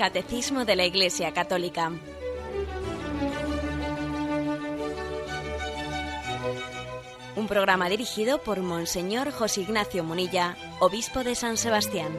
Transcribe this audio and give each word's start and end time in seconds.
Catecismo 0.00 0.64
de 0.64 0.76
la 0.76 0.86
Iglesia 0.86 1.30
Católica. 1.34 1.92
Un 7.36 7.46
programa 7.46 7.90
dirigido 7.90 8.42
por 8.42 8.60
Monseñor 8.60 9.30
José 9.30 9.60
Ignacio 9.60 10.02
Munilla, 10.02 10.56
Obispo 10.78 11.22
de 11.22 11.34
San 11.34 11.58
Sebastián. 11.58 12.16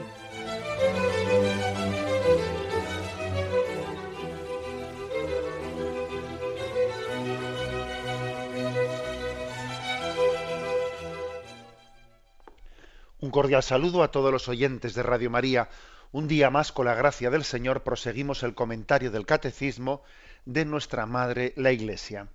Un 13.18 13.30
cordial 13.32 13.64
saludo 13.64 14.04
a 14.04 14.12
todos 14.12 14.30
los 14.30 14.48
oyentes 14.48 14.94
de 14.94 15.02
Radio 15.02 15.30
María. 15.30 15.68
Un 16.12 16.28
día 16.28 16.50
más, 16.50 16.72
con 16.72 16.84
la 16.84 16.94
gracia 16.94 17.30
del 17.30 17.42
Señor, 17.42 17.84
proseguimos 17.84 18.42
el 18.42 18.54
comentario 18.54 19.10
del 19.10 19.24
Catecismo 19.24 20.02
de 20.44 20.66
nuestra 20.66 21.06
Madre, 21.06 21.54
la 21.56 21.72
Iglesia. 21.72 22.28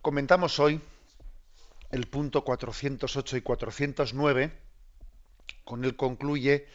Comentamos 0.00 0.60
hoy 0.60 0.80
el 1.90 2.06
punto 2.06 2.44
408 2.44 3.36
y 3.36 3.40
409. 3.40 4.52
Con 5.64 5.84
él 5.84 5.96
concluye 5.96 6.68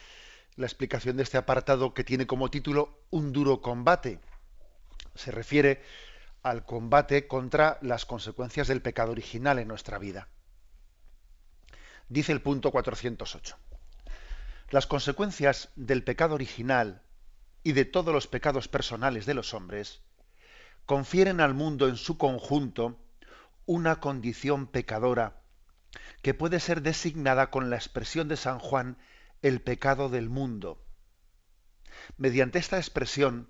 la 0.56 0.66
explicación 0.66 1.16
de 1.16 1.22
este 1.22 1.38
apartado 1.38 1.94
que 1.94 2.04
tiene 2.04 2.26
como 2.26 2.50
título 2.50 3.00
Un 3.08 3.32
duro 3.32 3.62
combate. 3.62 4.20
Se 5.14 5.30
refiere 5.30 5.82
al 6.42 6.66
combate 6.66 7.26
contra 7.26 7.78
las 7.80 8.04
consecuencias 8.04 8.68
del 8.68 8.82
pecado 8.82 9.12
original 9.12 9.58
en 9.58 9.68
nuestra 9.68 9.98
vida. 9.98 10.28
Dice 12.10 12.32
el 12.32 12.42
punto 12.42 12.70
408. 12.70 13.56
Las 14.70 14.88
consecuencias 14.88 15.68
del 15.76 16.02
pecado 16.02 16.34
original 16.34 17.02
y 17.62 17.72
de 17.72 17.84
todos 17.84 18.12
los 18.12 18.26
pecados 18.26 18.66
personales 18.66 19.24
de 19.24 19.34
los 19.34 19.54
hombres 19.54 20.02
confieren 20.86 21.40
al 21.40 21.54
mundo 21.54 21.88
en 21.88 21.96
su 21.96 22.18
conjunto 22.18 22.98
una 23.64 24.00
condición 24.00 24.66
pecadora 24.66 25.40
que 26.20 26.34
puede 26.34 26.58
ser 26.58 26.82
designada 26.82 27.50
con 27.50 27.70
la 27.70 27.76
expresión 27.76 28.26
de 28.26 28.36
San 28.36 28.58
Juan 28.58 28.98
el 29.40 29.60
pecado 29.60 30.08
del 30.08 30.28
mundo. 30.28 30.84
Mediante 32.16 32.58
esta 32.58 32.78
expresión 32.78 33.48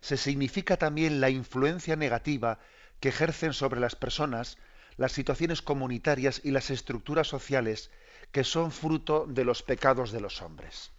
se 0.00 0.16
significa 0.16 0.78
también 0.78 1.20
la 1.20 1.28
influencia 1.28 1.94
negativa 1.94 2.58
que 3.00 3.10
ejercen 3.10 3.52
sobre 3.52 3.80
las 3.80 3.96
personas 3.96 4.56
las 4.96 5.12
situaciones 5.12 5.60
comunitarias 5.60 6.40
y 6.42 6.52
las 6.52 6.70
estructuras 6.70 7.28
sociales 7.28 7.90
que 8.32 8.44
son 8.44 8.70
fruto 8.70 9.26
de 9.26 9.44
los 9.44 9.62
pecados 9.62 10.12
de 10.12 10.20
los 10.20 10.42
hombres. 10.42 10.90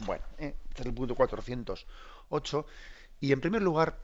Bueno, 0.00 0.24
eh, 0.38 0.54
este 0.68 0.82
es 0.82 0.86
el 0.86 0.94
punto 0.94 1.14
408. 1.14 2.66
Y 3.20 3.32
en 3.32 3.40
primer 3.40 3.62
lugar, 3.62 3.98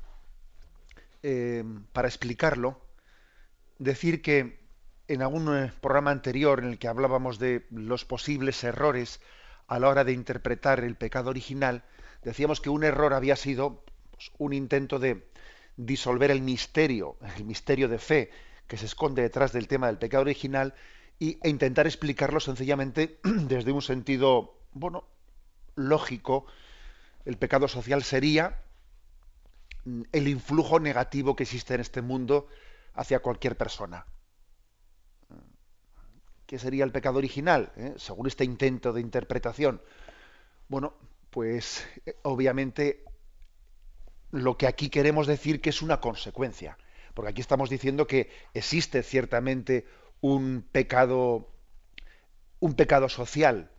eh, 1.23 1.65
para 1.93 2.09
explicarlo, 2.09 2.81
decir 3.79 4.23
que 4.23 4.61
en 5.09 5.23
algún 5.23 5.55
eh, 5.55 5.73
programa 5.81 6.11
anterior 6.11 6.61
en 6.61 6.71
el 6.71 6.79
que 6.79 6.89
hablábamos 6.89 7.39
de 7.39 7.67
los 7.71 8.05
posibles 8.05 8.63
errores 8.65 9.21
a 9.67 9.79
la 9.79 9.89
hora 9.89 10.05
de 10.05 10.13
interpretar 10.13 10.81
el 10.81 10.97
pecado 10.97 11.31
original, 11.31 11.85
decíamos 12.23 12.61
que 12.61 12.71
un 12.71 12.85
error 12.85 13.13
había 13.13 13.37
sido 13.37 13.85
pues, 14.11 14.31
un 14.39 14.53
intento 14.53 14.99
de 14.99 15.29
disolver 15.77 16.31
el 16.31 16.43
misterio, 16.43 17.17
el 17.37 17.45
misterio 17.45 17.89
de 17.89 17.99
fe 17.99 18.31
que 18.69 18.77
se 18.77 18.87
esconde 18.87 19.23
detrás 19.23 19.53
del 19.53 19.69
tema 19.69 19.89
del 19.89 19.99
pecado 19.99 20.23
original 20.23 20.75
y, 21.19 21.39
e 21.43 21.49
intentar 21.49 21.87
explicarlo 21.87 22.41
sencillamente 22.41 23.21
desde 23.25 23.73
un 23.73 23.83
sentido, 23.83 24.59
bueno, 24.73 25.05
lógico. 25.75 26.47
El 27.25 27.37
pecado 27.37 27.69
social 27.69 28.03
sería 28.03 28.63
el 30.13 30.29
influjo 30.29 30.81
negativo 30.81 31.37
que 31.37 31.45
existe 31.45 31.75
en 31.75 31.81
este 31.81 32.03
mundo 32.03 32.49
hacia 32.95 33.21
cualquier 33.21 33.57
persona. 33.57 34.07
¿Qué 36.47 36.59
sería 36.59 36.85
el 36.85 36.93
pecado 36.93 37.19
original? 37.19 37.73
eh? 37.77 37.95
Según 37.97 38.27
este 38.27 38.45
intento 38.45 38.93
de 38.93 39.01
interpretación. 39.01 39.81
Bueno, 40.69 40.95
pues 41.31 41.87
obviamente 42.23 43.05
lo 44.33 44.59
que 44.59 44.67
aquí 44.67 44.91
queremos 44.91 45.27
decir 45.27 45.61
que 45.61 45.71
es 45.71 45.83
una 45.83 46.01
consecuencia 46.01 46.77
porque 47.15 47.31
aquí 47.31 47.41
estamos 47.41 47.71
diciendo 47.71 48.07
que 48.07 48.31
existe 48.55 49.03
ciertamente 49.03 49.87
un 50.23 50.63
pecado, 50.63 51.51
un 52.61 52.75
pecado 52.75 53.11
social. 53.11 53.71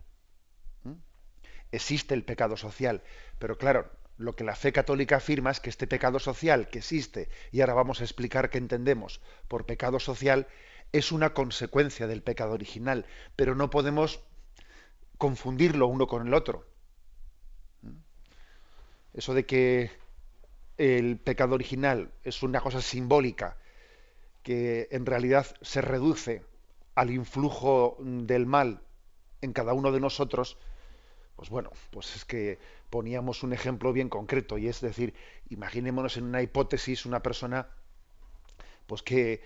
Existe 1.72 2.14
el 2.14 2.22
pecado 2.22 2.56
social, 2.56 3.02
pero 3.40 3.58
claro, 3.58 3.90
lo 4.18 4.36
que 4.36 4.44
la 4.44 4.54
fe 4.54 4.72
católica 4.72 5.16
afirma 5.16 5.50
es 5.50 5.58
que 5.58 5.70
este 5.70 5.88
pecado 5.88 6.20
social 6.20 6.68
que 6.68 6.78
existe, 6.78 7.28
y 7.50 7.60
ahora 7.60 7.74
vamos 7.74 8.00
a 8.00 8.04
explicar 8.04 8.50
qué 8.50 8.58
entendemos 8.58 9.20
por 9.48 9.66
pecado 9.66 9.98
social, 9.98 10.46
es 10.92 11.10
una 11.10 11.34
consecuencia 11.34 12.06
del 12.06 12.22
pecado 12.22 12.52
original, 12.52 13.06
pero 13.34 13.56
no 13.56 13.70
podemos 13.70 14.20
confundirlo 15.18 15.88
uno 15.88 16.06
con 16.06 16.28
el 16.28 16.34
otro. 16.34 16.68
Eso 19.14 19.32
de 19.32 19.46
que 19.46 19.90
el 20.76 21.16
pecado 21.18 21.54
original 21.54 22.12
es 22.22 22.42
una 22.42 22.60
cosa 22.60 22.82
simbólica 22.82 23.56
que 24.44 24.86
en 24.92 25.06
realidad 25.06 25.46
se 25.62 25.80
reduce 25.80 26.44
al 26.94 27.10
influjo 27.10 27.96
del 27.98 28.46
mal 28.46 28.82
en 29.40 29.52
cada 29.52 29.72
uno 29.72 29.90
de 29.90 29.98
nosotros, 29.98 30.56
pues 31.34 31.50
bueno, 31.50 31.70
pues 31.90 32.14
es 32.14 32.24
que 32.24 32.60
poníamos 32.90 33.42
un 33.42 33.52
ejemplo 33.52 33.92
bien 33.92 34.08
concreto 34.08 34.56
y 34.56 34.68
es 34.68 34.80
decir, 34.80 35.14
imaginémonos 35.48 36.16
en 36.16 36.24
una 36.24 36.42
hipótesis 36.42 37.06
una 37.06 37.20
persona 37.20 37.68
pues 38.86 39.02
que, 39.02 39.42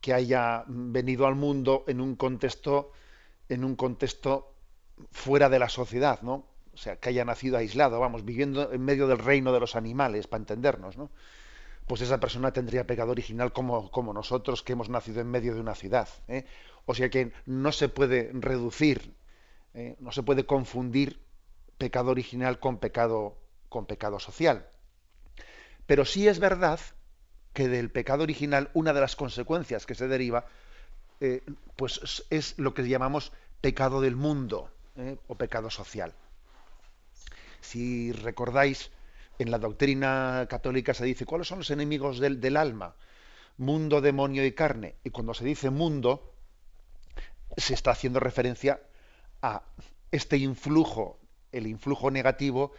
que 0.00 0.12
haya 0.12 0.64
venido 0.66 1.28
al 1.28 1.36
mundo 1.36 1.84
en 1.86 2.00
un 2.00 2.16
contexto 2.16 2.90
en 3.48 3.62
un 3.62 3.76
contexto 3.76 4.52
fuera 5.12 5.48
de 5.48 5.60
la 5.60 5.68
sociedad, 5.68 6.20
¿no? 6.22 6.48
o 6.78 6.80
sea, 6.80 6.94
que 6.94 7.08
haya 7.08 7.24
nacido 7.24 7.56
aislado, 7.56 7.98
vamos, 7.98 8.24
viviendo 8.24 8.72
en 8.72 8.84
medio 8.84 9.08
del 9.08 9.18
reino 9.18 9.52
de 9.52 9.58
los 9.58 9.74
animales, 9.74 10.28
para 10.28 10.42
entendernos, 10.42 10.96
¿no? 10.96 11.10
Pues 11.88 12.02
esa 12.02 12.20
persona 12.20 12.52
tendría 12.52 12.86
pecado 12.86 13.12
original 13.12 13.52
como, 13.52 13.90
como 13.90 14.12
nosotros 14.12 14.62
que 14.62 14.74
hemos 14.74 14.90
nacido 14.90 15.22
en 15.22 15.28
medio 15.28 15.54
de 15.54 15.60
una 15.60 15.74
ciudad. 15.74 16.08
¿eh? 16.28 16.44
O 16.84 16.94
sea 16.94 17.08
que 17.08 17.32
no 17.46 17.72
se 17.72 17.88
puede 17.88 18.30
reducir, 18.34 19.14
¿eh? 19.72 19.96
no 19.98 20.12
se 20.12 20.22
puede 20.22 20.44
confundir 20.44 21.18
pecado 21.78 22.10
original 22.10 22.60
con 22.60 22.76
pecado, 22.76 23.38
con 23.70 23.86
pecado 23.86 24.20
social. 24.20 24.68
Pero 25.86 26.04
sí 26.04 26.28
es 26.28 26.38
verdad 26.38 26.78
que 27.54 27.68
del 27.68 27.90
pecado 27.90 28.22
original 28.22 28.70
una 28.74 28.92
de 28.92 29.00
las 29.00 29.16
consecuencias 29.16 29.86
que 29.86 29.94
se 29.94 30.08
deriva, 30.08 30.44
eh, 31.20 31.42
pues 31.74 32.26
es 32.28 32.58
lo 32.58 32.74
que 32.74 32.86
llamamos 32.86 33.32
pecado 33.62 34.02
del 34.02 34.14
mundo 34.14 34.70
o 35.26 35.36
pecado 35.36 35.70
social. 35.70 36.12
Si 37.60 38.12
recordáis, 38.12 38.90
en 39.38 39.50
la 39.50 39.58
doctrina 39.58 40.46
católica 40.48 40.94
se 40.94 41.04
dice, 41.04 41.24
¿cuáles 41.24 41.48
son 41.48 41.58
los 41.58 41.70
enemigos 41.70 42.18
del, 42.18 42.56
alma? 42.56 42.96
Mundo, 43.56 44.00
demonio 44.00 44.44
y 44.44 44.52
carne. 44.52 44.96
Y 45.04 45.10
cuando 45.10 45.34
se 45.34 45.44
dice 45.44 45.70
mundo, 45.70 46.34
se 47.56 47.74
está 47.74 47.92
haciendo 47.92 48.20
referencia 48.20 48.80
a 49.42 49.62
este 50.10 50.36
influjo, 50.38 51.18
el 51.52 51.66
influjo 51.66 52.10
negativo 52.10 52.72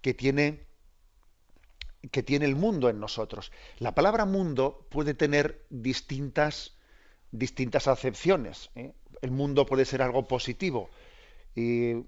que 0.00 0.14
tiene, 0.14 0.64
que 2.10 2.22
tiene 2.22 2.46
el 2.46 2.56
mundo 2.56 2.88
en 2.88 3.00
nosotros. 3.00 3.52
La 3.78 3.94
palabra 3.94 4.24
mundo 4.24 4.86
puede 4.90 5.14
tener 5.14 5.64
distintas, 5.68 6.74
distintas 7.32 7.86
acepciones. 7.86 8.70
¿eh? 8.76 8.92
El 9.20 9.30
mundo 9.30 9.66
puede 9.66 9.84
ser 9.84 10.00
algo 10.00 10.26
positivo, 10.26 10.90
y 11.54 12.04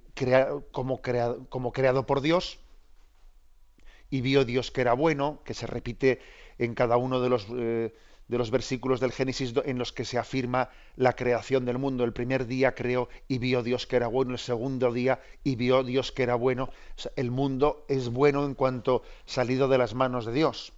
como 0.70 1.02
creado 1.02 2.06
por 2.06 2.20
Dios, 2.20 2.60
y 4.10 4.20
vio 4.20 4.44
Dios 4.44 4.70
que 4.70 4.80
era 4.80 4.92
bueno, 4.92 5.40
que 5.44 5.54
se 5.54 5.66
repite 5.66 6.20
en 6.58 6.74
cada 6.74 6.96
uno 6.96 7.20
de 7.20 7.28
los, 7.28 7.46
eh, 7.56 7.94
de 8.28 8.38
los 8.38 8.50
versículos 8.50 9.00
del 9.00 9.12
Génesis 9.12 9.54
en 9.64 9.78
los 9.78 9.92
que 9.92 10.04
se 10.04 10.18
afirma 10.18 10.70
la 10.96 11.14
creación 11.14 11.64
del 11.64 11.78
mundo. 11.78 12.04
El 12.04 12.12
primer 12.12 12.46
día 12.46 12.74
creó 12.74 13.08
y 13.28 13.38
vio 13.38 13.62
Dios 13.62 13.86
que 13.86 13.96
era 13.96 14.08
bueno, 14.08 14.32
el 14.32 14.38
segundo 14.38 14.92
día 14.92 15.20
y 15.42 15.56
vio 15.56 15.82
Dios 15.82 16.12
que 16.12 16.22
era 16.24 16.34
bueno. 16.34 16.70
El 17.16 17.30
mundo 17.30 17.84
es 17.88 18.08
bueno 18.08 18.44
en 18.44 18.54
cuanto 18.54 19.02
salido 19.26 19.68
de 19.68 19.78
las 19.78 19.94
manos 19.94 20.26
de 20.26 20.32
Dios. 20.32 20.72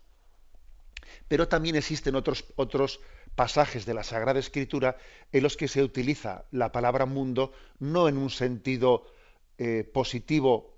Pero 1.28 1.48
también 1.48 1.76
existen 1.76 2.14
otros, 2.14 2.44
otros 2.56 3.00
pasajes 3.34 3.86
de 3.86 3.94
la 3.94 4.04
Sagrada 4.04 4.38
Escritura 4.38 4.96
en 5.32 5.42
los 5.42 5.56
que 5.56 5.68
se 5.68 5.82
utiliza 5.82 6.44
la 6.50 6.72
palabra 6.72 7.06
mundo 7.06 7.52
no 7.78 8.08
en 8.08 8.18
un 8.18 8.30
sentido 8.30 9.04
eh, 9.58 9.88
positivo, 9.92 10.71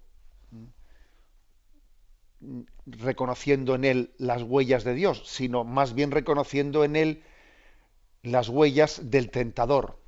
reconociendo 2.87 3.75
en 3.75 3.85
él 3.85 4.14
las 4.19 4.43
huellas 4.43 4.85
de 4.85 4.94
Dios, 4.94 5.23
sino 5.26 5.64
más 5.64 5.94
bien 5.94 6.11
reconociendo 6.11 6.85
en 6.85 6.96
él 6.96 7.23
las 8.23 8.49
huellas 8.49 9.11
del 9.11 9.31
tentador. 9.31 9.99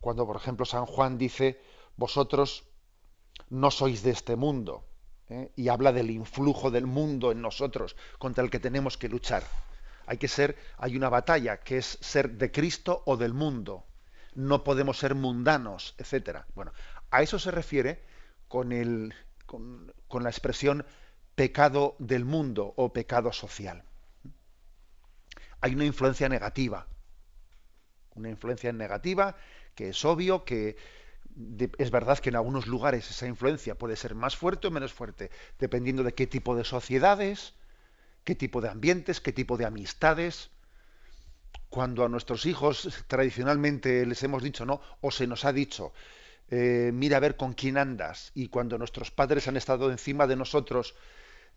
Cuando, 0.00 0.26
por 0.26 0.36
ejemplo, 0.36 0.64
San 0.64 0.86
Juan 0.86 1.18
dice, 1.18 1.60
vosotros 1.96 2.64
no 3.50 3.70
sois 3.70 4.02
de 4.02 4.10
este 4.10 4.36
mundo. 4.36 4.88
¿eh? 5.30 5.50
y 5.56 5.68
habla 5.68 5.92
del 5.92 6.10
influjo 6.10 6.70
del 6.70 6.86
mundo 6.86 7.32
en 7.32 7.42
nosotros 7.42 7.96
contra 8.18 8.44
el 8.44 8.50
que 8.50 8.60
tenemos 8.60 8.96
que 8.96 9.08
luchar. 9.08 9.44
Hay 10.06 10.16
que 10.16 10.28
ser, 10.28 10.56
hay 10.78 10.96
una 10.96 11.10
batalla 11.10 11.58
que 11.60 11.78
es 11.78 11.98
ser 12.00 12.38
de 12.38 12.50
Cristo 12.50 13.02
o 13.04 13.16
del 13.16 13.34
mundo. 13.34 13.84
No 14.34 14.64
podemos 14.64 14.98
ser 14.98 15.14
mundanos, 15.14 15.94
etcétera. 15.98 16.46
Bueno, 16.54 16.72
a 17.10 17.22
eso 17.22 17.38
se 17.38 17.50
refiere 17.50 18.02
con, 18.48 18.72
el, 18.72 19.14
con, 19.46 19.92
con 20.06 20.22
la 20.22 20.30
expresión 20.30 20.86
pecado 21.38 21.94
del 22.00 22.24
mundo 22.24 22.74
o 22.74 22.92
pecado 22.92 23.32
social. 23.32 23.84
Hay 25.60 25.72
una 25.72 25.84
influencia 25.84 26.28
negativa, 26.28 26.88
una 28.16 28.28
influencia 28.28 28.72
negativa 28.72 29.36
que 29.76 29.90
es 29.90 30.04
obvio 30.04 30.44
que 30.44 30.76
es 31.78 31.92
verdad 31.92 32.18
que 32.18 32.30
en 32.30 32.34
algunos 32.34 32.66
lugares 32.66 33.08
esa 33.08 33.28
influencia 33.28 33.76
puede 33.76 33.94
ser 33.94 34.16
más 34.16 34.36
fuerte 34.36 34.66
o 34.66 34.72
menos 34.72 34.92
fuerte, 34.92 35.30
dependiendo 35.60 36.02
de 36.02 36.12
qué 36.12 36.26
tipo 36.26 36.56
de 36.56 36.64
sociedades, 36.64 37.54
qué 38.24 38.34
tipo 38.34 38.60
de 38.60 38.70
ambientes, 38.70 39.20
qué 39.20 39.32
tipo 39.32 39.56
de 39.56 39.66
amistades. 39.66 40.50
Cuando 41.68 42.04
a 42.04 42.08
nuestros 42.08 42.46
hijos 42.46 43.04
tradicionalmente 43.06 44.04
les 44.06 44.24
hemos 44.24 44.42
dicho 44.42 44.66
no, 44.66 44.80
o 45.00 45.12
se 45.12 45.28
nos 45.28 45.44
ha 45.44 45.52
dicho, 45.52 45.92
eh, 46.50 46.90
mira 46.92 47.18
a 47.18 47.20
ver 47.20 47.36
con 47.36 47.52
quién 47.52 47.78
andas, 47.78 48.32
y 48.34 48.48
cuando 48.48 48.76
nuestros 48.76 49.12
padres 49.12 49.46
han 49.46 49.56
estado 49.56 49.92
encima 49.92 50.26
de 50.26 50.34
nosotros 50.34 50.96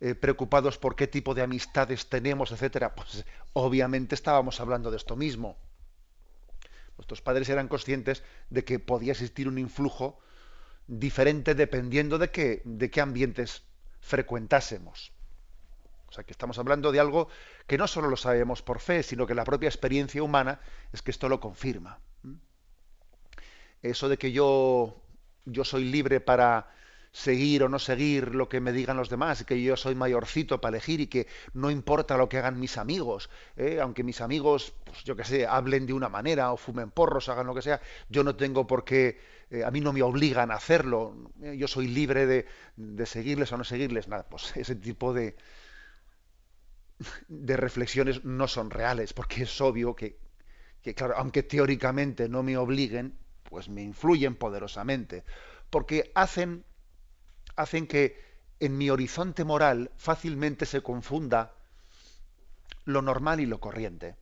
eh, 0.04 0.16
preocupados 0.16 0.78
por 0.78 0.96
qué 0.96 1.06
tipo 1.06 1.32
de 1.32 1.42
amistades 1.42 2.08
tenemos, 2.08 2.50
etcétera, 2.50 2.92
pues 2.96 3.24
obviamente 3.52 4.16
estábamos 4.16 4.58
hablando 4.58 4.90
de 4.90 4.96
esto 4.96 5.14
mismo. 5.14 5.56
Nuestros 6.96 7.22
padres 7.22 7.48
eran 7.48 7.68
conscientes 7.68 8.24
de 8.50 8.64
que 8.64 8.80
podía 8.80 9.12
existir 9.12 9.46
un 9.46 9.58
influjo 9.58 10.18
diferente 10.88 11.54
dependiendo 11.54 12.18
de 12.18 12.32
qué, 12.32 12.62
de 12.64 12.90
qué 12.90 13.00
ambientes 13.00 13.62
frecuentásemos. 14.00 15.12
O 16.08 16.12
sea, 16.12 16.24
que 16.24 16.32
estamos 16.32 16.58
hablando 16.58 16.90
de 16.90 16.98
algo 16.98 17.28
que 17.68 17.78
no 17.78 17.86
solo 17.86 18.10
lo 18.10 18.16
sabemos 18.16 18.60
por 18.60 18.80
fe, 18.80 19.04
sino 19.04 19.28
que 19.28 19.36
la 19.36 19.44
propia 19.44 19.68
experiencia 19.68 20.20
humana 20.20 20.60
es 20.92 21.00
que 21.00 21.12
esto 21.12 21.28
lo 21.28 21.38
confirma. 21.38 22.00
Eso 23.82 24.08
de 24.08 24.18
que 24.18 24.32
yo, 24.32 25.00
yo 25.44 25.62
soy 25.62 25.84
libre 25.84 26.18
para 26.18 26.74
seguir 27.12 27.62
o 27.62 27.68
no 27.68 27.78
seguir 27.78 28.34
lo 28.34 28.48
que 28.48 28.60
me 28.60 28.72
digan 28.72 28.96
los 28.96 29.10
demás, 29.10 29.44
que 29.44 29.62
yo 29.62 29.76
soy 29.76 29.94
mayorcito 29.94 30.60
para 30.60 30.76
elegir 30.76 31.00
y 31.00 31.06
que 31.08 31.26
no 31.52 31.70
importa 31.70 32.16
lo 32.16 32.28
que 32.28 32.38
hagan 32.38 32.58
mis 32.58 32.78
amigos, 32.78 33.28
¿eh? 33.56 33.80
aunque 33.80 34.02
mis 34.02 34.22
amigos, 34.22 34.74
pues 34.84 35.04
yo 35.04 35.14
qué 35.14 35.24
sé, 35.24 35.46
hablen 35.46 35.86
de 35.86 35.92
una 35.92 36.08
manera 36.08 36.52
o 36.52 36.56
fumen 36.56 36.90
porros, 36.90 37.28
hagan 37.28 37.46
lo 37.46 37.54
que 37.54 37.60
sea, 37.60 37.82
yo 38.08 38.24
no 38.24 38.34
tengo 38.34 38.66
por 38.66 38.84
qué, 38.84 39.20
eh, 39.50 39.62
a 39.62 39.70
mí 39.70 39.82
no 39.82 39.92
me 39.92 40.02
obligan 40.02 40.50
a 40.50 40.54
hacerlo, 40.54 41.30
¿eh? 41.42 41.54
yo 41.58 41.68
soy 41.68 41.86
libre 41.86 42.24
de, 42.24 42.46
de, 42.76 43.06
seguirles 43.06 43.52
o 43.52 43.58
no 43.58 43.64
seguirles, 43.64 44.08
nada, 44.08 44.26
pues 44.30 44.56
ese 44.56 44.74
tipo 44.74 45.12
de, 45.12 45.36
de 47.28 47.56
reflexiones 47.58 48.24
no 48.24 48.48
son 48.48 48.70
reales, 48.70 49.12
porque 49.12 49.42
es 49.42 49.60
obvio 49.60 49.94
que, 49.94 50.18
que, 50.80 50.94
claro, 50.94 51.14
aunque 51.18 51.42
teóricamente 51.42 52.30
no 52.30 52.42
me 52.42 52.56
obliguen, 52.56 53.18
pues 53.44 53.68
me 53.68 53.82
influyen 53.82 54.34
poderosamente, 54.34 55.24
porque 55.68 56.10
hacen 56.14 56.64
hacen 57.56 57.86
que 57.86 58.20
en 58.60 58.78
mi 58.78 58.90
horizonte 58.90 59.44
moral 59.44 59.90
fácilmente 59.96 60.66
se 60.66 60.82
confunda 60.82 61.54
lo 62.84 63.02
normal 63.02 63.40
y 63.40 63.46
lo 63.46 63.60
corriente. 63.60 64.16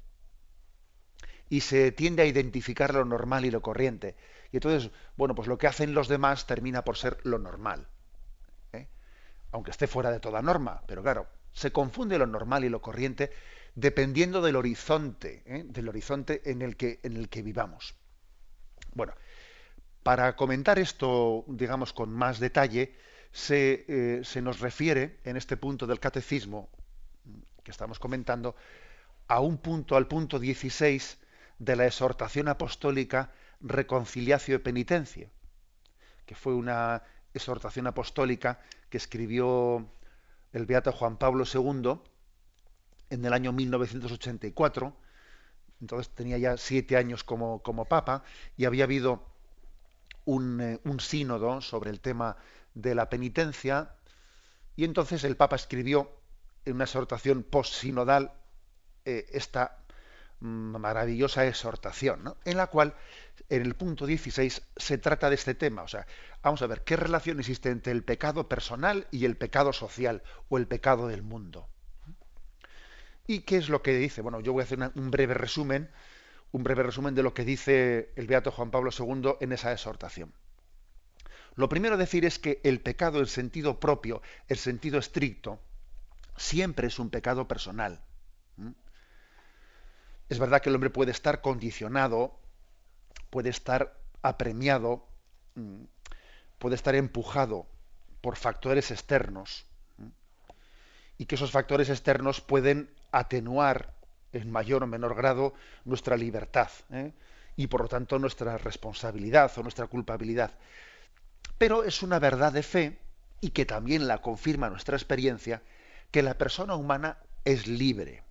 Y 1.49 1.61
se 1.61 1.93
tiende 1.93 2.23
a 2.23 2.27
identificar 2.27 2.95
lo 2.95 3.05
normal 3.05 3.45
y 3.45 3.51
lo 3.51 3.61
corriente. 3.61 4.15
Y 4.53 4.57
entonces, 4.57 4.91
bueno, 5.17 5.35
pues 5.35 5.49
lo 5.49 5.59
que 5.59 5.67
hacen 5.67 5.95
los 5.95 6.09
demás 6.09 6.47
termina 6.47 6.85
por 6.85 6.97
ser 6.97 7.19
lo 7.25 7.39
normal. 7.39 7.89
¿eh? 8.73 8.89
Aunque 9.53 9.73
esté 9.73 9.87
fuera 9.87 10.11
de 10.11 10.21
toda 10.21 10.43
norma. 10.43 10.83
Pero 10.87 11.03
claro, 11.03 11.27
se 11.53 11.73
confunde 11.73 12.19
lo 12.19 12.27
normal 12.27 12.65
y 12.65 12.69
lo 12.69 12.81
corriente 12.81 13.31
dependiendo 13.75 14.43
del 14.43 14.57
horizonte, 14.57 15.43
¿eh? 15.47 15.65
del 15.67 15.89
horizonte 15.89 16.43
en 16.51 16.63
el, 16.63 16.77
que, 16.77 17.01
en 17.03 17.17
el 17.17 17.29
que 17.29 17.43
vivamos. 17.43 17.95
Bueno, 18.95 19.15
para 20.03 20.35
comentar 20.37 20.79
esto, 20.79 21.45
digamos, 21.49 21.93
con 21.93 22.11
más 22.11 22.41
detalle, 22.41 22.97
eh, 23.33 24.21
se, 24.25 24.43
nos 24.43 24.61
refiere 24.61 25.21
en 25.25 25.37
este 25.37 25.57
punto 25.57 25.87
del 25.87 26.01
catecismo 26.01 26.69
que 27.63 27.71
estamos 27.71 27.99
comentando 27.99 28.57
a 29.29 29.41
un 29.41 29.59
punto, 29.59 29.97
al 29.97 30.09
punto 30.09 30.39
16 30.39 31.19
de 31.59 31.77
la 31.77 31.87
exhortación 31.87 32.49
apostólica 32.49 33.33
Reconciliacio 33.61 34.57
y 34.57 34.59
Penitencia, 34.59 35.31
que 36.27 36.35
fue 36.35 36.55
una 36.55 37.03
exhortación 37.35 37.87
apostólica 37.87 38.61
que 38.89 38.97
escribió 38.97 39.87
el 40.53 40.67
beato 40.67 40.91
Juan 40.91 41.17
Pablo 41.17 41.45
II 41.45 42.01
en 43.11 43.25
el 43.25 43.33
año 43.33 43.53
1984. 43.53 44.97
Entonces 45.81 46.13
tenía 46.15 46.39
ya 46.39 46.57
siete 46.57 46.97
años 46.97 47.23
como, 47.23 47.63
como 47.63 47.85
papa 47.85 48.25
y 48.57 48.65
había 48.65 48.85
habido 48.85 49.25
un, 50.25 50.61
eh, 50.61 50.81
un 50.85 51.01
sínodo 51.01 51.61
sobre 51.61 51.91
el 51.91 52.01
tema 52.01 52.37
de 52.75 52.95
la 52.95 53.09
penitencia, 53.11 53.95
y 54.77 54.85
entonces 54.85 55.25
el 55.25 55.37
Papa 55.37 55.57
escribió 55.57 56.11
en 56.65 56.75
una 56.77 56.85
exhortación 56.85 57.43
post-sinodal 57.43 58.33
eh, 59.05 59.27
esta 59.33 59.79
maravillosa 60.41 61.47
exhortación, 61.47 62.35
en 62.45 62.57
la 62.57 62.69
cual 62.69 62.95
en 63.51 63.63
el 63.63 63.75
punto 63.75 64.07
16 64.07 64.63
se 64.77 64.99
trata 64.99 65.29
de 65.29 65.35
este 65.35 65.55
tema. 65.55 65.83
O 65.83 65.89
sea, 65.89 66.07
vamos 66.43 66.63
a 66.63 66.67
ver, 66.67 66.83
¿qué 66.83 66.97
relación 66.97 67.39
existe 67.41 67.69
entre 67.69 67.93
el 67.93 68.05
pecado 68.05 68.49
personal 68.49 69.07
y 69.11 69.27
el 69.27 69.37
pecado 69.37 69.73
social 69.73 70.23
o 70.49 70.57
el 70.57 70.67
pecado 70.67 71.09
del 71.09 71.23
mundo? 71.23 71.69
¿Y 73.27 73.41
qué 73.41 73.59
es 73.59 73.69
lo 73.69 73.83
que 73.83 73.95
dice? 73.97 74.23
Bueno, 74.23 74.41
yo 74.41 74.53
voy 74.53 74.63
a 74.63 74.65
hacer 74.65 74.79
un 74.95 75.11
breve 75.11 75.35
resumen, 75.35 75.91
un 76.53 76.65
breve 76.65 76.83
resumen 76.83 77.15
de 77.15 77.23
lo 77.23 77.35
que 77.35 77.45
dice 77.45 78.13
el 78.17 78.27
Beato 78.27 78.51
Juan 78.51 78.71
Pablo 78.71 78.91
II 78.97 79.35
en 79.41 79.53
esa 79.53 79.73
exhortación. 79.73 80.33
Lo 81.57 81.69
primero 81.69 81.95
a 81.95 81.99
decir 81.99 82.25
es 82.25 82.39
que 82.39 82.61
el 82.65 82.81
pecado 82.81 83.21
en 83.21 83.27
sentido 83.27 83.81
propio, 83.81 84.23
el 84.49 84.57
sentido 84.57 84.99
estricto, 84.99 85.61
siempre 86.37 86.87
es 86.87 86.99
un 86.99 87.11
pecado 87.11 87.47
personal. 87.49 88.01
Es 90.29 90.39
verdad 90.39 90.63
que 90.63 90.69
el 90.69 90.77
hombre 90.77 90.91
puede 90.91 91.11
estar 91.11 91.41
condicionado, 91.41 92.39
puede 93.31 93.51
estar 93.51 93.99
apremiado, 94.23 95.07
puede 96.59 96.77
estar 96.77 96.95
empujado 96.95 97.67
por 98.21 98.37
factores 98.37 98.91
externos 98.91 99.67
y 101.19 101.27
que 101.27 101.35
esos 101.35 101.51
factores 101.51 101.91
externos 101.91 102.41
pueden 102.41 102.91
atenuar 103.13 103.93
en 104.33 104.51
mayor 104.51 104.85
o 104.85 104.87
menor 104.87 105.15
grado 105.15 105.53
nuestra 105.85 106.17
libertad 106.17 106.71
¿eh? 106.91 107.13
y 107.57 107.67
por 107.67 107.83
lo 107.83 107.89
tanto 107.89 108.19
nuestra 108.19 108.57
responsabilidad 108.57 109.51
o 109.57 109.63
nuestra 109.63 109.87
culpabilidad. 109.87 110.53
Pero 111.61 111.85
es 111.85 112.03
una 112.03 112.19
verdad 112.19 112.55
de 112.55 112.63
fe, 112.63 112.99
y 113.43 113.51
que 113.51 113.67
también 113.67 114.09
la 114.09 114.23
confirma 114.23 114.71
nuestra 114.71 114.97
experiencia, 114.97 115.63
que 116.11 116.23
la 116.23 116.39
persona 116.39 116.75
humana 116.75 117.19
es 117.45 117.67
libre. 117.67 118.23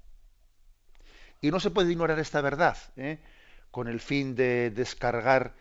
Y 1.40 1.52
no 1.52 1.60
se 1.60 1.70
puede 1.70 1.92
ignorar 1.92 2.18
esta 2.18 2.42
verdad, 2.42 2.76
¿eh? 2.98 3.20
con 3.70 3.88
el 3.88 4.00
fin 4.00 4.34
de 4.34 4.72
descargar 4.72 5.54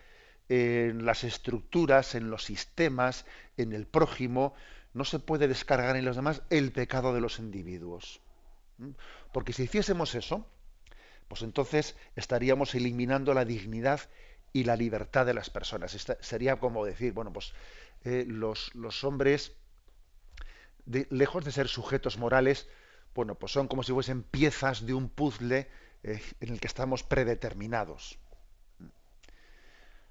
en 0.48 1.04
las 1.04 1.24
estructuras, 1.24 2.14
en 2.14 2.30
los 2.30 2.42
sistemas, 2.42 3.26
en 3.58 3.74
el 3.74 3.86
prójimo, 3.86 4.54
no 4.94 5.04
se 5.04 5.18
puede 5.18 5.46
descargar 5.46 5.96
en 5.96 6.06
los 6.06 6.16
demás 6.16 6.40
el 6.48 6.72
pecado 6.72 7.12
de 7.12 7.20
los 7.20 7.38
individuos. 7.38 8.22
Porque 9.30 9.52
si 9.52 9.64
hiciésemos 9.64 10.14
eso, 10.14 10.46
pues 11.28 11.42
entonces 11.42 11.96
estaríamos 12.16 12.74
eliminando 12.74 13.34
la 13.34 13.44
dignidad 13.44 14.00
y 14.52 14.64
la 14.64 14.76
libertad 14.76 15.26
de 15.26 15.34
las 15.34 15.50
personas. 15.50 15.96
sería 16.20 16.56
como 16.56 16.84
decir, 16.84 17.12
bueno, 17.12 17.32
pues 17.32 17.52
eh, 18.04 18.24
los, 18.26 18.74
los, 18.74 19.04
hombres, 19.04 19.52
lejos 20.86 21.44
de 21.44 21.52
ser 21.52 21.68
sujetos 21.68 22.18
morales, 22.18 22.68
bueno, 23.14 23.34
pues 23.34 23.52
son 23.52 23.68
como 23.68 23.82
si 23.82 23.92
fuesen 23.92 24.22
piezas 24.22 24.86
de 24.86 24.94
un 24.94 25.08
puzzle 25.08 25.68
eh, 26.02 26.22
en 26.40 26.48
el 26.50 26.60
que 26.60 26.66
estamos 26.66 27.02
predeterminados. 27.02 28.18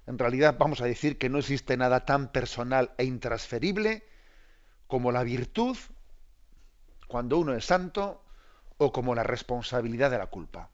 En 0.06 0.18
realidad 0.18 0.56
vamos 0.58 0.80
a 0.80 0.86
decir 0.86 1.18
que 1.18 1.28
no 1.28 1.38
existe 1.38 1.76
nada 1.76 2.06
tan 2.06 2.32
personal 2.32 2.92
e 2.96 3.04
intransferible 3.04 4.06
como 4.86 5.12
la 5.12 5.22
virtud 5.22 5.76
cuando 7.08 7.38
uno 7.38 7.54
es 7.54 7.66
santo 7.66 8.24
o 8.78 8.92
como 8.92 9.14
la 9.14 9.22
responsabilidad 9.22 10.10
de 10.10 10.18
la 10.18 10.26
culpa. 10.26 10.70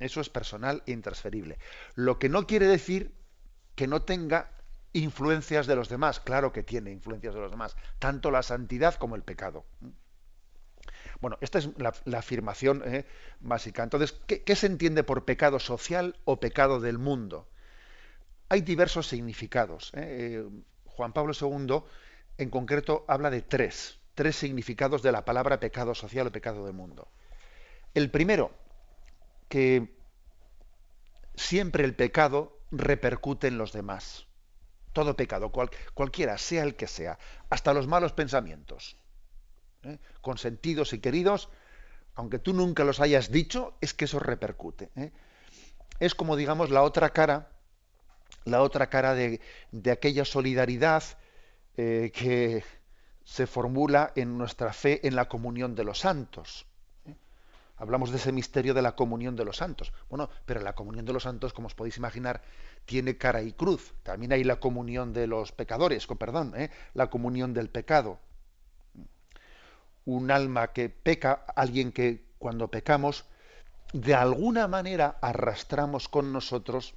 Eso 0.00 0.20
es 0.20 0.28
personal 0.28 0.82
e 0.86 0.92
intransferible. 0.92 1.58
Lo 1.94 2.18
que 2.18 2.28
no 2.28 2.46
quiere 2.46 2.66
decir 2.66 3.14
que 3.76 3.86
no 3.86 4.02
tenga 4.02 4.50
influencias 4.92 5.66
de 5.66 5.76
los 5.76 5.88
demás. 5.88 6.20
Claro 6.20 6.52
que 6.52 6.62
tiene 6.62 6.90
influencias 6.90 7.34
de 7.34 7.40
los 7.40 7.50
demás, 7.50 7.76
tanto 7.98 8.30
la 8.30 8.42
santidad 8.42 8.94
como 8.96 9.16
el 9.16 9.22
pecado. 9.22 9.64
Bueno, 11.20 11.36
esta 11.40 11.58
es 11.58 11.68
la, 11.76 12.18
afirmación 12.18 12.82
eh, 12.84 13.04
básica. 13.40 13.82
Entonces, 13.82 14.12
¿qué, 14.26 14.56
se 14.56 14.66
entiende 14.66 15.04
por 15.04 15.24
pecado 15.24 15.58
social 15.58 16.16
o 16.24 16.40
pecado 16.40 16.80
del 16.80 16.98
mundo? 16.98 17.48
Hay 18.48 18.62
diversos 18.62 19.06
significados. 19.06 19.92
Eh. 19.94 20.42
Eh, 20.42 20.62
Juan 20.86 21.12
Pablo 21.12 21.32
II, 21.38 21.82
en 22.38 22.50
concreto, 22.50 23.04
habla 23.06 23.30
de 23.30 23.42
tres, 23.42 23.98
tres 24.14 24.36
significados 24.36 25.02
de 25.02 25.12
la 25.12 25.24
palabra 25.24 25.60
pecado 25.60 25.94
social 25.94 26.26
o 26.26 26.32
pecado 26.32 26.64
del 26.64 26.74
mundo. 26.74 27.08
El 27.94 28.10
primero, 28.10 28.50
que 29.50 29.92
siempre 31.34 31.84
el 31.84 31.94
pecado 31.94 32.56
repercute 32.70 33.48
en 33.48 33.58
los 33.58 33.72
demás. 33.72 34.26
Todo 34.92 35.16
pecado, 35.16 35.52
cualquiera, 35.94 36.38
sea 36.38 36.62
el 36.62 36.76
que 36.76 36.86
sea, 36.86 37.18
hasta 37.50 37.74
los 37.74 37.86
malos 37.86 38.12
pensamientos, 38.12 38.96
¿eh? 39.82 39.98
consentidos 40.20 40.92
y 40.92 41.00
queridos, 41.00 41.48
aunque 42.14 42.38
tú 42.38 42.52
nunca 42.52 42.84
los 42.84 43.00
hayas 43.00 43.30
dicho, 43.30 43.74
es 43.80 43.92
que 43.92 44.04
eso 44.06 44.20
repercute. 44.20 44.90
¿eh? 44.96 45.12
Es 45.98 46.14
como, 46.14 46.36
digamos, 46.36 46.70
la 46.70 46.82
otra 46.82 47.10
cara, 47.10 47.50
la 48.44 48.62
otra 48.62 48.88
cara 48.88 49.14
de, 49.14 49.40
aquella 49.90 50.24
solidaridad 50.24 51.02
eh, 51.76 52.12
que 52.14 52.64
se 53.24 53.46
formula 53.48 54.12
en 54.14 54.38
nuestra 54.38 54.72
fe 54.72 55.06
en 55.06 55.16
la 55.16 55.28
comunión 55.28 55.74
de 55.74 55.84
los 55.84 55.98
santos. 55.98 56.66
¿Eh? 57.80 57.82
Hablamos 57.82 58.10
de 58.10 58.16
ese 58.16 58.32
misterio 58.32 58.74
de 58.74 58.82
la 58.82 58.94
comunión 58.94 59.36
de 59.36 59.44
los 59.44 59.56
santos. 59.56 59.92
Bueno, 60.08 60.30
pero 60.46 60.60
la 60.60 60.74
comunión 60.74 61.04
de 61.04 61.12
los 61.12 61.22
santos, 61.22 61.52
como 61.52 61.66
os 61.66 61.74
podéis 61.74 61.96
imaginar, 61.96 62.42
tiene 62.84 63.16
cara 63.16 63.42
y 63.42 63.52
cruz. 63.52 63.94
También 64.02 64.32
hay 64.32 64.44
la 64.44 64.60
comunión 64.60 65.12
de 65.12 65.26
los 65.26 65.52
pecadores, 65.52 66.06
con 66.06 66.18
perdón, 66.18 66.54
la 66.94 67.10
comunión 67.10 67.54
del 67.54 67.68
pecado 67.68 68.18
un 70.04 70.30
alma 70.30 70.72
que 70.72 70.88
peca, 70.88 71.44
alguien 71.54 71.92
que 71.92 72.24
cuando 72.38 72.68
pecamos, 72.68 73.24
de 73.92 74.14
alguna 74.14 74.66
manera 74.68 75.18
arrastramos 75.20 76.08
con 76.08 76.32
nosotros 76.32 76.94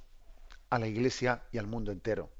a 0.70 0.78
la 0.78 0.86
Iglesia 0.86 1.42
y 1.52 1.58
al 1.58 1.66
mundo 1.66 1.92
entero. 1.92 2.30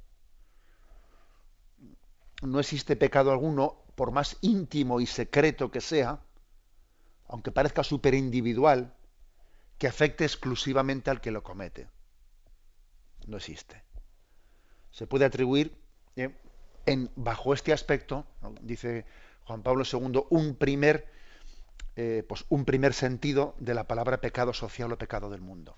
No 2.43 2.61
existe 2.61 2.97
pecado 2.97 3.31
alguno, 3.31 3.77
por 3.95 4.11
más 4.11 4.37
íntimo 4.41 5.01
y 5.01 5.07
secreto 5.07 5.71
que 5.71 5.81
sea, 5.81 6.21
aunque 7.26 7.52
parezca 7.52 7.83
súper 7.85 8.14
individual, 8.14 8.95
que 9.78 9.88
afecte 9.88 10.25
exclusivamente 10.25 11.11
al 11.11 11.21
que 11.21 11.31
lo 11.31 11.43
comete. 11.43 11.88
No 13.26 13.37
existe. 13.37 13.83
Se 14.90 15.07
puede 15.07 15.25
atribuir, 15.25 15.76
eh, 16.16 16.35
en, 16.87 17.11
bajo 17.16 17.54
este 17.54 17.73
aspecto, 17.73 18.26
dice 18.61 19.07
Juan 19.45 19.62
Pablo 19.62 19.85
II 19.90 20.25
un 20.31 20.54
primer, 20.54 21.11
eh, 21.97 22.25
pues 22.28 22.45
un 22.49 22.64
primer 22.64 22.95
sentido 22.95 23.54
de 23.59 23.75
la 23.75 23.88
palabra 23.88 24.21
pecado 24.21 24.52
social 24.52 24.93
o 24.93 24.99
pecado 24.99 25.31
del 25.31 25.40
mundo. 25.40 25.76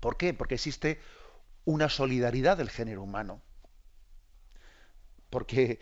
¿Por 0.00 0.16
qué? 0.16 0.34
Porque 0.34 0.56
existe 0.56 1.00
una 1.64 1.88
solidaridad 1.88 2.56
del 2.56 2.70
género 2.70 3.02
humano. 3.02 3.40
Porque 5.30 5.80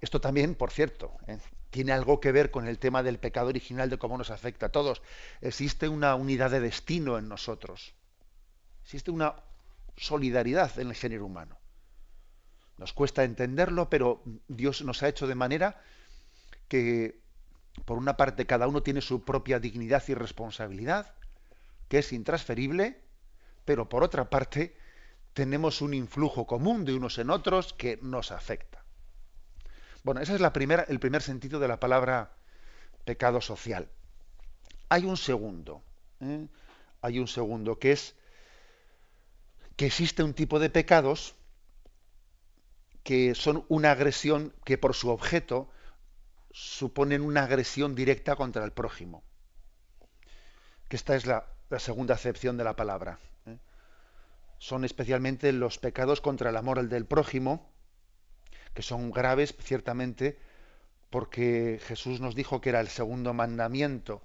esto 0.00 0.20
también, 0.20 0.54
por 0.54 0.70
cierto, 0.70 1.16
eh, 1.26 1.38
tiene 1.70 1.92
algo 1.92 2.20
que 2.20 2.32
ver 2.32 2.50
con 2.50 2.66
el 2.66 2.78
tema 2.78 3.02
del 3.02 3.18
pecado 3.18 3.48
original, 3.48 3.88
de 3.90 3.98
cómo 3.98 4.18
nos 4.18 4.30
afecta 4.30 4.66
a 4.66 4.68
todos. 4.68 5.02
Existe 5.40 5.88
una 5.88 6.14
unidad 6.14 6.50
de 6.50 6.60
destino 6.60 7.18
en 7.18 7.28
nosotros. 7.28 7.94
Existe 8.82 9.10
una 9.10 9.36
solidaridad 9.96 10.78
en 10.78 10.88
el 10.88 10.94
género 10.94 11.26
humano. 11.26 11.58
Nos 12.78 12.92
cuesta 12.92 13.24
entenderlo, 13.24 13.88
pero 13.88 14.22
Dios 14.48 14.82
nos 14.82 15.02
ha 15.02 15.08
hecho 15.08 15.26
de 15.26 15.34
manera 15.34 15.80
que, 16.68 17.20
por 17.84 17.98
una 17.98 18.16
parte, 18.16 18.46
cada 18.46 18.66
uno 18.66 18.82
tiene 18.82 19.00
su 19.00 19.24
propia 19.24 19.60
dignidad 19.60 20.02
y 20.08 20.14
responsabilidad, 20.14 21.14
que 21.88 21.98
es 21.98 22.12
intransferible, 22.12 23.00
pero 23.64 23.88
por 23.88 24.02
otra 24.02 24.28
parte, 24.30 24.76
tenemos 25.32 25.80
un 25.80 25.94
influjo 25.94 26.46
común 26.46 26.84
de 26.84 26.94
unos 26.94 27.18
en 27.18 27.30
otros 27.30 27.72
que 27.72 27.98
nos 28.02 28.32
afecta. 28.32 28.81
Bueno, 30.02 30.20
ese 30.20 30.34
es 30.34 30.40
la 30.40 30.52
primera, 30.52 30.84
el 30.88 30.98
primer 30.98 31.22
sentido 31.22 31.60
de 31.60 31.68
la 31.68 31.78
palabra 31.78 32.32
pecado 33.04 33.40
social. 33.40 33.88
Hay 34.88 35.04
un 35.04 35.16
segundo, 35.16 35.82
¿eh? 36.20 36.46
hay 37.00 37.18
un 37.18 37.28
segundo 37.28 37.78
que 37.78 37.92
es 37.92 38.14
que 39.76 39.86
existe 39.86 40.22
un 40.22 40.34
tipo 40.34 40.58
de 40.58 40.70
pecados 40.70 41.34
que 43.02 43.34
son 43.34 43.64
una 43.68 43.92
agresión 43.92 44.54
que 44.64 44.78
por 44.78 44.94
su 44.94 45.08
objeto 45.08 45.68
suponen 46.52 47.22
una 47.22 47.44
agresión 47.44 47.94
directa 47.94 48.36
contra 48.36 48.64
el 48.64 48.72
prójimo. 48.72 49.22
Que 50.88 50.96
esta 50.96 51.16
es 51.16 51.26
la, 51.26 51.46
segunda 51.78 52.14
acepción 52.14 52.56
de 52.58 52.64
la 52.64 52.76
palabra. 52.76 53.18
¿eh? 53.46 53.56
Son 54.58 54.84
especialmente 54.84 55.52
los 55.52 55.78
pecados 55.78 56.20
contra 56.20 56.50
el 56.50 56.56
amor 56.56 56.86
del 56.86 57.06
prójimo, 57.06 57.72
que 58.74 58.82
son 58.82 59.10
graves, 59.10 59.54
ciertamente, 59.60 60.38
porque 61.10 61.80
Jesús 61.84 62.20
nos 62.20 62.34
dijo 62.34 62.60
que 62.60 62.70
era 62.70 62.80
el 62.80 62.88
segundo 62.88 63.34
mandamiento, 63.34 64.22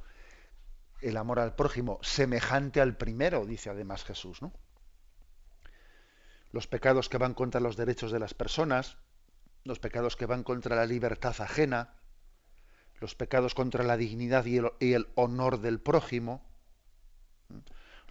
el 1.01 1.17
amor 1.17 1.39
al 1.39 1.55
prójimo, 1.55 1.99
semejante 2.01 2.81
al 2.81 2.95
primero, 2.97 3.45
dice 3.45 3.69
además 3.69 4.03
Jesús. 4.03 4.41
¿no? 4.41 4.53
Los 6.51 6.67
pecados 6.67 7.09
que 7.09 7.17
van 7.17 7.33
contra 7.33 7.61
los 7.61 7.77
derechos 7.77 8.11
de 8.11 8.19
las 8.19 8.33
personas, 8.33 8.97
los 9.63 9.79
pecados 9.79 10.15
que 10.15 10.25
van 10.25 10.43
contra 10.43 10.75
la 10.75 10.85
libertad 10.85 11.35
ajena, 11.39 11.93
los 12.99 13.15
pecados 13.15 13.53
contra 13.53 13.83
la 13.83 13.97
dignidad 13.97 14.45
y 14.45 14.93
el, 14.93 15.07
honor 15.15 15.59
del 15.59 15.79
prójimo, 15.79 16.43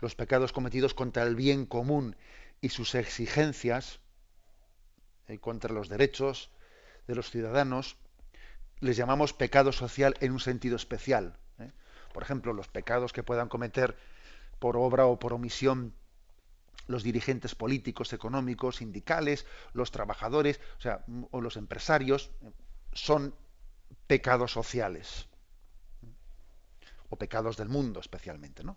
los 0.00 0.14
pecados 0.14 0.52
cometidos 0.52 0.94
contra 0.94 1.22
el 1.24 1.34
bien 1.34 1.66
común 1.66 2.16
y 2.60 2.68
sus 2.68 2.94
exigencias, 2.94 4.00
eh, 5.28 5.38
contra 5.38 5.72
los 5.72 5.88
derechos 5.88 6.50
de 7.06 7.14
los 7.14 7.30
ciudadanos, 7.30 7.96
les 8.80 8.96
llamamos 8.96 9.32
pecado 9.32 9.72
social 9.72 10.16
en 10.20 10.32
un 10.32 10.40
sentido 10.40 10.76
especial. 10.76 11.36
¿eh? 11.58 11.70
Por 12.12 12.22
ejemplo, 12.22 12.52
los 12.52 12.68
pecados 12.68 13.12
que 13.12 13.22
puedan 13.22 13.48
cometer 13.48 13.96
por 14.58 14.76
obra 14.76 15.06
o 15.06 15.18
por 15.18 15.32
omisión 15.32 15.94
los 16.86 17.02
dirigentes 17.02 17.54
políticos, 17.54 18.12
económicos, 18.12 18.76
sindicales, 18.76 19.44
los 19.72 19.90
trabajadores, 19.90 20.60
o 21.32 21.40
los 21.40 21.56
empresarios, 21.56 22.30
son 22.92 23.34
pecados 24.06 24.52
sociales 24.52 25.26
o 27.10 27.16
pecados 27.16 27.56
del 27.56 27.68
mundo 27.68 28.00
especialmente, 28.00 28.64
¿no? 28.64 28.76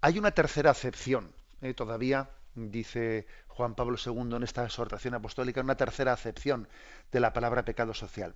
Hay 0.00 0.18
una 0.18 0.30
tercera 0.30 0.70
acepción, 0.70 1.32
¿eh? 1.62 1.74
todavía 1.74 2.30
dice 2.56 3.26
Juan 3.48 3.74
Pablo 3.74 3.96
II 4.04 4.36
en 4.36 4.42
esta 4.42 4.64
exhortación 4.64 5.14
apostólica, 5.14 5.60
una 5.60 5.76
tercera 5.76 6.12
acepción 6.12 6.68
de 7.12 7.20
la 7.20 7.32
palabra 7.32 7.64
pecado 7.64 7.94
social. 7.94 8.34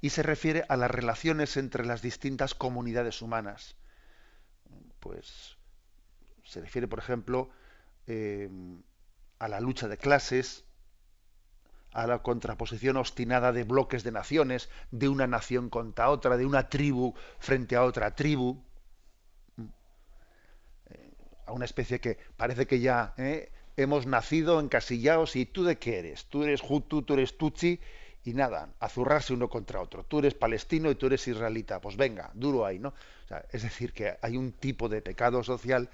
Y 0.00 0.10
se 0.10 0.22
refiere 0.22 0.64
a 0.68 0.76
las 0.76 0.90
relaciones 0.90 1.56
entre 1.56 1.84
las 1.84 2.00
distintas 2.00 2.54
comunidades 2.54 3.20
humanas. 3.22 3.76
Pues 5.00 5.56
se 6.44 6.60
refiere, 6.60 6.88
por 6.88 6.98
ejemplo, 6.98 7.50
eh, 8.06 8.48
a 9.38 9.48
la 9.48 9.60
lucha 9.60 9.88
de 9.88 9.98
clases, 9.98 10.64
a 11.92 12.06
la 12.06 12.22
contraposición 12.22 12.96
obstinada 12.96 13.52
de 13.52 13.64
bloques 13.64 14.04
de 14.04 14.12
naciones, 14.12 14.68
de 14.90 15.08
una 15.08 15.26
nación 15.26 15.70
contra 15.70 16.10
otra, 16.10 16.36
de 16.36 16.46
una 16.46 16.68
tribu 16.68 17.14
frente 17.38 17.76
a 17.76 17.84
otra 17.84 18.14
tribu, 18.14 18.64
a 21.50 21.52
una 21.52 21.64
especie 21.64 22.00
que 22.00 22.16
parece 22.36 22.66
que 22.66 22.80
ya 22.80 23.12
eh, 23.18 23.50
hemos 23.76 24.06
nacido 24.06 24.60
encasillados 24.60 25.36
y 25.36 25.46
tú 25.46 25.64
de 25.64 25.76
qué 25.76 25.98
eres, 25.98 26.26
tú 26.26 26.44
eres 26.44 26.62
Hutu, 26.62 27.02
tú 27.02 27.14
eres 27.14 27.36
Tutsi 27.36 27.80
y 28.24 28.34
nada, 28.34 28.68
azurrarse 28.78 29.34
uno 29.34 29.48
contra 29.48 29.80
otro, 29.80 30.04
tú 30.04 30.20
eres 30.20 30.34
palestino 30.34 30.90
y 30.90 30.94
tú 30.94 31.06
eres 31.06 31.26
israelita, 31.26 31.80
pues 31.80 31.96
venga, 31.96 32.30
duro 32.34 32.64
ahí, 32.64 32.78
¿no? 32.78 32.94
es 33.50 33.62
decir, 33.62 33.92
que 33.92 34.16
hay 34.22 34.36
un 34.36 34.52
tipo 34.52 34.88
de 34.88 35.02
pecado 35.02 35.42
social 35.42 35.88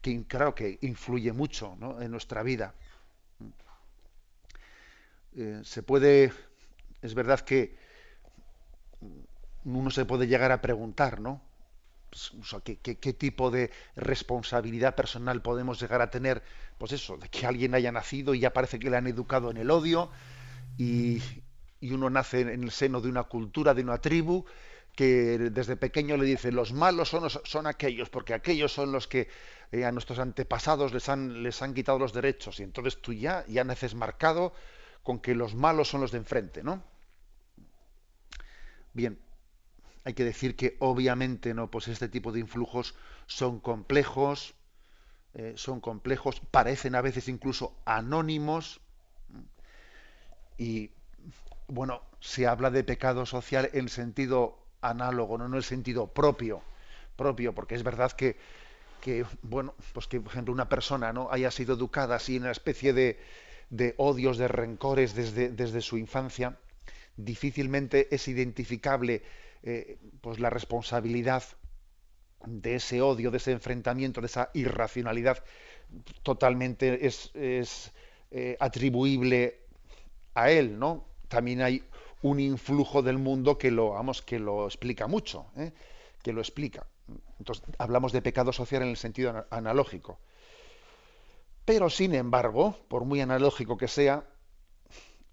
que 0.00 0.24
claro 0.26 0.54
que 0.54 0.78
influye 0.82 1.32
mucho 1.32 1.76
en 2.00 2.10
nuestra 2.10 2.42
vida. 2.42 2.74
Eh, 5.36 5.60
se 5.64 5.82
puede, 5.82 6.32
es 7.00 7.14
verdad 7.14 7.40
que 7.40 7.76
uno 9.64 9.90
se 9.90 10.04
puede 10.04 10.26
llegar 10.26 10.52
a 10.52 10.60
preguntar, 10.60 11.20
¿no? 11.20 11.40
Pues, 12.12 12.30
¿qué, 12.82 13.12
tipo 13.14 13.50
de 13.50 13.70
responsabilidad 13.96 14.94
personal 14.94 15.40
podemos 15.40 15.80
llegar 15.80 16.02
a 16.02 16.10
tener? 16.10 16.42
Pues 16.76 16.92
eso, 16.92 17.16
de 17.16 17.30
que 17.30 17.46
alguien 17.46 17.74
haya 17.74 17.90
nacido 17.90 18.34
y 18.34 18.40
ya 18.40 18.52
parece 18.52 18.78
que 18.78 18.90
le 18.90 18.98
han 18.98 19.06
educado 19.06 19.50
en 19.50 19.56
el 19.56 19.70
odio 19.70 20.10
y, 20.76 21.22
uno 21.80 22.10
nace 22.10 22.42
en 22.42 22.64
el 22.64 22.70
seno 22.70 23.00
de 23.00 23.08
una 23.08 23.24
cultura, 23.24 23.72
de 23.72 23.82
una 23.82 23.96
tribu, 23.96 24.44
que 24.94 25.38
desde 25.38 25.76
pequeño 25.76 26.18
le 26.18 26.26
dice 26.26 26.52
los 26.52 26.74
malos 26.74 27.08
son, 27.08 27.30
son 27.30 27.66
aquellos, 27.66 28.10
porque 28.10 28.34
aquellos 28.34 28.72
son 28.72 28.92
los 28.92 29.08
que 29.08 29.28
eh, 29.72 29.86
a 29.86 29.90
nuestros 29.90 30.18
antepasados 30.18 30.92
les 30.92 31.08
han, 31.08 31.42
les 31.42 31.62
han 31.62 31.72
quitado 31.72 31.98
los 31.98 32.12
derechos 32.12 32.60
y 32.60 32.62
entonces 32.62 33.00
tú 33.00 33.14
ya, 33.14 33.46
ya 33.48 33.64
naces 33.64 33.94
marcado 33.94 34.52
con 35.02 35.18
que 35.18 35.34
los 35.34 35.54
malos 35.54 35.88
son 35.88 36.02
los 36.02 36.12
de 36.12 36.18
enfrente, 36.18 36.62
¿no? 36.62 36.84
Bien, 38.92 39.18
hay 40.04 40.14
que 40.14 40.24
decir 40.24 40.56
que 40.56 40.76
obviamente 40.80 41.54
no, 41.54 41.70
pues 41.70 41.88
este 41.88 42.08
tipo 42.08 42.32
de 42.32 42.40
influjos 42.40 42.94
son 43.26 43.60
complejos, 43.60 44.54
eh, 45.34 45.54
son 45.56 45.80
complejos, 45.80 46.40
parecen 46.50 46.94
a 46.94 47.00
veces 47.00 47.28
incluso 47.28 47.74
anónimos. 47.84 48.80
Y 50.58 50.90
bueno, 51.68 52.02
se 52.20 52.46
habla 52.46 52.70
de 52.70 52.84
pecado 52.84 53.26
social 53.26 53.70
en 53.72 53.88
sentido 53.88 54.58
análogo, 54.80 55.38
no 55.38 55.46
en 55.46 55.54
el 55.54 55.62
sentido 55.62 56.08
propio, 56.08 56.62
propio, 57.16 57.54
porque 57.54 57.76
es 57.76 57.84
verdad 57.84 58.12
que, 58.12 58.36
que, 59.00 59.24
bueno, 59.42 59.74
pues 59.92 60.06
que, 60.08 60.20
por 60.20 60.32
ejemplo, 60.32 60.52
una 60.52 60.68
persona 60.68 61.12
no 61.12 61.28
haya 61.30 61.50
sido 61.50 61.74
educada 61.74 62.16
así 62.16 62.36
en 62.36 62.42
una 62.42 62.52
especie 62.52 62.92
de, 62.92 63.20
de 63.70 63.94
odios, 63.96 64.36
de 64.36 64.48
rencores 64.48 65.14
desde, 65.14 65.48
desde 65.50 65.80
su 65.80 65.96
infancia, 65.96 66.58
difícilmente 67.16 68.14
es 68.14 68.28
identificable 68.28 69.22
eh, 69.62 69.98
pues 70.20 70.40
la 70.40 70.50
responsabilidad 70.50 71.42
de 72.44 72.76
ese 72.76 73.00
odio, 73.00 73.30
de 73.30 73.36
ese 73.36 73.52
enfrentamiento, 73.52 74.20
de 74.20 74.26
esa 74.26 74.50
irracionalidad, 74.54 75.44
totalmente 76.22 77.06
es, 77.06 77.30
es 77.34 77.92
eh, 78.30 78.56
atribuible 78.60 79.60
a 80.34 80.50
él, 80.50 80.78
¿no? 80.78 81.04
También 81.28 81.62
hay 81.62 81.84
un 82.22 82.40
influjo 82.40 83.02
del 83.02 83.18
mundo 83.18 83.58
que 83.58 83.70
lo, 83.70 83.90
vamos, 83.90 84.22
que 84.22 84.38
lo 84.38 84.66
explica 84.66 85.06
mucho, 85.06 85.46
¿eh? 85.56 85.72
que 86.22 86.32
lo 86.32 86.40
explica. 86.40 86.86
Entonces, 87.38 87.64
hablamos 87.78 88.12
de 88.12 88.22
pecado 88.22 88.52
social 88.52 88.82
en 88.82 88.88
el 88.88 88.96
sentido 88.96 89.46
analógico. 89.50 90.18
Pero, 91.64 91.90
sin 91.90 92.14
embargo, 92.14 92.76
por 92.88 93.04
muy 93.04 93.20
analógico 93.20 93.76
que 93.76 93.88
sea, 93.88 94.24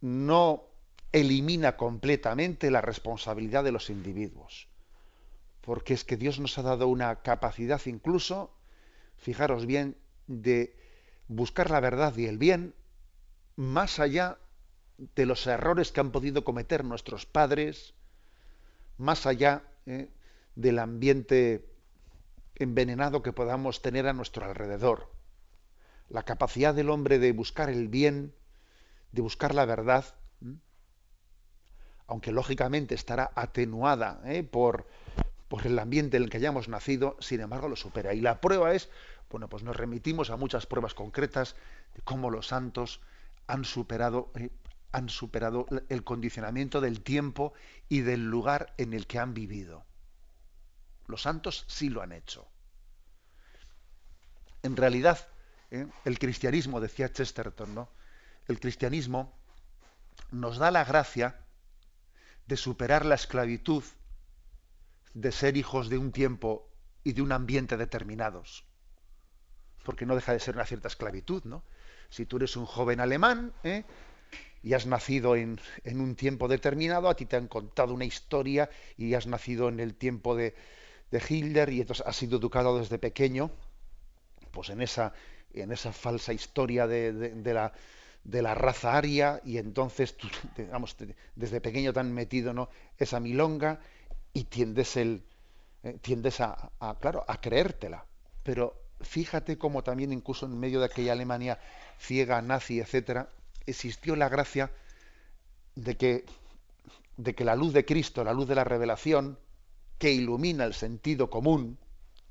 no 0.02 0.69
elimina 1.12 1.76
completamente 1.78 2.72
la 2.72 2.82
responsabilidad 2.82 3.64
de 3.64 3.72
los 3.72 3.90
individuos. 3.90 4.68
Porque 5.62 5.94
es 5.94 6.04
que 6.04 6.18
Dios 6.18 6.40
nos 6.40 6.58
ha 6.58 6.62
dado 6.62 6.88
una 6.88 7.22
capacidad 7.22 7.82
incluso, 7.86 8.52
fijaros 9.18 9.66
bien, 9.66 9.98
de 10.28 10.76
buscar 11.28 11.70
la 11.70 11.80
verdad 11.80 12.16
y 12.18 12.26
el 12.26 12.38
bien 12.38 12.74
más 13.56 14.00
allá 14.00 14.38
de 15.16 15.26
los 15.26 15.46
errores 15.48 15.92
que 15.92 16.00
han 16.00 16.12
podido 16.12 16.44
cometer 16.44 16.84
nuestros 16.86 17.26
padres, 17.26 17.94
más 18.98 19.26
allá 19.26 19.64
¿eh? 19.86 20.10
del 20.56 20.80
ambiente 20.80 21.70
envenenado 22.56 23.22
que 23.22 23.34
podamos 23.34 23.82
tener 23.82 24.08
a 24.08 24.14
nuestro 24.14 24.46
alrededor. 24.46 25.12
La 26.10 26.24
capacidad 26.24 26.74
del 26.74 26.90
hombre 26.90 27.20
de 27.20 27.32
buscar 27.32 27.70
el 27.70 27.88
bien, 27.88 28.34
de 29.12 29.22
buscar 29.22 29.54
la 29.54 29.66
verdad, 29.66 30.16
aunque 32.10 32.32
lógicamente 32.32 32.96
estará 32.96 33.32
atenuada 33.36 34.20
¿eh? 34.26 34.44
por, 34.44 34.88
el 35.64 35.78
ambiente 35.78 36.18
en 36.18 36.24
el 36.24 36.30
que 36.30 36.38
hayamos 36.38 36.68
nacido, 36.68 37.16
sin 37.20 37.40
embargo 37.40 37.70
lo 37.70 37.76
supera. 37.76 38.14
Y 38.16 38.22
la 38.22 38.42
prueba 38.42 38.74
es, 38.74 38.90
bueno, 39.30 39.48
pues 39.48 39.64
nos 39.64 39.78
remitimos 39.78 40.32
a 40.32 40.36
muchas 40.36 40.66
pruebas 40.66 40.96
concretas 40.96 41.56
de 41.96 42.02
cómo 42.02 42.32
los 42.32 42.48
santos 42.48 43.00
han 43.46 43.64
superado, 43.64 44.32
eh, 44.36 44.50
han 44.92 45.10
superado 45.10 45.68
el 45.88 46.04
condicionamiento 46.04 46.82
del 46.82 47.02
tiempo 47.02 47.54
y 47.90 48.02
del 48.02 48.26
lugar 48.28 48.74
en 48.78 48.94
el 48.94 49.06
que 49.06 49.20
han 49.20 49.36
vivido. 49.36 49.86
Los 51.06 51.22
santos 51.22 51.66
sí 51.68 51.90
lo 51.90 52.02
han 52.02 52.12
hecho. 52.12 52.48
En 54.64 54.76
realidad, 54.76 55.28
¿eh? 55.70 55.86
el 56.06 56.18
cristianismo, 56.18 56.82
decía 56.82 57.14
Chesterton, 57.14 57.76
¿no? 57.76 57.90
El 58.48 58.60
cristianismo 58.60 59.32
nos 60.32 60.58
da 60.58 60.72
la 60.72 60.84
gracia 60.84 61.46
de 62.50 62.58
superar 62.58 63.06
la 63.06 63.14
esclavitud, 63.14 63.84
de 65.14 65.32
ser 65.32 65.56
hijos 65.56 65.88
de 65.88 66.00
un 66.00 66.12
tiempo 66.12 66.68
y 67.04 67.14
de 67.14 67.22
un 67.22 67.32
ambiente 67.32 67.78
determinados. 67.78 68.66
Porque 69.86 70.08
no 70.08 70.16
deja 70.16 70.34
de 70.34 70.40
ser 70.40 70.56
una 70.56 70.66
cierta 70.66 70.88
esclavitud, 70.88 71.44
¿no? 71.44 71.64
Si 72.10 72.26
tú 72.26 72.38
eres 72.38 72.58
un 72.58 72.66
joven 72.66 73.02
alemán 73.02 73.54
¿eh? 73.64 73.84
y 74.64 74.74
has 74.74 74.88
nacido 74.88 75.36
en, 75.36 75.60
un 75.86 76.16
tiempo 76.16 76.48
determinado, 76.48 77.08
a 77.08 77.16
ti 77.16 77.28
te 77.28 77.36
han 77.36 77.48
contado 77.48 77.94
una 77.94 78.06
historia 78.06 78.72
y 78.98 79.14
has 79.14 79.28
nacido 79.28 79.70
en 79.70 79.80
el 79.80 79.94
tiempo 79.94 80.36
de, 80.36 80.56
de 81.12 81.22
Hitler 81.30 81.70
y 81.70 81.82
entonces 81.82 82.04
has 82.08 82.16
sido 82.16 82.40
educado 82.40 82.80
desde 82.80 82.98
pequeño, 82.98 83.52
pues 84.50 84.70
en 84.70 84.82
esa, 84.82 85.14
en 85.54 85.72
esa 85.72 85.94
falsa 85.94 86.34
historia 86.34 86.88
de, 86.88 87.14
de 87.14 87.54
la 87.54 87.74
de 88.24 88.42
la 88.42 88.54
raza 88.54 88.98
aria 88.98 89.42
y 89.44 89.58
entonces 89.58 90.16
tú, 90.18 90.28
digamos, 90.58 90.96
desde 91.36 91.62
pequeño 91.62 91.94
te 91.94 92.00
han 92.00 92.14
metido 92.14 92.54
¿no? 92.54 92.70
esa 92.98 93.20
milonga 93.20 93.80
y 94.34 94.46
tiendes 94.46 94.98
el 94.98 95.24
eh, 95.84 95.98
tiendes 96.02 96.42
a, 96.42 96.72
claro 97.00 97.24
a 97.28 97.40
creértela 97.40 98.06
pero 98.44 98.76
fíjate 99.00 99.58
cómo 99.58 99.82
también 99.82 100.12
incluso 100.12 100.46
en 100.46 100.60
medio 100.60 100.80
de 100.80 100.88
aquella 100.88 101.14
Alemania 101.14 101.58
ciega 101.98 102.42
nazi 102.42 102.80
etcétera 102.80 103.30
existió 103.66 104.16
la 104.16 104.28
gracia 104.28 104.72
de 105.76 105.96
que 105.96 106.26
de 107.16 107.34
que 107.34 107.46
la 107.46 107.56
luz 107.56 107.72
de 107.74 107.86
Cristo 107.86 108.24
la 108.24 108.34
luz 108.34 108.48
de 108.48 108.56
la 108.56 108.66
revelación 108.66 109.40
que 109.98 110.12
ilumina 110.12 110.66
el 110.66 110.74
sentido 110.74 111.30
común 111.30 111.78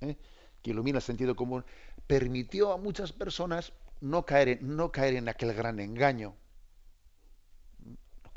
¿eh? 0.02 0.16
que 0.62 0.70
ilumina 0.70 0.98
el 0.98 1.02
sentido 1.02 1.34
común 1.34 1.64
permitió 2.06 2.72
a 2.72 2.76
muchas 2.76 3.12
personas 3.12 3.72
no 4.00 4.24
caer, 4.24 4.48
en, 4.48 4.76
no 4.76 4.92
caer 4.92 5.16
en 5.16 5.28
aquel 5.28 5.54
gran 5.54 5.80
engaño, 5.80 6.36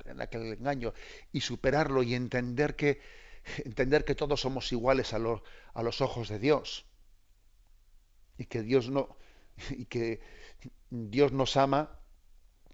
en 0.05 0.21
aquel 0.21 0.53
engaño 0.53 0.93
y 1.31 1.41
superarlo 1.41 2.03
y 2.03 2.15
entender 2.15 2.75
que 2.75 2.99
entender 3.65 4.05
que 4.05 4.15
todos 4.15 4.41
somos 4.41 4.71
iguales 4.71 5.13
a, 5.13 5.17
a 5.17 5.83
los 5.83 6.01
ojos 6.01 6.29
de 6.29 6.39
Dios. 6.39 6.85
Y 8.37 8.45
que 8.45 8.61
Dios 8.61 8.89
no 8.89 9.17
y 9.69 9.85
que 9.85 10.21
Dios 10.89 11.31
nos 11.31 11.57
ama 11.57 11.99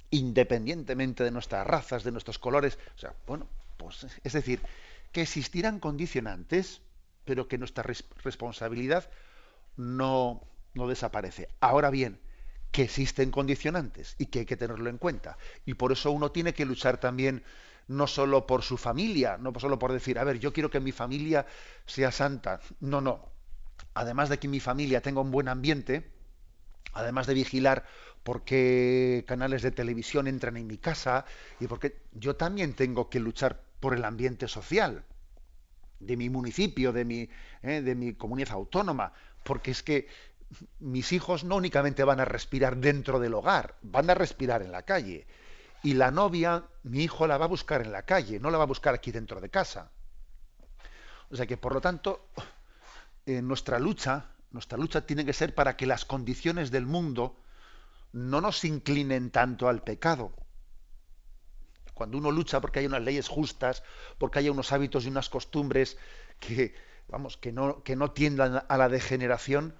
independientemente 0.09 1.23
de 1.23 1.31
nuestras 1.31 1.67
razas, 1.67 2.03
de 2.03 2.11
nuestros 2.11 2.39
colores, 2.39 2.79
o 2.95 2.97
sea, 2.97 3.13
bueno, 3.25 3.49
pues 3.75 4.07
es 4.23 4.33
decir, 4.33 4.61
que 5.11 5.21
existirán 5.21 5.79
condicionantes, 5.79 6.81
pero 7.25 7.47
que 7.47 7.57
nuestra 7.57 7.83
responsabilidad 8.23 9.09
no, 9.75 10.41
no 10.73 10.87
desaparece. 10.87 11.49
Ahora 11.59 11.89
bien, 11.89 12.19
que 12.77 12.83
existen 12.83 13.31
condicionantes 13.31 14.13
y 14.19 14.27
que 14.27 14.37
hay 14.37 14.45
que 14.45 14.55
tenerlo 14.55 14.87
en 14.91 14.99
cuenta. 14.99 15.39
Y 15.65 15.73
por 15.73 15.91
eso 15.91 16.11
uno 16.11 16.31
tiene 16.31 16.53
que 16.53 16.63
luchar 16.63 16.99
también 16.99 17.43
no 17.87 18.05
solo 18.05 18.45
por 18.45 18.61
su 18.61 18.77
familia, 18.77 19.39
no 19.39 19.51
solo 19.59 19.79
por 19.79 19.91
decir, 19.91 20.19
a 20.19 20.23
ver, 20.23 20.37
yo 20.37 20.53
quiero 20.53 20.69
que 20.69 20.79
mi 20.79 20.91
familia 20.91 21.47
sea 21.87 22.11
santa. 22.11 22.59
No, 22.79 23.01
no. 23.01 23.31
Además 23.95 24.29
de 24.29 24.37
que 24.37 24.47
mi 24.47 24.59
familia 24.59 25.01
tenga 25.01 25.21
un 25.21 25.31
buen 25.31 25.47
ambiente, 25.47 26.11
además 26.93 27.25
de 27.25 27.33
vigilar 27.33 27.83
por 28.21 28.43
qué 28.43 29.25
canales 29.27 29.63
de 29.63 29.71
televisión 29.71 30.27
entran 30.27 30.55
en 30.55 30.67
mi 30.67 30.77
casa 30.77 31.25
y 31.59 31.65
porque 31.65 32.03
yo 32.13 32.35
también 32.35 32.75
tengo 32.75 33.09
que 33.09 33.19
luchar 33.19 33.59
por 33.79 33.95
el 33.95 34.05
ambiente 34.05 34.47
social 34.47 35.03
de 35.99 36.15
mi 36.15 36.29
municipio, 36.29 36.93
de 36.93 37.05
mi, 37.05 37.27
eh, 37.63 37.81
de 37.81 37.95
mi 37.95 38.13
comunidad 38.13 38.51
autónoma, 38.51 39.13
porque 39.43 39.71
es 39.71 39.81
que 39.81 40.07
mis 40.79 41.11
hijos 41.11 41.43
no 41.43 41.55
únicamente 41.55 42.03
van 42.03 42.19
a 42.19 42.25
respirar 42.25 42.77
dentro 42.77 43.19
del 43.19 43.33
hogar, 43.33 43.75
van 43.81 44.09
a 44.09 44.13
respirar 44.13 44.61
en 44.61 44.71
la 44.71 44.83
calle. 44.83 45.27
Y 45.83 45.93
la 45.93 46.11
novia, 46.11 46.63
mi 46.83 47.03
hijo 47.03 47.27
la 47.27 47.37
va 47.37 47.45
a 47.45 47.49
buscar 47.49 47.81
en 47.81 47.91
la 47.91 48.03
calle, 48.03 48.39
no 48.39 48.49
la 48.49 48.57
va 48.57 48.63
a 48.63 48.67
buscar 48.67 48.93
aquí 48.93 49.11
dentro 49.11 49.41
de 49.41 49.49
casa. 49.49 49.91
O 51.29 51.35
sea 51.35 51.45
que, 51.45 51.57
por 51.57 51.73
lo 51.73 51.81
tanto, 51.81 52.29
eh, 53.25 53.41
nuestra 53.41 53.79
lucha, 53.79 54.31
nuestra 54.51 54.77
lucha 54.77 55.05
tiene 55.05 55.25
que 55.25 55.33
ser 55.33 55.53
para 55.53 55.75
que 55.75 55.85
las 55.85 56.05
condiciones 56.05 56.71
del 56.71 56.85
mundo 56.85 57.37
no 58.13 58.41
nos 58.41 58.63
inclinen 58.63 59.29
tanto 59.29 59.67
al 59.67 59.83
pecado. 59.83 60.31
Cuando 61.93 62.17
uno 62.17 62.31
lucha 62.31 62.61
porque 62.61 62.79
hay 62.79 62.85
unas 62.85 63.01
leyes 63.01 63.27
justas, 63.27 63.83
porque 64.17 64.39
haya 64.39 64.51
unos 64.51 64.71
hábitos 64.71 65.05
y 65.05 65.09
unas 65.09 65.29
costumbres 65.29 65.97
que, 66.39 66.73
vamos, 67.07 67.37
que 67.37 67.51
no, 67.51 67.83
que 67.83 67.95
no 67.95 68.11
tiendan 68.11 68.63
a 68.67 68.77
la 68.77 68.87
degeneración, 68.87 69.75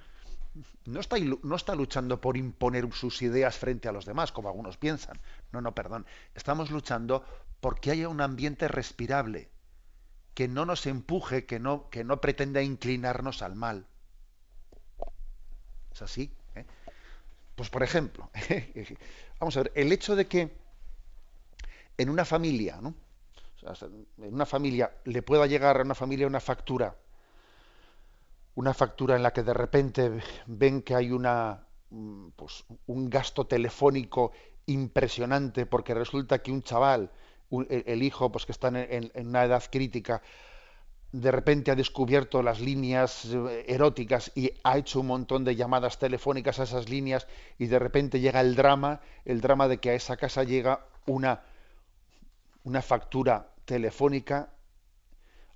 no 0.85 0.99
está, 0.99 1.17
no 1.19 1.55
está 1.55 1.75
luchando 1.75 2.21
por 2.21 2.37
imponer 2.37 2.91
sus 2.93 3.21
ideas 3.21 3.57
frente 3.57 3.87
a 3.87 3.91
los 3.91 4.05
demás, 4.05 4.31
como 4.31 4.49
algunos 4.49 4.77
piensan. 4.77 5.19
No, 5.51 5.61
no, 5.61 5.73
perdón. 5.75 6.05
Estamos 6.35 6.71
luchando 6.71 7.23
porque 7.59 7.91
haya 7.91 8.09
un 8.09 8.21
ambiente 8.21 8.67
respirable, 8.67 9.49
que 10.33 10.47
no 10.47 10.65
nos 10.65 10.85
empuje, 10.85 11.45
que 11.45 11.59
no, 11.59 11.89
que 11.89 12.03
no 12.03 12.21
pretenda 12.21 12.61
inclinarnos 12.61 13.41
al 13.41 13.55
mal. 13.55 13.87
¿Es 15.91 16.01
así? 16.01 16.31
¿Eh? 16.55 16.65
Pues 17.55 17.69
por 17.69 17.83
ejemplo, 17.83 18.29
vamos 19.39 19.57
a 19.57 19.63
ver, 19.63 19.71
el 19.75 19.91
hecho 19.91 20.15
de 20.15 20.27
que 20.27 20.55
en 21.97 22.09
una 22.09 22.25
familia, 22.25 22.79
¿no? 22.81 22.93
en 24.17 24.33
una 24.33 24.45
familia 24.45 24.95
le 25.05 25.23
pueda 25.23 25.45
llegar 25.47 25.79
a 25.79 25.81
una 25.81 25.95
familia 25.95 26.27
una 26.27 26.39
factura 26.39 26.95
una 28.57 28.73
factura 28.73 29.15
en 29.15 29.23
la 29.23 29.31
que 29.31 29.43
de 29.43 29.53
repente 29.53 30.11
ven 30.47 30.81
que 30.81 30.95
hay 30.95 31.11
una, 31.11 31.63
mm, 31.91 32.29
pues, 32.35 32.65
un 32.87 33.09
gasto 33.09 33.45
telefónico 33.45 34.31
impresionante 34.65 35.65
porque 35.65 35.93
resulta 35.93 36.39
que 36.39 36.51
un 36.51 36.63
chaval, 36.63 37.11
el, 37.69 38.03
hijo 38.03 38.31
pues, 38.31 38.45
que 38.45 38.51
está 38.51 38.67
en, 38.67 39.11
una 39.15 39.45
edad 39.45 39.63
crítica, 39.71 40.21
de 41.11 41.31
repente 41.31 41.71
ha 41.71 41.75
descubierto 41.75 42.43
las 42.43 42.59
líneas 42.59 43.25
eh, 43.25 43.65
eróticas 43.67 44.31
y 44.35 44.51
ha 44.63 44.77
hecho 44.77 44.99
un 45.01 45.07
montón 45.07 45.45
de 45.45 45.55
llamadas 45.55 45.99
telefónicas 45.99 46.59
a 46.59 46.63
esas 46.63 46.89
líneas 46.89 47.27
y 47.57 47.67
de 47.67 47.79
repente 47.79 48.19
llega 48.19 48.41
el 48.41 48.55
drama, 48.55 49.01
el 49.23 49.39
drama 49.39 49.67
de 49.67 49.77
que 49.77 49.91
a 49.91 49.93
esa 49.93 50.17
casa 50.17 50.43
llega 50.43 50.85
una 51.05 51.43
una 52.67 52.81
factura 52.81 53.53
telefónica, 53.63 54.49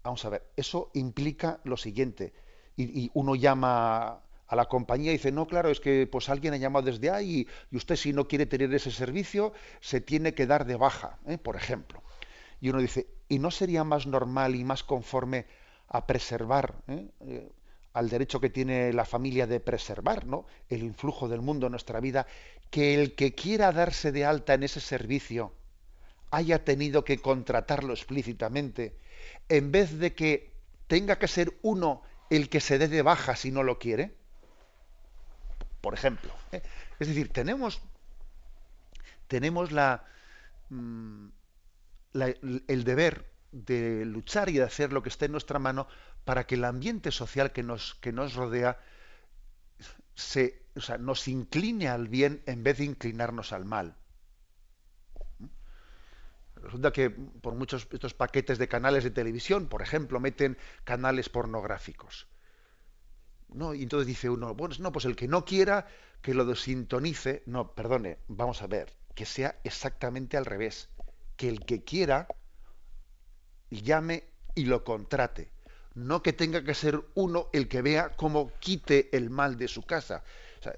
vamos 0.02 0.24
a 0.24 0.30
ver, 0.30 0.48
eso 0.56 0.92
implica 0.94 1.60
lo 1.66 1.76
siguiente, 1.76 2.34
y, 2.78 3.12
uno 3.14 3.36
llama 3.36 4.22
a 4.48 4.56
la 4.56 4.66
compañía 4.66 5.12
y 5.12 5.18
dice, 5.18 5.32
no, 5.32 5.48
claro, 5.48 5.70
es 5.70 5.80
que 5.80 6.08
pues 6.08 6.30
alguien 6.30 6.54
ha 6.54 6.58
llamado 6.58 6.86
desde 6.86 7.10
ahí 7.10 7.48
y, 7.72 7.78
usted 7.78 7.96
si 7.96 8.14
no 8.14 8.28
quiere 8.28 8.46
tener 8.46 8.74
ese 8.74 8.92
servicio 8.92 9.54
se 9.80 10.02
tiene 10.02 10.34
que 10.34 10.46
dar 10.46 10.66
de 10.66 10.76
baja, 10.76 11.20
¿eh? 11.28 11.38
por 11.38 11.56
ejemplo. 11.56 12.02
Y 12.60 12.70
uno 12.70 12.80
dice, 12.80 13.08
¿y 13.30 13.40
no 13.40 13.50
sería 13.50 13.84
más 13.84 14.08
normal 14.08 14.56
y 14.56 14.64
más 14.64 14.84
conforme 14.84 15.46
a 15.88 16.06
preservar 16.06 16.76
¿eh? 16.88 17.08
Eh, 17.22 17.50
al 17.94 18.10
derecho 18.10 18.40
que 18.40 18.50
tiene 18.50 18.94
la 18.94 19.06
familia 19.06 19.48
de 19.48 19.60
preservar 19.60 20.26
¿no? 20.26 20.46
el 20.70 20.84
influjo 20.84 21.28
del 21.28 21.42
mundo 21.42 21.68
en 21.68 21.72
nuestra 21.72 22.00
vida, 22.00 22.28
que 22.70 22.96
el 22.96 23.16
que 23.16 23.36
quiera 23.36 23.72
darse 23.72 24.12
de 24.12 24.26
alta 24.26 24.54
en 24.54 24.64
ese 24.64 24.80
servicio 24.80 25.54
haya 26.30 26.64
tenido 26.64 27.04
que 27.04 27.18
contratarlo 27.18 27.94
explícitamente, 27.94 28.96
en 29.50 29.72
vez 29.72 30.00
de 30.00 30.14
que 30.16 30.54
tenga 30.88 31.20
que 31.20 31.28
ser 31.28 31.54
uno 31.62 32.02
el 32.32 32.50
que 32.50 32.62
se 32.62 32.80
dé 32.80 32.88
de 32.88 33.02
baja 33.02 33.36
si 33.36 33.52
no 33.52 33.62
lo 33.62 33.78
quiere? 33.78 34.16
Por 35.82 35.94
ejemplo. 35.94 36.34
¿eh? 36.52 36.64
Es 37.00 37.08
decir, 37.10 37.32
tenemos, 37.32 37.82
tenemos 39.28 39.72
la, 39.72 40.06
mm, 40.70 41.28
el 42.14 42.84
deber 42.86 43.30
de 43.52 44.06
luchar 44.06 44.50
y 44.50 44.54
de 44.54 44.64
hacer 44.64 44.94
lo 44.94 45.04
que 45.04 45.10
esté 45.10 45.26
en 45.26 45.34
nuestra 45.34 45.60
mano 45.60 45.88
para 46.24 46.48
que 46.48 46.56
el 46.56 46.64
ambiente 46.64 47.12
social 47.12 47.52
que 47.52 47.64
nos, 47.64 47.96
que 47.96 48.14
nos 48.14 48.34
rodea 48.36 48.80
se, 50.16 50.64
o 50.76 50.82
sea, 50.82 50.98
nos 50.98 51.28
incline 51.28 51.90
al 51.90 52.08
bien 52.08 52.44
en 52.46 52.64
vez 52.64 52.78
de 52.78 52.86
inclinarnos 52.86 53.52
al 53.52 53.66
mal. 53.66 53.98
Resulta 56.62 56.92
que 56.92 57.10
por 57.10 57.56
muchos 57.56 57.88
estos 57.92 58.14
paquetes 58.14 58.58
de 58.58 58.68
canales 58.68 59.04
de 59.04 59.12
televisión, 59.12 59.68
por 59.68 59.82
ejemplo, 59.82 60.20
meten 60.20 60.58
canales 60.84 61.30
pornográficos. 61.30 62.28
¿No? 63.50 63.74
Y 63.74 63.84
entonces 63.84 64.08
dice 64.08 64.30
uno, 64.30 64.54
bueno, 64.56 64.76
no, 64.80 64.92
pues 64.92 65.06
el 65.06 65.16
que 65.16 65.28
no 65.28 65.44
quiera 65.44 65.88
que 66.22 66.34
lo 66.34 66.46
desintonice, 66.46 67.44
no, 67.46 67.74
perdone, 67.74 68.20
vamos 68.28 68.62
a 68.62 68.68
ver, 68.68 68.94
que 69.16 69.26
sea 69.26 69.60
exactamente 69.64 70.38
al 70.38 70.46
revés, 70.46 70.90
que 71.36 71.50
el 71.50 71.66
que 71.66 71.84
quiera 71.84 72.28
llame 73.70 74.24
y 74.56 74.66
lo 74.66 74.84
contrate 74.84 75.52
no 75.96 76.24
que 76.24 76.34
tenga 76.34 76.64
que 76.64 76.74
ser 76.74 77.02
uno 77.16 77.48
el 77.54 77.68
que 77.68 77.82
vea 77.82 78.12
cómo 78.16 78.52
quite 78.60 79.10
el 79.16 79.30
mal 79.30 79.58
de 79.58 79.68
su 79.68 79.84
casa. 79.84 80.24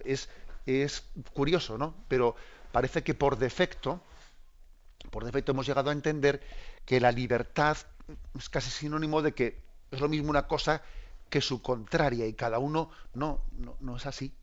es, 0.04 0.30
es 0.66 1.06
curioso, 1.34 1.78
¿no? 1.78 1.96
Pero 2.08 2.36
parece 2.72 3.04
que 3.04 3.14
por 3.14 3.38
defecto, 3.38 4.02
por 5.14 5.24
defecto 5.26 5.52
hemos 5.52 5.68
llegado 5.68 5.92
a 5.92 5.94
entender 5.94 6.42
que 6.86 7.00
la 7.00 7.12
libertad 7.12 7.78
es 8.36 8.50
casi 8.50 8.72
sinónimo 8.72 9.22
de 9.22 9.34
que 9.34 9.64
es 9.92 10.02
lo 10.02 10.10
mismo 10.10 10.32
una 10.32 10.48
cosa 10.48 10.82
que 11.30 11.40
su 11.40 11.62
contraria 11.62 12.26
y 12.26 12.34
cada 12.34 12.58
uno 12.58 12.90
no, 13.14 13.46
no, 13.80 13.96
es 13.96 14.08
así. 14.08 14.34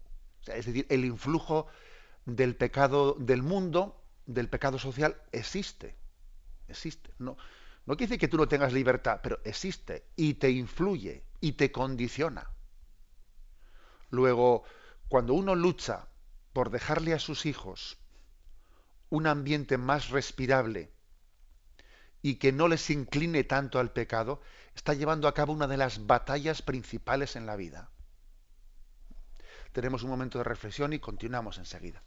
es 0.47 0.67
decir, 0.67 0.87
el 0.89 1.05
influjo 1.05 1.67
del 2.25 2.55
pecado 2.55 3.17
del 3.19 3.43
mundo, 3.43 4.01
del 4.27 4.49
pecado 4.49 4.79
social, 4.79 5.21
existe. 5.33 5.97
Existe. 6.69 7.11
No, 7.19 7.37
no 7.85 7.97
quiere 7.97 8.11
decir 8.11 8.21
que 8.21 8.29
tú 8.29 8.37
no 8.37 8.47
tengas 8.47 8.73
libertad, 8.73 9.19
pero 9.25 9.41
existe 9.45 10.05
y 10.15 10.35
te 10.35 10.51
influye 10.51 11.25
y 11.41 11.53
te 11.53 11.73
condiciona. 11.73 12.49
Luego, 14.11 14.63
cuando 15.09 15.35
uno 15.35 15.57
lucha 15.57 16.07
por 16.53 16.71
dejarle 16.71 17.13
a 17.13 17.19
sus 17.19 17.45
hijos 17.45 18.00
un 19.11 19.27
ambiente 19.27 19.77
más 19.77 20.09
respirable 20.09 20.91
y 22.23 22.37
que 22.37 22.53
no 22.53 22.69
les 22.69 22.91
incline 22.91 23.45
tanto 23.45 23.79
al 23.79 23.93
pecado, 23.93 24.41
está 24.75 24.95
llevando 24.95 25.27
a 25.27 25.35
cabo 25.35 25.53
una 25.53 25.67
de 25.67 25.77
las 25.77 26.07
batallas 26.07 26.63
principales 26.63 27.37
en 27.37 27.47
la 27.47 27.57
vida. 27.57 27.91
Tenemos 29.73 30.03
un 30.03 30.11
momento 30.11 30.39
de 30.39 30.45
reflexión 30.45 30.93
y 30.93 30.99
continuamos 30.99 31.59
enseguida. 31.59 32.03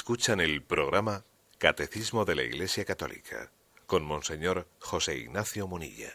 Escuchan 0.00 0.40
el 0.40 0.62
programa 0.62 1.26
Catecismo 1.58 2.24
de 2.24 2.34
la 2.34 2.42
Iglesia 2.42 2.86
Católica 2.86 3.52
con 3.84 4.02
Monseñor 4.02 4.66
José 4.80 5.18
Ignacio 5.18 5.68
Munilla. 5.68 6.08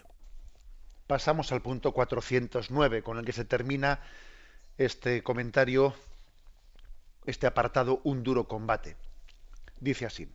Pasamos 1.06 1.52
al 1.52 1.62
punto 1.62 1.92
409 1.92 3.04
con 3.04 3.20
el 3.20 3.26
que 3.26 3.32
se 3.32 3.46
termina 3.46 4.00
este 4.80 5.22
comentario, 5.22 5.94
este 7.28 7.46
apartado 7.46 8.02
Un 8.04 8.24
duro 8.24 8.48
combate. 8.48 8.98
Dice 9.80 10.08
así, 10.08 10.30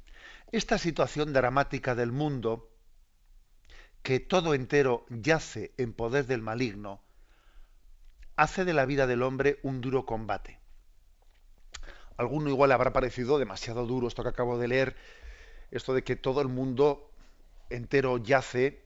esta 0.52 0.78
situación 0.78 1.32
dramática 1.32 1.96
del 1.96 2.12
mundo, 2.12 2.70
que 4.04 4.20
todo 4.20 4.54
entero 4.54 5.06
yace 5.08 5.72
en 5.76 5.92
poder 5.92 6.26
del 6.26 6.40
maligno, 6.40 7.02
hace 8.36 8.64
de 8.64 8.74
la 8.74 8.86
vida 8.86 9.08
del 9.08 9.24
hombre 9.24 9.58
un 9.64 9.80
duro 9.80 10.06
combate 10.06 10.59
alguno 12.20 12.50
igual 12.50 12.70
habrá 12.72 12.92
parecido 12.92 13.38
demasiado 13.38 13.86
duro 13.86 14.06
esto 14.06 14.22
que 14.22 14.28
acabo 14.28 14.58
de 14.58 14.68
leer, 14.68 14.94
esto 15.70 15.94
de 15.94 16.04
que 16.04 16.16
todo 16.16 16.42
el 16.42 16.48
mundo 16.48 17.10
entero 17.70 18.18
yace 18.18 18.84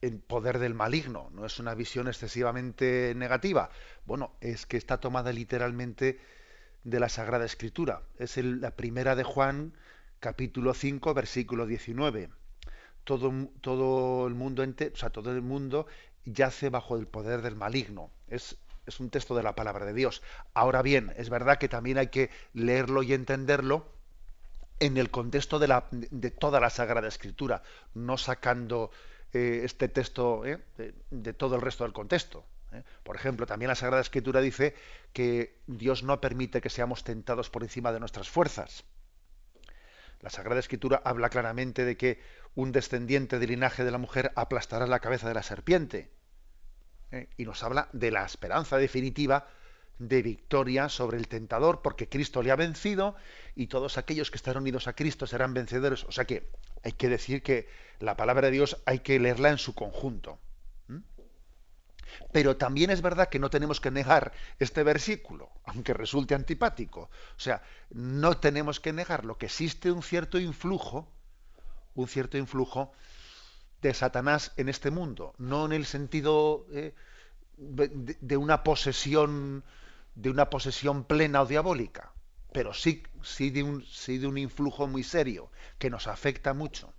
en 0.00 0.20
poder 0.20 0.58
del 0.58 0.72
maligno. 0.72 1.30
No 1.34 1.44
es 1.44 1.58
una 1.58 1.74
visión 1.74 2.08
excesivamente 2.08 3.12
negativa. 3.16 3.68
Bueno, 4.06 4.32
es 4.40 4.64
que 4.64 4.78
está 4.78 4.98
tomada 4.98 5.30
literalmente 5.32 6.18
de 6.84 7.00
la 7.00 7.10
Sagrada 7.10 7.44
Escritura. 7.44 8.02
Es 8.18 8.38
la 8.38 8.70
primera 8.70 9.14
de 9.14 9.24
Juan, 9.24 9.74
capítulo 10.18 10.72
5, 10.72 11.12
versículo 11.12 11.66
19. 11.66 12.30
Todo, 13.04 13.50
todo 13.60 14.26
el 14.26 14.34
mundo 14.34 14.62
entero, 14.62 14.92
o 14.94 14.96
sea, 14.96 15.10
todo 15.10 15.32
el 15.32 15.42
mundo 15.42 15.86
yace 16.24 16.70
bajo 16.70 16.96
el 16.96 17.06
poder 17.06 17.42
del 17.42 17.56
maligno. 17.56 18.10
Es 18.28 18.56
es 18.86 19.00
un 19.00 19.10
texto 19.10 19.34
de 19.34 19.42
la 19.42 19.54
palabra 19.54 19.86
de 19.86 19.94
Dios. 19.94 20.22
Ahora 20.52 20.82
bien, 20.82 21.12
es 21.16 21.30
verdad 21.30 21.58
que 21.58 21.68
también 21.68 21.98
hay 21.98 22.08
que 22.08 22.30
leerlo 22.52 23.02
y 23.02 23.12
entenderlo 23.12 23.86
en 24.80 24.96
el 24.96 25.10
contexto 25.10 25.58
de, 25.58 26.30
toda 26.30 26.60
la 26.60 26.70
Sagrada 26.70 27.08
Escritura, 27.08 27.62
no 27.94 28.18
sacando 28.18 28.90
eh, 29.32 29.62
este 29.64 29.88
texto 29.88 30.44
eh, 30.44 30.58
de, 31.10 31.32
todo 31.32 31.56
el 31.56 31.62
resto 31.62 31.84
del 31.84 31.92
contexto. 31.92 32.44
Eh. 32.72 32.82
Por 33.02 33.16
ejemplo, 33.16 33.46
también 33.46 33.68
la 33.68 33.76
Sagrada 33.76 34.02
Escritura 34.02 34.40
dice 34.40 34.74
que 35.12 35.58
Dios 35.66 36.02
no 36.02 36.20
permite 36.20 36.60
que 36.60 36.70
seamos 36.70 37.04
tentados 37.04 37.50
por 37.50 37.62
encima 37.62 37.92
de 37.92 38.00
nuestras 38.00 38.28
fuerzas. 38.28 38.84
La 40.20 40.30
Sagrada 40.30 40.60
Escritura 40.60 41.00
habla 41.04 41.28
claramente 41.28 41.84
de 41.84 41.96
que 41.96 42.20
un 42.54 42.72
descendiente 42.72 43.38
del 43.38 43.50
linaje 43.50 43.84
de 43.84 43.90
la 43.90 43.98
mujer 43.98 44.32
aplastará 44.36 44.86
la 44.86 45.00
cabeza 45.00 45.28
de 45.28 45.34
la 45.34 45.42
serpiente. 45.42 46.10
¿Eh? 47.14 47.28
y 47.36 47.44
nos 47.44 47.62
habla 47.62 47.88
de 47.92 48.10
la 48.10 48.24
esperanza 48.24 48.76
definitiva 48.76 49.46
de 49.98 50.22
victoria 50.22 50.88
sobre 50.88 51.18
el 51.18 51.28
tentador, 51.28 51.80
porque 51.82 52.08
Cristo 52.08 52.42
le 52.42 52.50
ha 52.50 52.56
vencido 52.56 53.14
y 53.54 53.68
todos 53.68 53.96
aquellos 53.96 54.30
que 54.30 54.36
están 54.36 54.56
unidos 54.56 54.88
a 54.88 54.94
Cristo 54.94 55.26
serán 55.26 55.54
vencedores. 55.54 56.04
O 56.04 56.12
sea 56.12 56.24
que 56.24 56.50
hay 56.82 56.92
que 56.92 57.08
decir 57.08 57.42
que 57.42 57.68
la 58.00 58.16
palabra 58.16 58.48
de 58.48 58.52
Dios 58.52 58.82
hay 58.86 59.00
que 59.00 59.18
leerla 59.18 59.50
en 59.50 59.58
su 59.58 59.74
conjunto. 59.74 60.38
Pero 62.32 62.56
también 62.56 62.90
es 62.90 63.02
verdad 63.02 63.28
que 63.28 63.38
no 63.38 63.50
tenemos 63.50 63.80
que 63.80 63.90
negar 63.90 64.32
este 64.58 64.82
versículo, 64.82 65.50
aunque 65.64 65.94
resulte 65.94 66.34
antipático. 66.34 67.10
O 67.36 67.40
sea, 67.40 67.62
no 67.90 68.36
tenemos 68.38 68.80
que 68.80 68.92
negar 68.92 69.24
lo 69.24 69.36
que 69.36 69.46
existe 69.46 69.90
un 69.90 70.02
cierto 70.02 70.38
influjo, 70.38 71.08
un 71.94 72.08
cierto 72.08 72.38
influjo 72.38 72.92
de 73.88 73.94
Satanás 73.94 74.52
en 74.56 74.70
este 74.70 74.90
mundo, 74.90 75.34
no 75.36 75.66
en 75.66 75.72
el 75.72 75.84
sentido 75.84 76.66
eh, 76.72 76.94
de, 77.58 78.36
una 78.36 78.64
posesión, 78.64 79.62
de 80.14 80.30
una 80.30 80.48
posesión 80.48 81.04
plena 81.04 81.42
o 81.42 81.46
diabólica, 81.46 82.12
pero 82.50 82.72
sí, 82.72 83.02
sí, 83.22 83.50
de 83.50 83.62
un, 83.62 83.84
sí 83.84 84.16
de 84.16 84.26
un 84.26 84.38
influjo 84.38 84.86
muy 84.86 85.02
serio 85.02 85.50
que 85.78 85.90
nos 85.90 86.06
afecta 86.06 86.54
mucho. 86.54 86.94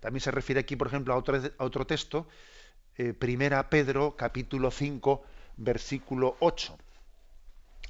También 0.00 0.20
se 0.20 0.30
refiere 0.30 0.60
aquí, 0.60 0.76
por 0.76 0.88
ejemplo, 0.88 1.14
a 1.14 1.16
otro, 1.16 1.40
a 1.58 1.64
otro 1.64 1.86
texto 1.86 2.28
eh, 2.98 3.14
primera 3.14 3.70
Pedro 3.70 4.14
capítulo 4.14 4.70
5 4.70 5.24
versículo 5.56 6.36
8. 6.40 6.76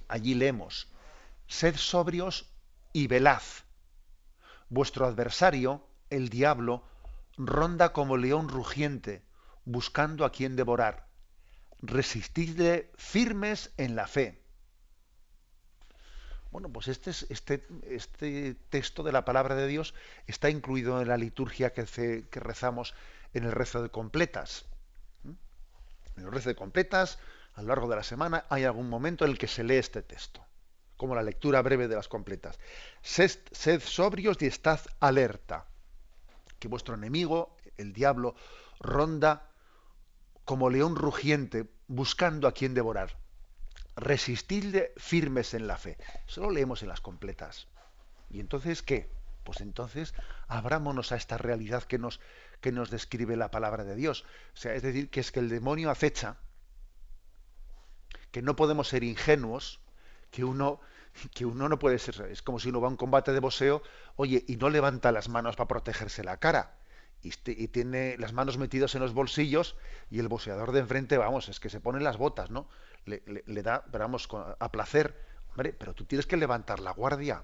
Allí 0.07 0.35
leemos, 0.35 0.87
sed 1.49 1.75
sobrios 1.77 2.47
y 2.93 3.09
velaz. 3.09 3.65
Vuestro 4.69 5.07
adversario, 5.07 5.83
el 6.09 6.29
diablo, 6.29 6.85
ronda 7.39 7.93
como 7.93 8.17
león 8.17 8.49
rugiente, 8.49 9.23
buscando 9.65 10.25
a 10.25 10.33
quien 10.33 10.57
devorar. 10.57 11.07
Resistidle 11.81 12.91
firmes 12.97 13.73
en 13.77 13.97
la 13.97 14.07
fe. 14.07 14.43
Bueno, 16.51 16.71
pues 16.71 16.89
este, 16.89 17.11
este, 17.11 17.67
este, 17.89 18.55
texto 18.71 19.03
de 19.03 19.13
la 19.13 19.25
palabra 19.25 19.55
de 19.55 19.67
Dios 19.67 19.95
está 20.27 20.51
incluido 20.51 21.01
en 21.01 21.09
la 21.09 21.17
liturgia 21.17 21.73
que, 21.73 21.85
que 22.31 22.41
rezamos 22.41 22.95
en 23.35 23.45
el 23.45 23.53
rezo 23.53 23.83
de 23.83 23.91
completas. 23.91 24.65
En 26.17 26.25
los 26.25 26.45
de 26.45 26.57
completas, 26.57 27.19
a 27.55 27.63
lo 27.63 27.69
largo 27.69 27.89
de 27.89 27.97
la 27.97 28.03
semana, 28.03 28.45
hay 28.49 28.65
algún 28.65 28.89
momento 28.89 29.25
en 29.25 29.31
el 29.31 29.39
que 29.39 29.47
se 29.47 29.63
lee 29.63 29.77
este 29.77 30.03
texto, 30.03 30.45
como 30.97 31.15
la 31.15 31.23
lectura 31.23 31.63
breve 31.63 31.87
de 31.87 31.95
las 31.95 32.09
completas. 32.09 32.59
Sed, 33.03 33.31
sed 33.53 33.81
sobrios 33.81 34.39
y 34.41 34.47
estad 34.47 34.81
alerta, 34.99 35.67
que 36.59 36.69
vuestro 36.69 36.95
enemigo, 36.95 37.57
el 37.77 37.93
diablo, 37.93 38.35
ronda 38.81 39.51
como 40.45 40.71
león 40.71 40.97
rugiente, 40.97 41.69
buscando 41.89 42.49
a 42.49 42.53
quien 42.53 42.75
devorar. 42.75 43.19
Resistidle 43.97 44.93
firmes 44.97 45.55
en 45.55 45.67
la 45.67 45.77
fe. 45.77 45.99
Eso 46.27 46.43
lo 46.43 46.51
leemos 46.51 46.83
en 46.83 46.89
las 46.89 47.01
completas. 47.01 47.69
¿Y 48.31 48.41
entonces 48.41 48.83
qué? 48.83 49.11
Pues 49.45 49.61
entonces 49.61 50.15
abrámonos 50.47 51.13
a 51.13 51.17
esta 51.17 51.39
realidad 51.39 51.83
que 51.85 51.99
nos, 51.99 52.21
que 52.61 52.73
nos 52.73 52.91
describe 52.91 53.37
la 53.37 53.51
palabra 53.51 53.85
de 53.85 53.97
Dios. 53.97 54.25
Sea, 54.55 54.75
es 54.75 54.83
decir, 54.83 55.11
que 55.11 55.21
es 55.21 55.33
que 55.33 55.41
el 55.41 55.49
demonio 55.49 55.91
acecha, 55.91 56.37
que 58.31 58.43
no 58.43 58.57
podemos 58.57 58.89
ser 58.89 59.05
ingenuos, 59.05 59.81
que 60.31 60.45
uno, 60.45 60.81
que 61.35 61.47
uno 61.47 61.69
no 61.69 61.79
puede 61.79 61.99
ser, 61.99 62.21
es 62.31 62.43
como 62.43 62.59
si 62.59 62.69
uno 62.69 62.81
va 62.81 62.89
a 62.89 62.91
un 62.91 62.97
combate 62.97 63.33
de 63.33 63.41
boxeo, 63.41 63.83
oye, 64.17 64.45
y 64.47 64.57
no 64.57 64.71
levanta 64.71 65.13
las 65.13 65.29
manos 65.29 65.57
para 65.57 65.69
protegerse 65.69 66.25
la 66.25 66.39
cara. 66.39 66.77
Y, 67.21 67.33
y, 67.47 67.67
tiene 67.69 68.17
las 68.19 68.33
manos 68.33 68.59
metidas 68.59 68.95
en 68.95 69.01
los 69.01 69.13
bolsillos 69.13 69.77
y 70.09 70.21
el 70.21 70.29
boxeador 70.29 70.71
de 70.71 70.79
enfrente, 70.79 71.19
vamos, 71.19 71.49
es 71.49 71.59
que 71.59 71.69
se 71.69 71.81
pone 71.81 71.99
las 72.01 72.17
botas, 72.17 72.51
¿no? 72.51 72.69
Le, 73.07 73.23
le, 73.27 73.63
da, 73.63 73.85
vamos, 73.91 74.29
a 74.61 74.71
placer. 74.71 75.21
Hombre, 75.51 75.73
pero 75.73 75.95
tú 75.95 76.05
tienes 76.05 76.27
que 76.27 76.37
levantar 76.37 76.79
la 76.79 76.93
guardia. 76.93 77.43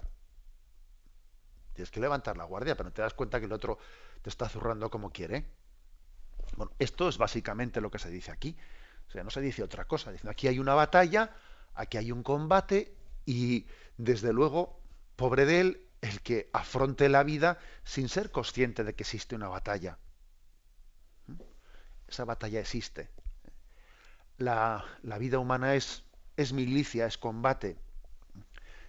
Tienes 1.72 1.90
que 1.90 1.98
levantar 1.98 2.36
la 2.36 2.44
guardia, 2.44 2.76
pero 2.76 2.88
no 2.88 2.92
te 2.92 3.02
das 3.02 3.14
cuenta 3.14 3.40
que 3.40 3.46
el 3.46 3.52
otro 3.52 3.78
te 4.22 4.30
está 4.30 4.48
zurrando 4.48 4.90
como 4.90 5.10
quiere. 5.10 5.50
Bueno, 6.56 6.72
esto 6.78 7.08
es 7.08 7.18
básicamente 7.18 7.80
lo 7.80 7.90
que 7.90 7.98
se 7.98 8.10
dice 8.10 8.30
aquí. 8.30 8.56
O 9.08 9.10
sea, 9.10 9.24
no 9.24 9.30
se 9.30 9.40
dice 9.40 9.64
otra 9.64 9.86
cosa. 9.86 10.12
Diciendo, 10.12 10.30
aquí 10.30 10.46
hay 10.46 10.60
una 10.60 10.74
batalla, 10.74 11.34
aquí 11.74 11.96
hay 11.96 12.12
un 12.12 12.22
combate 12.22 12.94
y 13.26 13.66
desde 13.96 14.32
luego, 14.32 14.78
pobre 15.16 15.46
de 15.46 15.60
él, 15.60 15.86
el 16.00 16.20
que 16.20 16.50
afronte 16.52 17.08
la 17.08 17.22
vida 17.22 17.58
sin 17.84 18.08
ser 18.08 18.30
consciente 18.30 18.84
de 18.84 18.94
que 18.94 19.04
existe 19.04 19.34
una 19.34 19.48
batalla. 19.48 19.98
¿Mm? 21.26 21.40
Esa 22.08 22.24
batalla 22.24 22.60
existe. 22.60 23.08
La, 24.36 24.84
la 25.02 25.18
vida 25.18 25.38
humana 25.38 25.74
es, 25.74 26.02
es 26.36 26.52
milicia, 26.52 27.06
es 27.06 27.16
combate. 27.16 27.78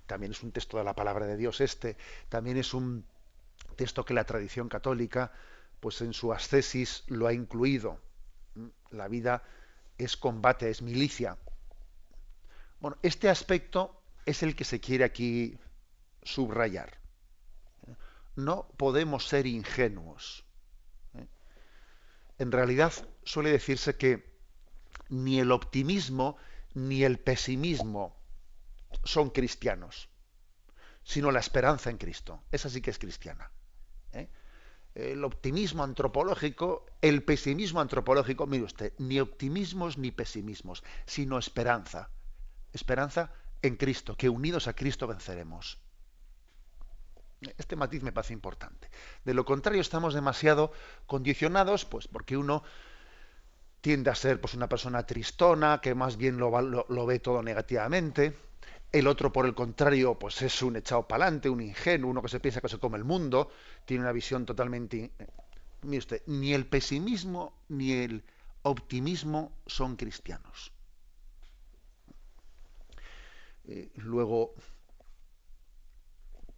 También 0.07 0.33
es 0.33 0.43
un 0.43 0.51
texto 0.51 0.77
de 0.77 0.83
la 0.83 0.95
palabra 0.95 1.25
de 1.25 1.37
Dios 1.37 1.61
este. 1.61 1.97
También 2.29 2.57
es 2.57 2.73
un 2.73 3.05
texto 3.75 4.05
que 4.05 4.13
la 4.13 4.25
tradición 4.25 4.69
católica, 4.69 5.31
pues 5.79 6.01
en 6.01 6.13
su 6.13 6.33
ascesis 6.33 7.03
lo 7.07 7.27
ha 7.27 7.33
incluido. 7.33 7.99
La 8.91 9.07
vida 9.07 9.43
es 9.97 10.17
combate, 10.17 10.69
es 10.69 10.81
milicia. 10.81 11.37
Bueno, 12.79 12.97
este 13.01 13.29
aspecto 13.29 14.01
es 14.25 14.43
el 14.43 14.55
que 14.55 14.63
se 14.63 14.79
quiere 14.79 15.03
aquí 15.03 15.57
subrayar. 16.23 16.99
No 18.35 18.67
podemos 18.77 19.27
ser 19.27 19.45
ingenuos. 19.47 20.45
En 22.37 22.51
realidad 22.51 22.91
suele 23.23 23.51
decirse 23.51 23.95
que 23.95 24.35
ni 25.09 25.39
el 25.39 25.51
optimismo 25.51 26.37
ni 26.73 27.03
el 27.03 27.19
pesimismo 27.19 28.15
son 29.03 29.29
cristianos, 29.29 30.09
sino 31.03 31.31
la 31.31 31.39
esperanza 31.39 31.89
en 31.89 31.97
Cristo. 31.97 32.43
Esa 32.51 32.69
sí 32.69 32.81
que 32.81 32.89
es 32.89 32.99
cristiana. 32.99 33.51
¿eh? 34.11 34.29
El 34.95 35.23
optimismo 35.23 35.83
antropológico, 35.83 36.85
el 37.01 37.23
pesimismo 37.23 37.79
antropológico, 37.79 38.47
mire 38.47 38.63
usted, 38.63 38.93
ni 38.97 39.19
optimismos 39.19 39.97
ni 39.97 40.11
pesimismos, 40.11 40.83
sino 41.05 41.37
esperanza. 41.37 42.09
Esperanza 42.73 43.31
en 43.61 43.75
Cristo, 43.75 44.15
que 44.15 44.29
unidos 44.29 44.67
a 44.67 44.73
Cristo 44.73 45.07
venceremos. 45.07 45.79
Este 47.57 47.75
matiz 47.75 48.01
me 48.01 48.11
parece 48.11 48.33
importante. 48.33 48.89
De 49.23 49.33
lo 49.33 49.45
contrario, 49.45 49.81
estamos 49.81 50.13
demasiado 50.13 50.71
condicionados, 51.05 51.85
pues 51.85 52.07
porque 52.07 52.37
uno 52.37 52.63
tiende 53.81 54.09
a 54.09 54.15
ser 54.15 54.41
pues, 54.41 54.53
una 54.55 54.67
persona 54.67 55.05
tristona, 55.05 55.79
que 55.81 55.93
más 55.93 56.17
bien 56.17 56.37
lo, 56.37 56.49
lo 56.61 57.05
ve 57.05 57.19
todo 57.19 57.43
negativamente, 57.43 58.35
el 58.95 59.07
otro, 59.07 59.33
por 59.33 59.45
el 59.45 59.53
contrario, 59.53 60.17
pues 60.17 60.41
es 60.41 60.61
un 60.61 60.77
echado 60.77 61.05
pa'lante, 61.05 61.49
un 61.49 61.61
ingenuo, 61.61 62.09
uno 62.09 62.21
que 62.21 62.29
se 62.29 62.39
piensa 62.39 62.61
que 62.61 62.69
se 62.69 62.79
come 62.79 62.97
el 62.97 63.03
mundo, 63.03 63.51
tiene 63.83 64.03
una 64.03 64.13
visión 64.13 64.45
totalmente... 64.45 65.11
Mire 65.81 65.97
usted, 65.97 66.21
ni 66.27 66.53
el 66.53 66.65
pesimismo 66.65 67.53
ni 67.67 67.91
el 67.91 68.23
optimismo 68.63 69.51
son 69.67 69.97
cristianos. 69.97 70.71
Eh, 73.67 73.91
luego, 73.95 74.53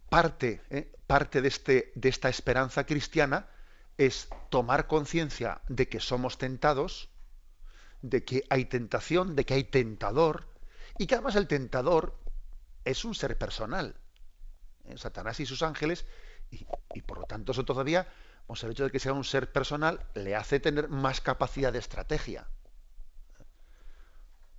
parte, 0.10 0.62
eh, 0.70 0.92
parte 1.08 1.42
de, 1.42 1.48
este, 1.48 1.92
de 1.96 2.10
esta 2.10 2.30
esperanza 2.30 2.86
cristiana 2.86 3.48
es 3.98 4.30
tomar 4.50 4.88
conciencia 4.88 5.62
de 5.68 5.88
que 5.88 6.00
somos 6.00 6.38
tentados, 6.38 7.10
de 8.02 8.24
que 8.24 8.44
hay 8.50 8.66
tentación, 8.66 9.36
de 9.36 9.46
que 9.46 9.56
hay 9.56 9.64
tentador, 9.64 10.48
y 10.98 11.08
que 11.08 11.16
además 11.16 11.36
el 11.36 11.48
tentador 11.48 12.18
es 12.86 13.06
un 13.06 13.16
ser 13.16 13.38
personal. 13.38 13.96
¿eh? 14.86 14.98
Satanás 14.98 15.40
y 15.40 15.46
sus 15.46 15.64
ángeles, 15.64 16.06
y, 16.50 17.02
por 17.02 17.20
lo 17.20 17.26
tanto 17.26 17.52
eso 17.52 17.66
todavía, 17.66 18.08
pues 18.46 18.64
el 18.64 18.72
hecho 18.72 18.86
de 18.86 18.92
que 18.92 19.00
sea 19.00 19.14
un 19.14 19.26
ser 19.26 19.52
personal 19.52 20.06
le 20.14 20.36
hace 20.36 20.60
tener 20.60 20.88
más 20.88 21.20
capacidad 21.20 21.74
de 21.74 21.80
estrategia. 21.80 22.48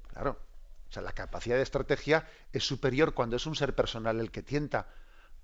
Claro, 0.09 0.39
o 0.89 0.93
sea, 0.93 1.03
la 1.03 1.13
capacidad 1.13 1.57
de 1.57 1.63
estrategia 1.63 2.27
es 2.53 2.65
superior 2.65 3.15
cuando 3.15 3.37
es 3.37 3.47
un 3.47 3.57
ser 3.57 3.75
personal 3.75 4.21
el 4.21 4.31
que 4.31 4.43
tienta, 4.43 4.89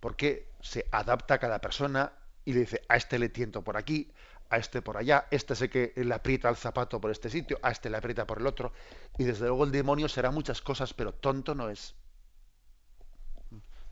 porque 0.00 0.50
se 0.60 0.86
adapta 0.90 1.34
a 1.34 1.38
cada 1.38 1.60
persona 1.60 2.12
y 2.44 2.52
le 2.52 2.60
dice, 2.60 2.82
a 2.88 2.96
este 2.96 3.18
le 3.18 3.28
tiento 3.28 3.62
por 3.62 3.76
aquí, 3.76 4.10
a 4.50 4.58
este 4.58 4.82
por 4.82 4.96
allá, 4.96 5.26
este 5.30 5.54
sé 5.54 5.70
que 5.70 5.92
le 5.96 6.14
aprieta 6.14 6.48
el 6.48 6.56
zapato 6.56 7.00
por 7.00 7.10
este 7.10 7.30
sitio, 7.30 7.58
a 7.62 7.70
este 7.70 7.90
le 7.90 7.96
aprieta 7.96 8.26
por 8.26 8.38
el 8.38 8.46
otro, 8.46 8.72
y 9.18 9.24
desde 9.24 9.46
luego 9.46 9.64
el 9.64 9.72
demonio 9.72 10.08
será 10.08 10.30
muchas 10.30 10.60
cosas, 10.60 10.94
pero 10.94 11.12
tonto 11.12 11.54
no 11.54 11.70
es 11.70 11.94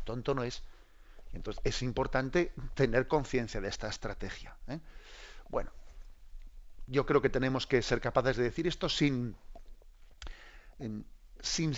tonto 0.04 0.34
no 0.34 0.44
es. 0.44 0.62
Entonces 1.32 1.62
es 1.64 1.82
importante 1.82 2.52
tener 2.74 3.08
conciencia 3.08 3.60
de 3.60 3.68
esta 3.68 3.88
estrategia. 3.88 4.56
¿eh? 4.68 4.80
Bueno, 5.48 5.70
yo 6.86 7.06
creo 7.06 7.22
que 7.22 7.30
tenemos 7.30 7.66
que 7.66 7.80
ser 7.82 8.00
capaces 8.00 8.36
de 8.36 8.44
decir 8.44 8.66
esto 8.66 8.88
sin, 8.88 9.36
sin 11.42 11.74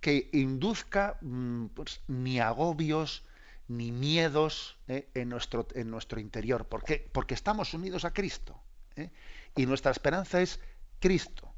que 0.00 0.30
induzca 0.32 1.18
mm, 1.20 1.66
pues, 1.66 2.00
ni 2.08 2.40
agobios 2.40 3.24
ni 3.68 3.92
miedos 3.92 4.78
¿eh? 4.88 5.08
en, 5.14 5.28
nuestro, 5.28 5.68
en 5.74 5.90
nuestro 5.90 6.18
interior. 6.18 6.66
¿Por 6.66 6.82
qué? 6.82 7.08
Porque 7.12 7.34
estamos 7.34 7.74
unidos 7.74 8.04
a 8.04 8.12
Cristo. 8.12 8.60
¿eh? 8.96 9.10
Y 9.56 9.66
nuestra 9.66 9.92
esperanza 9.92 10.40
es 10.40 10.58
Cristo. 10.98 11.52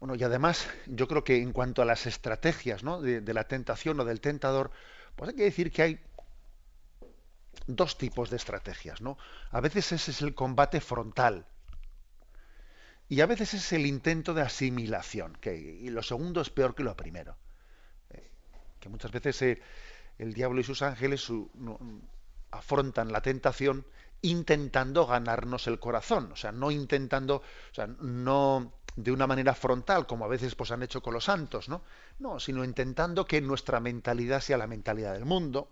Bueno, 0.00 0.14
y 0.14 0.24
además, 0.24 0.66
yo 0.86 1.06
creo 1.06 1.22
que 1.22 1.36
en 1.36 1.52
cuanto 1.52 1.82
a 1.82 1.84
las 1.84 2.06
estrategias 2.06 2.82
¿no? 2.82 3.00
de, 3.02 3.20
de 3.20 3.34
la 3.34 3.44
tentación 3.44 4.00
o 4.00 4.04
del 4.04 4.20
tentador, 4.20 4.70
pues 5.14 5.30
hay 5.30 5.36
que 5.36 5.44
decir 5.44 5.70
que 5.70 5.82
hay 5.82 6.00
dos 7.66 7.98
tipos 7.98 8.30
de 8.30 8.36
estrategias, 8.36 9.00
¿no? 9.00 9.18
A 9.50 9.60
veces 9.60 9.92
ese 9.92 10.10
es 10.10 10.22
el 10.22 10.34
combate 10.34 10.80
frontal 10.80 11.46
y 13.10 13.22
a 13.22 13.26
veces 13.26 13.54
es 13.54 13.72
el 13.72 13.86
intento 13.86 14.34
de 14.34 14.42
asimilación, 14.42 15.36
que 15.40 15.56
y 15.56 15.90
lo 15.90 16.00
segundo 16.00 16.40
es 16.40 16.48
peor 16.48 16.76
que 16.76 16.84
lo 16.84 16.96
primero. 16.96 17.36
Eh, 18.10 18.30
que 18.78 18.88
muchas 18.88 19.10
veces 19.10 19.42
eh, 19.42 19.60
el 20.18 20.32
diablo 20.32 20.60
y 20.60 20.64
sus 20.64 20.80
ángeles 20.80 21.26
afrontan 22.52 23.10
la 23.10 23.20
tentación 23.20 23.84
intentando 24.22 25.08
ganarnos 25.08 25.66
el 25.66 25.80
corazón, 25.80 26.30
o 26.30 26.36
sea, 26.36 26.52
no 26.52 26.70
intentando, 26.70 27.36
o 27.38 27.74
sea, 27.74 27.88
no 27.88 28.74
de 28.94 29.10
una 29.10 29.26
manera 29.26 29.54
frontal, 29.54 30.06
como 30.06 30.24
a 30.24 30.28
veces 30.28 30.54
pues, 30.54 30.70
han 30.70 30.84
hecho 30.84 31.02
con 31.02 31.12
los 31.12 31.24
santos, 31.24 31.68
¿no? 31.68 31.82
No, 32.20 32.38
sino 32.38 32.62
intentando 32.62 33.24
que 33.24 33.40
nuestra 33.40 33.80
mentalidad 33.80 34.40
sea 34.40 34.56
la 34.56 34.68
mentalidad 34.68 35.14
del 35.14 35.24
mundo, 35.24 35.68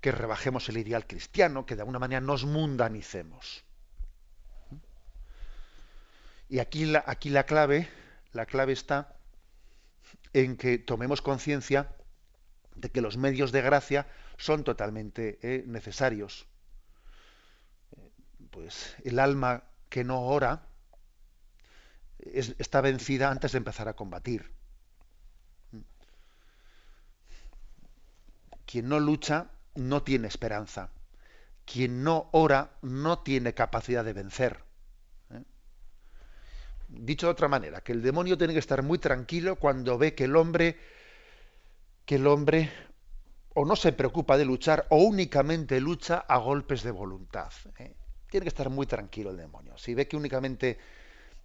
que 0.00 0.12
rebajemos 0.12 0.66
el 0.70 0.78
ideal 0.78 1.06
cristiano, 1.06 1.66
que 1.66 1.76
de 1.76 1.82
alguna 1.82 1.98
manera 1.98 2.22
nos 2.22 2.46
mundanicemos. 2.46 3.64
Y 6.50 6.58
aquí 6.58 6.84
la, 6.84 7.04
aquí 7.06 7.30
la 7.30 7.44
clave, 7.44 7.88
la 8.32 8.44
clave 8.44 8.72
está 8.72 9.16
en 10.32 10.56
que 10.56 10.78
tomemos 10.78 11.22
conciencia 11.22 11.94
de 12.74 12.90
que 12.90 13.00
los 13.00 13.16
medios 13.16 13.52
de 13.52 13.62
gracia 13.62 14.08
son 14.36 14.64
totalmente 14.64 15.38
eh, 15.42 15.62
necesarios. 15.68 16.48
Pues 18.50 18.96
el 19.04 19.20
alma 19.20 19.62
que 19.88 20.02
no 20.02 20.22
ora 20.22 20.66
está 22.18 22.80
vencida 22.80 23.30
antes 23.30 23.52
de 23.52 23.58
empezar 23.58 23.86
a 23.88 23.94
combatir. 23.94 24.52
Quien 28.66 28.88
no 28.88 28.98
lucha 28.98 29.52
no 29.76 30.02
tiene 30.02 30.26
esperanza. 30.26 30.90
Quien 31.64 32.02
no 32.02 32.28
ora 32.32 32.72
no 32.82 33.20
tiene 33.20 33.54
capacidad 33.54 34.04
de 34.04 34.14
vencer. 34.14 34.69
Dicho 36.92 37.26
de 37.26 37.32
otra 37.32 37.48
manera, 37.48 37.80
que 37.80 37.92
el 37.92 38.02
demonio 38.02 38.36
tiene 38.36 38.52
que 38.52 38.58
estar 38.58 38.82
muy 38.82 38.98
tranquilo 38.98 39.56
cuando 39.56 39.96
ve 39.96 40.14
que 40.14 40.24
el 40.24 40.34
hombre, 40.34 40.76
que 42.04 42.16
el 42.16 42.26
hombre 42.26 42.70
o 43.54 43.64
no 43.64 43.76
se 43.76 43.92
preocupa 43.92 44.36
de 44.36 44.44
luchar 44.44 44.86
o 44.90 44.96
únicamente 44.96 45.80
lucha 45.80 46.24
a 46.28 46.38
golpes 46.38 46.82
de 46.82 46.90
voluntad. 46.90 47.52
¿eh? 47.78 47.94
Tiene 48.28 48.44
que 48.44 48.48
estar 48.48 48.70
muy 48.70 48.86
tranquilo 48.86 49.30
el 49.30 49.36
demonio. 49.36 49.76
Si 49.78 49.94
ve 49.94 50.08
que 50.08 50.16
únicamente 50.16 50.78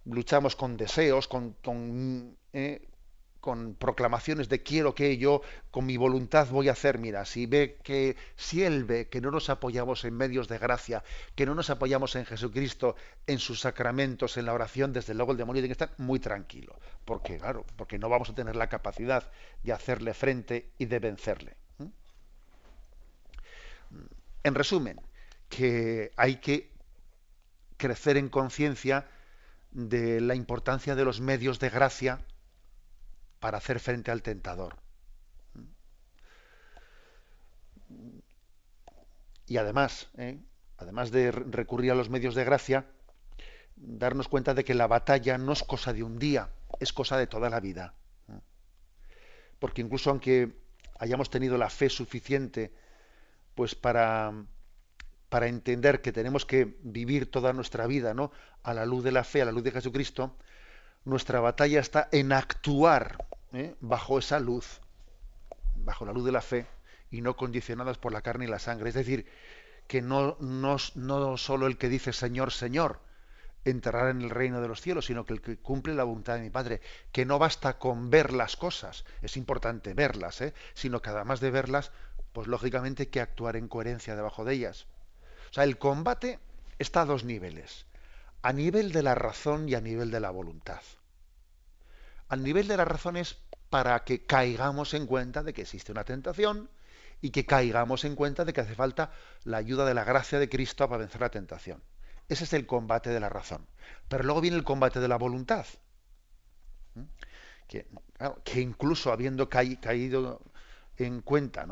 luchamos 0.04 0.56
con 0.56 0.76
deseos, 0.76 1.28
con, 1.28 1.52
con, 1.62 2.36
¿eh? 2.52 2.88
Con 3.46 3.76
proclamaciones 3.76 4.48
de 4.48 4.64
quiero 4.64 4.92
que 4.92 5.18
yo 5.18 5.40
con 5.70 5.86
mi 5.86 5.96
voluntad 5.96 6.48
voy 6.50 6.68
a 6.68 6.72
hacer, 6.72 6.98
mira, 6.98 7.24
si 7.24 7.46
ve 7.46 7.78
que 7.84 8.16
si 8.34 8.64
él 8.64 8.82
ve 8.82 9.08
que 9.08 9.20
no 9.20 9.30
nos 9.30 9.50
apoyamos 9.50 10.04
en 10.04 10.14
medios 10.14 10.48
de 10.48 10.58
gracia, 10.58 11.04
que 11.36 11.46
no 11.46 11.54
nos 11.54 11.70
apoyamos 11.70 12.16
en 12.16 12.24
Jesucristo, 12.24 12.96
en 13.24 13.38
sus 13.38 13.60
sacramentos, 13.60 14.36
en 14.36 14.46
la 14.46 14.52
oración, 14.52 14.92
desde 14.92 15.14
luego 15.14 15.30
el 15.30 15.38
demonio 15.38 15.62
tiene 15.62 15.68
que 15.68 15.84
estar 15.84 15.94
muy 15.98 16.18
tranquilo, 16.18 16.76
porque 17.04 17.38
claro, 17.38 17.64
porque 17.76 18.00
no 18.00 18.08
vamos 18.08 18.30
a 18.30 18.34
tener 18.34 18.56
la 18.56 18.68
capacidad 18.68 19.30
de 19.62 19.72
hacerle 19.72 20.12
frente 20.12 20.72
y 20.76 20.86
de 20.86 20.98
vencerle. 20.98 21.56
En 24.42 24.56
resumen, 24.56 25.00
que 25.48 26.10
hay 26.16 26.38
que 26.40 26.72
crecer 27.76 28.16
en 28.16 28.28
conciencia 28.28 29.06
de 29.70 30.20
la 30.20 30.34
importancia 30.34 30.96
de 30.96 31.04
los 31.04 31.20
medios 31.20 31.60
de 31.60 31.70
gracia 31.70 32.26
para 33.46 33.58
hacer 33.58 33.78
frente 33.78 34.10
al 34.10 34.22
tentador. 34.22 34.74
Y 39.46 39.58
además, 39.58 40.08
¿eh? 40.18 40.40
además 40.78 41.12
de 41.12 41.30
recurrir 41.30 41.92
a 41.92 41.94
los 41.94 42.10
medios 42.10 42.34
de 42.34 42.42
gracia, 42.42 42.86
darnos 43.76 44.26
cuenta 44.26 44.52
de 44.52 44.64
que 44.64 44.74
la 44.74 44.88
batalla 44.88 45.38
no 45.38 45.52
es 45.52 45.62
cosa 45.62 45.92
de 45.92 46.02
un 46.02 46.18
día, 46.18 46.50
es 46.80 46.92
cosa 46.92 47.16
de 47.18 47.28
toda 47.28 47.48
la 47.48 47.60
vida. 47.60 47.94
Porque 49.60 49.80
incluso 49.80 50.10
aunque 50.10 50.50
hayamos 50.98 51.30
tenido 51.30 51.56
la 51.56 51.70
fe 51.70 51.88
suficiente 51.88 52.74
pues 53.54 53.76
para, 53.76 54.32
para 55.28 55.46
entender 55.46 56.02
que 56.02 56.10
tenemos 56.10 56.44
que 56.44 56.78
vivir 56.82 57.30
toda 57.30 57.52
nuestra 57.52 57.86
vida 57.86 58.12
¿no? 58.12 58.32
a 58.64 58.74
la 58.74 58.84
luz 58.86 59.04
de 59.04 59.12
la 59.12 59.22
fe, 59.22 59.40
a 59.40 59.44
la 59.44 59.52
luz 59.52 59.62
de 59.62 59.70
Jesucristo, 59.70 60.36
nuestra 61.04 61.38
batalla 61.38 61.78
está 61.78 62.08
en 62.10 62.32
actuar 62.32 63.24
¿eh? 63.52 63.74
bajo 63.80 64.18
esa 64.18 64.40
luz, 64.40 64.80
bajo 65.76 66.04
la 66.04 66.12
luz 66.12 66.24
de 66.24 66.32
la 66.32 66.42
fe, 66.42 66.66
y 67.10 67.20
no 67.20 67.36
condicionadas 67.36 67.98
por 67.98 68.12
la 68.12 68.22
carne 68.22 68.46
y 68.46 68.48
la 68.48 68.58
sangre. 68.58 68.88
Es 68.88 68.94
decir, 68.94 69.26
que 69.86 70.02
no, 70.02 70.36
no, 70.40 70.76
no 70.94 71.36
solo 71.36 71.66
el 71.66 71.78
que 71.78 71.88
dice 71.88 72.12
Señor, 72.12 72.52
Señor, 72.52 73.00
entrará 73.64 74.10
en 74.10 74.22
el 74.22 74.30
reino 74.30 74.60
de 74.60 74.68
los 74.68 74.80
cielos, 74.80 75.06
sino 75.06 75.24
que 75.24 75.32
el 75.32 75.40
que 75.40 75.58
cumple 75.58 75.94
la 75.94 76.04
voluntad 76.04 76.34
de 76.34 76.42
mi 76.42 76.50
Padre, 76.50 76.80
que 77.12 77.24
no 77.24 77.38
basta 77.38 77.78
con 77.78 78.10
ver 78.10 78.32
las 78.32 78.56
cosas, 78.56 79.04
es 79.22 79.36
importante 79.36 79.94
verlas, 79.94 80.40
¿eh? 80.40 80.54
sino 80.74 81.02
que 81.02 81.10
además 81.10 81.40
de 81.40 81.50
verlas, 81.50 81.90
pues 82.32 82.48
lógicamente 82.48 83.04
hay 83.04 83.06
que 83.08 83.20
actuar 83.20 83.56
en 83.56 83.68
coherencia 83.68 84.16
debajo 84.16 84.44
de 84.44 84.54
ellas. 84.54 84.86
O 85.50 85.54
sea, 85.54 85.64
el 85.64 85.78
combate 85.78 86.38
está 86.78 87.02
a 87.02 87.06
dos 87.06 87.24
niveles, 87.24 87.86
a 88.42 88.52
nivel 88.52 88.92
de 88.92 89.02
la 89.02 89.14
razón 89.14 89.68
y 89.68 89.74
a 89.74 89.80
nivel 89.80 90.10
de 90.10 90.20
la 90.20 90.30
voluntad. 90.30 90.82
Al 92.28 92.42
nivel 92.42 92.68
de 92.68 92.76
las 92.76 92.88
razones 92.88 93.38
para 93.70 94.04
que 94.04 94.24
caigamos 94.24 94.94
en 94.94 95.06
cuenta 95.06 95.42
de 95.42 95.52
que 95.52 95.62
existe 95.62 95.92
una 95.92 96.04
tentación 96.04 96.70
y 97.20 97.30
que 97.30 97.46
caigamos 97.46 98.04
en 98.04 98.14
cuenta 98.14 98.44
de 98.44 98.52
que 98.52 98.60
hace 98.60 98.74
falta 98.74 99.10
la 99.44 99.58
ayuda 99.58 99.84
de 99.84 99.94
la 99.94 100.04
gracia 100.04 100.38
de 100.38 100.48
Cristo 100.48 100.88
para 100.88 100.98
vencer 100.98 101.20
la 101.20 101.30
tentación. 101.30 101.82
Ese 102.28 102.44
es 102.44 102.52
el 102.52 102.66
combate 102.66 103.10
de 103.10 103.20
la 103.20 103.28
razón. 103.28 103.66
Pero 104.08 104.24
luego 104.24 104.40
viene 104.40 104.56
el 104.56 104.64
combate 104.64 105.00
de 105.00 105.08
la 105.08 105.16
voluntad. 105.16 105.66
¿Mm? 106.94 107.02
Que, 107.68 108.60
incluso 108.60 109.12
habiendo 109.12 109.48
caído 109.48 110.42
en 110.96 111.20
cuenta 111.20 111.66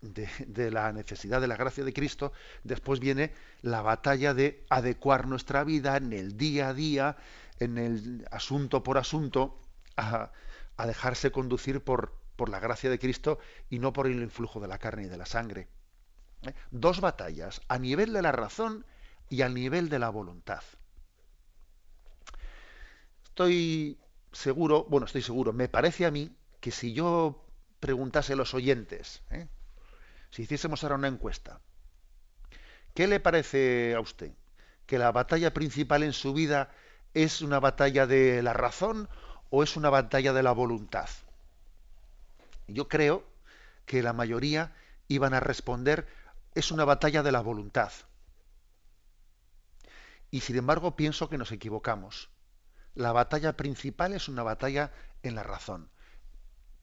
de, 0.00 0.28
de, 0.46 0.70
la 0.70 0.92
necesidad 0.92 1.40
de 1.40 1.46
la 1.46 1.56
gracia 1.56 1.84
de 1.84 1.92
Cristo, 1.92 2.32
después 2.64 3.00
viene 3.00 3.32
la 3.62 3.82
batalla 3.82 4.34
de 4.34 4.64
adecuar 4.68 5.26
nuestra 5.26 5.64
vida 5.64 5.96
en 5.96 6.12
el 6.12 6.36
día 6.36 6.68
a 6.68 6.74
día, 6.74 7.16
en 7.58 7.78
el 7.78 8.26
asunto 8.30 8.82
por 8.82 8.98
asunto 8.98 9.60
a, 9.96 10.30
dejarse 10.86 11.30
conducir 11.32 11.82
por, 11.82 12.14
por, 12.36 12.48
la 12.48 12.60
gracia 12.60 12.90
de 12.90 12.98
Cristo 12.98 13.38
y 13.70 13.78
no 13.78 13.92
por 13.92 14.06
el 14.06 14.22
influjo 14.22 14.60
de 14.60 14.68
la 14.68 14.78
carne 14.78 15.04
y 15.04 15.08
de 15.08 15.16
la 15.16 15.26
sangre. 15.26 15.68
¿Eh? 16.42 16.52
Dos 16.70 17.00
batallas, 17.00 17.62
a 17.68 17.78
nivel 17.78 18.12
de 18.12 18.22
la 18.22 18.32
razón 18.32 18.84
y 19.28 19.42
al 19.42 19.54
nivel 19.54 19.88
de 19.88 19.98
la 19.98 20.10
voluntad. 20.10 20.62
Estoy 23.24 23.98
seguro, 24.32 24.84
bueno, 24.84 25.06
estoy 25.06 25.22
seguro, 25.22 25.52
me 25.52 25.68
parece 25.68 26.06
a 26.06 26.10
mí 26.10 26.34
que 26.60 26.70
si 26.70 26.92
yo 26.92 27.44
preguntase 27.80 28.34
a 28.34 28.36
los 28.36 28.54
oyentes, 28.54 29.22
¿eh? 29.30 29.48
si 30.30 30.42
hiciésemos 30.42 30.82
ahora 30.82 30.96
una 30.96 31.08
encuesta, 31.08 31.60
¿qué 32.94 33.06
le 33.06 33.20
parece 33.20 33.94
a 33.94 34.00
usted? 34.00 34.32
¿Que 34.86 34.98
la 34.98 35.12
batalla 35.12 35.52
principal 35.52 36.02
en 36.02 36.12
su 36.12 36.32
vida 36.32 36.70
¿Es 37.16 37.40
una 37.40 37.60
batalla 37.60 38.06
de 38.06 38.42
la 38.42 38.52
razón 38.52 39.08
o 39.48 39.62
es 39.62 39.78
una 39.78 39.88
batalla 39.88 40.34
de 40.34 40.42
la 40.42 40.52
voluntad? 40.52 41.08
Yo 42.68 42.88
creo 42.88 43.24
que 43.86 44.02
la 44.02 44.12
mayoría 44.12 44.74
iban 45.08 45.32
a 45.32 45.40
responder 45.40 46.06
es 46.54 46.70
una 46.70 46.84
batalla 46.84 47.22
de 47.22 47.32
la 47.32 47.40
voluntad. 47.40 47.90
Y 50.30 50.40
sin 50.40 50.58
embargo 50.58 50.94
pienso 50.94 51.30
que 51.30 51.38
nos 51.38 51.52
equivocamos. 51.52 52.28
La 52.94 53.12
batalla 53.12 53.56
principal 53.56 54.12
es 54.12 54.28
una 54.28 54.42
batalla 54.42 54.92
en 55.22 55.36
la 55.36 55.42
razón. 55.42 55.88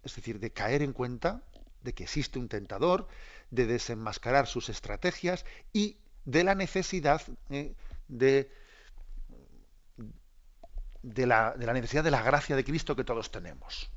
Es 0.01 0.16
decir, 0.16 0.39
de 0.39 0.51
caer 0.51 0.82
en 0.82 0.93
cuenta 0.93 1.43
de 1.84 1.93
que 1.93 2.05
existe 2.05 2.39
un 2.39 2.49
tentador, 2.49 3.08
de 3.51 3.68
desenmascarar 3.68 4.47
sus 4.47 4.70
estrategias 4.70 5.45
y 5.74 5.99
de 6.26 6.43
la 6.43 6.55
necesidad 6.55 7.22
eh, 7.51 7.76
de 8.08 8.62
de 11.04 11.28
la, 11.28 11.54
necesidad 11.58 12.04
de 12.04 12.12
la 12.12 12.24
gracia 12.24 12.56
de 12.56 12.64
Cristo 12.64 12.95
que 12.95 13.04
todos 13.04 13.30
tenemos. 13.30 13.91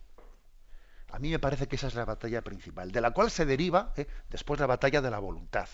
A 1.09 1.19
mí 1.19 1.31
me 1.31 1.39
parece 1.39 1.69
que 1.69 1.77
esa 1.77 1.87
es 1.87 1.95
la 1.95 2.05
batalla 2.05 2.43
principal, 2.43 2.91
de 2.91 3.01
la 3.01 3.13
cual 3.13 3.31
se 3.31 3.47
deriva 3.47 3.93
¿eh? 3.97 4.07
después 4.29 4.61
la 4.61 4.67
batalla 4.67 5.01
de 5.01 5.11
la 5.11 5.21
voluntad. 5.21 5.69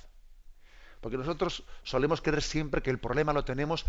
Porque 1.01 1.17
nosotros 1.17 1.65
solemos 1.83 2.21
creer 2.21 2.43
siempre 2.43 2.83
que 2.83 2.91
el 2.91 3.01
problema 3.01 3.33
lo 3.33 3.45
tenemos 3.45 3.87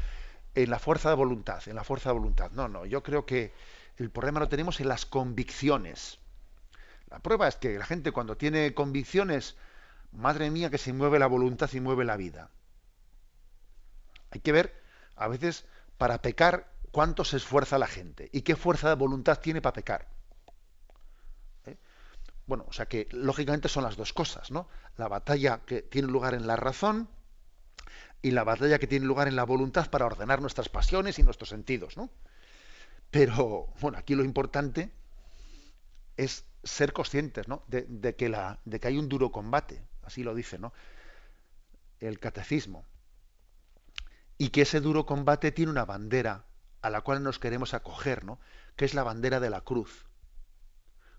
en 0.56 0.70
la 0.70 0.80
fuerza 0.80 1.10
de 1.10 1.16
voluntad, 1.16 1.62
en 1.68 1.76
la 1.76 1.84
fuerza 1.84 2.10
de 2.10 2.14
voluntad. 2.14 2.50
No, 2.52 2.68
no, 2.68 2.86
yo 2.86 3.04
creo 3.04 3.26
que 3.26 3.54
el 3.98 4.10
problema 4.10 4.39
lo 4.39 4.50
tenemos 4.50 4.80
en 4.80 4.88
las 4.88 5.06
convicciones. 5.06 6.18
La 7.10 7.20
prueba 7.20 7.48
es 7.48 7.58
que 7.58 7.78
la 7.78 7.86
gente 7.86 8.12
cuando 8.12 8.38
tiene 8.38 8.74
convicciones, 8.74 9.56
madre 10.12 10.50
mía, 10.50 10.72
que 10.72 10.80
se 10.80 10.94
mueve 10.94 11.20
la 11.20 11.28
voluntad 11.28 11.70
y 11.74 11.80
mueve 11.80 12.06
la 12.06 12.18
vida. 12.18 12.50
Hay 14.32 14.39
que 14.39 14.52
ver, 14.52 14.82
a 15.16 15.28
veces, 15.28 15.66
para 16.00 16.24
pecar, 16.24 16.73
cuánto 16.94 17.26
se 17.26 17.38
esfuerza 17.38 17.80
la 17.80 17.88
gente 17.88 18.30
y 18.32 18.44
qué 18.44 18.56
fuerza 18.56 18.88
de 18.88 18.94
voluntad 18.96 19.39
tiene 19.39 19.64
para 19.64 19.74
pecar. 19.74 20.08
¿Eh? 21.66 21.76
Bueno, 22.46 22.66
o 22.70 22.72
sea 22.72 22.86
que 22.86 23.08
lógicamente 23.10 23.68
son 23.68 23.84
las 23.84 23.98
dos 23.98 24.14
cosas, 24.14 24.52
¿no? 24.52 24.70
La 24.96 25.08
batalla 25.08 25.62
que 25.66 25.82
tiene 25.82 26.08
lugar 26.08 26.36
en 26.36 26.46
la 26.46 26.56
razón 26.56 27.10
y 28.22 28.30
la 28.30 28.44
batalla 28.44 28.78
que 28.78 28.86
tiene 28.86 29.08
lugar 29.08 29.28
en 29.28 29.36
la 29.36 29.44
voluntad 29.44 29.89
para 29.89 30.06
ordenar 30.06 30.39
nuestras 30.39 30.70
pasiones 30.70 31.18
y 31.18 31.24
nuestros 31.24 31.50
sentidos, 31.50 31.98
¿no? 31.98 32.12
Pero, 33.10 33.74
bueno, 33.82 33.98
aquí 33.98 34.14
lo 34.14 34.24
importante 34.24 34.91
es 36.16 36.46
ser 36.64 36.94
conscientes, 36.94 37.48
¿no? 37.48 37.64
De, 37.68 38.16
que 38.16 38.30
la, 38.30 38.60
de 38.66 38.80
que 38.80 38.88
hay 38.88 39.00
un 39.00 39.10
duro 39.10 39.32
combate, 39.32 39.84
así 40.04 40.22
lo 40.22 40.36
dice, 40.36 40.60
¿no? 40.60 40.74
El 42.00 42.20
catecismo. 42.20 42.86
Y 44.38 44.50
que 44.50 44.62
ese 44.62 44.80
duro 44.80 45.08
combate 45.08 45.52
tiene 45.52 45.72
una 45.72 45.86
bandera 45.86 46.46
a 46.84 46.90
la 46.90 47.02
cual 47.02 47.24
nos 47.24 47.40
queremos 47.40 47.74
acoger, 47.74 48.24
¿no? 48.26 48.40
Que 48.76 48.86
es 48.86 48.94
la 48.94 49.04
bandera 49.04 49.40
de 49.40 49.50
la 49.50 49.62
cruz. 49.62 50.06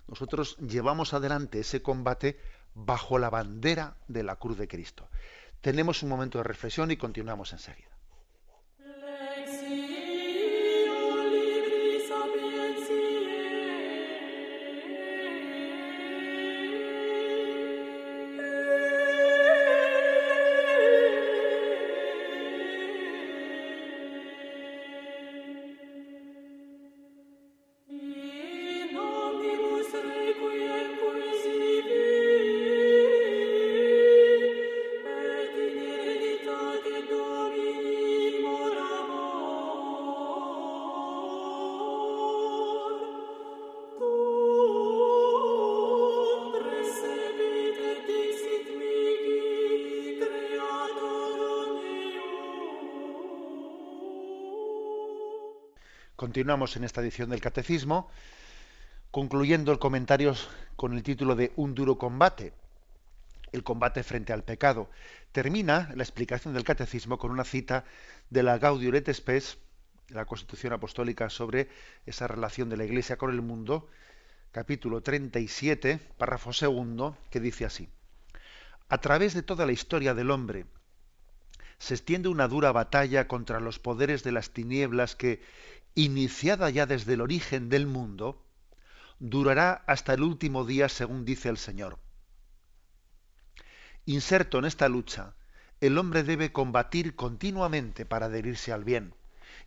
Nosotros 0.06 0.56
llevamos 0.58 1.14
adelante 1.14 1.60
ese 1.60 1.82
combate 1.82 2.38
bajo 2.74 3.18
la 3.18 3.30
bandera 3.30 3.96
de 4.06 4.22
la 4.22 4.36
cruz 4.36 4.58
de 4.58 4.68
Cristo. 4.68 5.08
Tenemos 5.62 6.02
un 6.02 6.10
momento 6.10 6.38
de 6.38 6.44
reflexión 6.44 6.90
y 6.90 6.98
continuamos 6.98 7.52
enseguida. 7.52 7.93
Continuamos 56.34 56.74
en 56.74 56.82
esta 56.82 57.00
edición 57.00 57.30
del 57.30 57.40
Catecismo, 57.40 58.10
concluyendo 59.12 59.70
el 59.70 59.78
comentario 59.78 60.34
con 60.74 60.92
el 60.92 61.04
título 61.04 61.36
de 61.36 61.52
Un 61.54 61.76
duro 61.76 61.96
combate, 61.96 62.52
el 63.52 63.62
combate 63.62 64.02
frente 64.02 64.32
al 64.32 64.42
pecado. 64.42 64.90
Termina 65.30 65.92
la 65.94 66.02
explicación 66.02 66.52
del 66.52 66.64
Catecismo 66.64 67.18
con 67.18 67.30
una 67.30 67.44
cita 67.44 67.84
de 68.30 68.42
la 68.42 68.58
Gaudium 68.58 68.96
et 68.96 69.12
Spes, 69.14 69.58
la 70.08 70.24
Constitución 70.24 70.72
Apostólica 70.72 71.30
sobre 71.30 71.68
esa 72.04 72.26
relación 72.26 72.68
de 72.68 72.78
la 72.78 72.84
Iglesia 72.84 73.16
con 73.16 73.30
el 73.30 73.40
mundo, 73.40 73.88
capítulo 74.50 75.02
37, 75.02 76.00
párrafo 76.18 76.52
segundo, 76.52 77.16
que 77.30 77.38
dice 77.38 77.64
así: 77.64 77.88
A 78.88 78.98
través 78.98 79.34
de 79.34 79.44
toda 79.44 79.66
la 79.66 79.72
historia 79.72 80.14
del 80.14 80.32
hombre, 80.32 80.66
se 81.78 81.94
extiende 81.94 82.28
una 82.28 82.48
dura 82.48 82.72
batalla 82.72 83.28
contra 83.28 83.60
los 83.60 83.78
poderes 83.78 84.24
de 84.24 84.32
las 84.32 84.50
tinieblas 84.50 85.14
que, 85.14 85.40
iniciada 85.94 86.70
ya 86.70 86.86
desde 86.86 87.14
el 87.14 87.20
origen 87.20 87.68
del 87.68 87.86
mundo, 87.86 88.42
durará 89.20 89.84
hasta 89.86 90.14
el 90.14 90.22
último 90.22 90.64
día, 90.64 90.88
según 90.88 91.24
dice 91.24 91.48
el 91.48 91.58
Señor. 91.58 91.98
Inserto 94.06 94.58
en 94.58 94.64
esta 94.64 94.88
lucha, 94.88 95.34
el 95.80 95.98
hombre 95.98 96.24
debe 96.24 96.52
combatir 96.52 97.14
continuamente 97.14 98.04
para 98.04 98.26
adherirse 98.26 98.72
al 98.72 98.84
bien, 98.84 99.14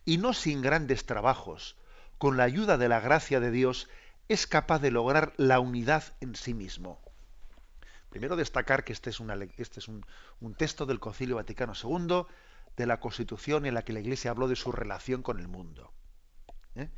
y 0.06 0.18
no 0.18 0.34
sin 0.34 0.62
grandes 0.62 1.06
trabajos, 1.06 1.78
con 2.18 2.38
la 2.38 2.44
ayuda 2.44 2.78
de 2.78 2.90
la 2.90 3.00
gracia 3.00 3.40
de 3.40 3.52
Dios, 3.52 3.90
es 4.28 4.48
capaz 4.48 4.80
de 4.80 4.92
lograr 4.92 5.34
la 5.38 5.60
unidad 5.60 6.04
en 6.20 6.36
sí 6.36 6.54
mismo. 6.54 7.00
Primero 8.10 8.36
destacar 8.36 8.84
que 8.84 8.94
este 8.94 9.10
es, 9.10 9.22
este 9.58 9.80
es 9.80 9.88
un, 9.88 10.06
un 10.42 10.56
texto 10.56 10.86
del 10.86 11.00
Concilio 11.00 11.36
Vaticano 11.38 11.74
II, 11.82 12.26
de 12.76 12.86
la 12.86 13.00
Constitución 13.00 13.66
en 13.66 13.74
la 13.74 13.84
que 13.84 13.94
la 13.94 14.00
Iglesia 14.00 14.32
habló 14.32 14.48
de 14.48 14.56
su 14.56 14.72
relación 14.72 15.24
con 15.24 15.40
el 15.40 15.48
mundo. 15.48 15.94
¿Eh? 16.80 16.90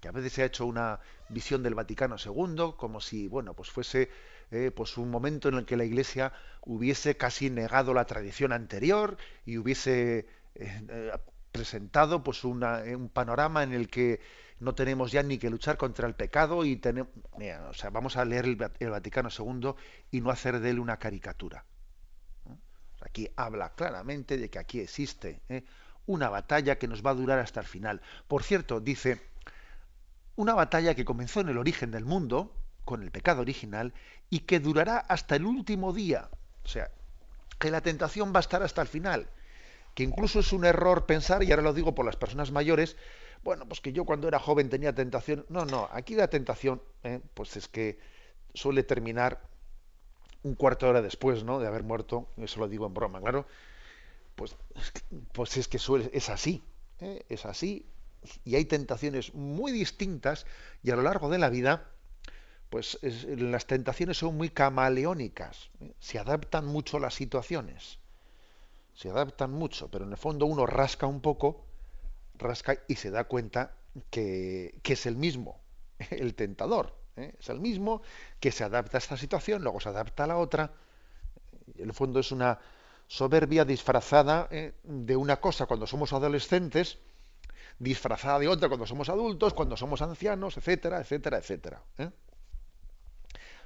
que 0.00 0.08
a 0.08 0.12
veces 0.12 0.34
se 0.34 0.42
ha 0.42 0.46
hecho 0.46 0.66
una 0.66 1.00
visión 1.28 1.62
del 1.62 1.74
Vaticano 1.74 2.16
II 2.22 2.74
como 2.76 3.00
si 3.00 3.26
bueno 3.26 3.54
pues 3.54 3.70
fuese 3.70 4.10
eh, 4.50 4.70
pues 4.70 4.98
un 4.98 5.10
momento 5.10 5.48
en 5.48 5.54
el 5.54 5.64
que 5.64 5.76
la 5.76 5.84
Iglesia 5.84 6.32
hubiese 6.62 7.16
casi 7.16 7.48
negado 7.48 7.94
la 7.94 8.04
tradición 8.04 8.52
anterior 8.52 9.16
y 9.46 9.56
hubiese 9.56 10.26
eh, 10.54 11.12
presentado 11.50 12.22
pues 12.22 12.44
un 12.44 13.10
panorama 13.12 13.62
en 13.62 13.72
el 13.72 13.88
que 13.88 14.20
no 14.60 14.74
tenemos 14.74 15.10
ya 15.10 15.22
ni 15.22 15.38
que 15.38 15.50
luchar 15.50 15.76
contra 15.76 16.06
el 16.06 16.14
pecado 16.14 16.64
y 16.64 16.76
tenemos 16.76 17.10
o 17.70 17.74
sea 17.74 17.90
vamos 17.90 18.16
a 18.16 18.24
leer 18.24 18.44
el, 18.44 18.90
Vaticano 18.90 19.30
II 19.30 19.74
y 20.10 20.20
no 20.20 20.30
hacer 20.30 20.60
de 20.60 20.70
él 20.70 20.80
una 20.80 20.98
caricatura 20.98 21.64
aquí 23.00 23.28
habla 23.36 23.74
claramente 23.74 24.36
de 24.36 24.50
que 24.50 24.58
aquí 24.58 24.80
existe 24.80 25.40
una 26.06 26.28
batalla 26.28 26.78
que 26.78 26.88
nos 26.88 27.04
va 27.04 27.10
a 27.10 27.14
durar 27.14 27.38
hasta 27.38 27.60
el 27.60 27.66
final. 27.66 28.00
Por 28.28 28.42
cierto, 28.42 28.80
dice, 28.80 29.20
una 30.36 30.54
batalla 30.54 30.94
que 30.94 31.04
comenzó 31.04 31.40
en 31.40 31.48
el 31.48 31.58
origen 31.58 31.90
del 31.90 32.04
mundo, 32.04 32.52
con 32.84 33.02
el 33.02 33.10
pecado 33.10 33.42
original, 33.42 33.94
y 34.30 34.40
que 34.40 34.60
durará 34.60 34.98
hasta 34.98 35.36
el 35.36 35.46
último 35.46 35.92
día. 35.92 36.28
O 36.64 36.68
sea, 36.68 36.90
que 37.58 37.70
la 37.70 37.80
tentación 37.80 38.32
va 38.32 38.38
a 38.38 38.40
estar 38.40 38.62
hasta 38.62 38.82
el 38.82 38.88
final. 38.88 39.28
Que 39.94 40.02
incluso 40.02 40.40
es 40.40 40.52
un 40.52 40.64
error 40.64 41.06
pensar, 41.06 41.42
y 41.42 41.50
ahora 41.50 41.62
lo 41.62 41.72
digo 41.72 41.94
por 41.94 42.04
las 42.04 42.16
personas 42.16 42.50
mayores, 42.50 42.96
bueno, 43.42 43.66
pues 43.66 43.80
que 43.80 43.92
yo 43.92 44.04
cuando 44.04 44.26
era 44.28 44.38
joven 44.38 44.68
tenía 44.68 44.94
tentación. 44.94 45.46
No, 45.48 45.64
no, 45.64 45.88
aquí 45.92 46.14
la 46.14 46.28
tentación, 46.28 46.82
eh, 47.04 47.20
pues 47.34 47.56
es 47.56 47.68
que 47.68 47.98
suele 48.54 48.82
terminar 48.82 49.40
un 50.42 50.54
cuarto 50.54 50.86
de 50.86 50.90
hora 50.90 51.02
después, 51.02 51.44
¿no? 51.44 51.58
De 51.60 51.66
haber 51.66 51.84
muerto, 51.84 52.28
eso 52.36 52.60
lo 52.60 52.68
digo 52.68 52.86
en 52.86 52.94
broma, 52.94 53.20
claro 53.20 53.46
pues, 54.34 54.56
pues 55.32 55.56
es 55.56 55.68
que 55.68 55.78
suele, 55.78 56.10
es 56.12 56.30
así, 56.30 56.62
¿eh? 57.00 57.24
es 57.28 57.46
así, 57.46 57.86
y 58.44 58.56
hay 58.56 58.64
tentaciones 58.64 59.34
muy 59.34 59.72
distintas, 59.72 60.46
y 60.82 60.90
a 60.90 60.96
lo 60.96 61.02
largo 61.02 61.28
de 61.28 61.38
la 61.38 61.50
vida, 61.50 61.90
pues 62.70 62.98
las 63.02 63.66
tentaciones 63.66 64.18
son 64.18 64.36
muy 64.36 64.50
camaleónicas, 64.50 65.70
¿eh? 65.80 65.94
se 65.98 66.18
adaptan 66.18 66.66
mucho 66.66 66.96
a 66.96 67.00
las 67.00 67.14
situaciones, 67.14 67.98
se 68.94 69.10
adaptan 69.10 69.52
mucho, 69.52 69.90
pero 69.90 70.04
en 70.04 70.12
el 70.12 70.18
fondo 70.18 70.46
uno 70.46 70.66
rasca 70.66 71.06
un 71.06 71.20
poco, 71.20 71.64
rasca 72.36 72.78
y 72.88 72.96
se 72.96 73.10
da 73.10 73.24
cuenta 73.24 73.76
que, 74.10 74.78
que 74.82 74.94
es 74.94 75.06
el 75.06 75.16
mismo, 75.16 75.60
el 76.10 76.34
tentador, 76.34 76.96
¿eh? 77.16 77.34
es 77.38 77.48
el 77.48 77.60
mismo 77.60 78.02
que 78.40 78.50
se 78.50 78.64
adapta 78.64 78.96
a 78.96 79.00
esta 79.00 79.16
situación, 79.16 79.62
luego 79.62 79.80
se 79.80 79.90
adapta 79.90 80.24
a 80.24 80.26
la 80.26 80.38
otra, 80.38 80.72
en 81.76 81.88
el 81.88 81.94
fondo 81.94 82.20
es 82.20 82.32
una 82.32 82.58
soberbia 83.06 83.64
disfrazada 83.64 84.48
eh, 84.50 84.72
de 84.82 85.16
una 85.16 85.40
cosa 85.40 85.66
cuando 85.66 85.86
somos 85.86 86.12
adolescentes, 86.12 86.98
disfrazada 87.78 88.38
de 88.38 88.48
otra 88.48 88.68
cuando 88.68 88.86
somos 88.86 89.08
adultos, 89.08 89.54
cuando 89.54 89.76
somos 89.76 90.02
ancianos, 90.02 90.56
etcétera, 90.56 91.00
etcétera, 91.00 91.38
etcétera. 91.38 91.82
¿eh? 91.98 92.10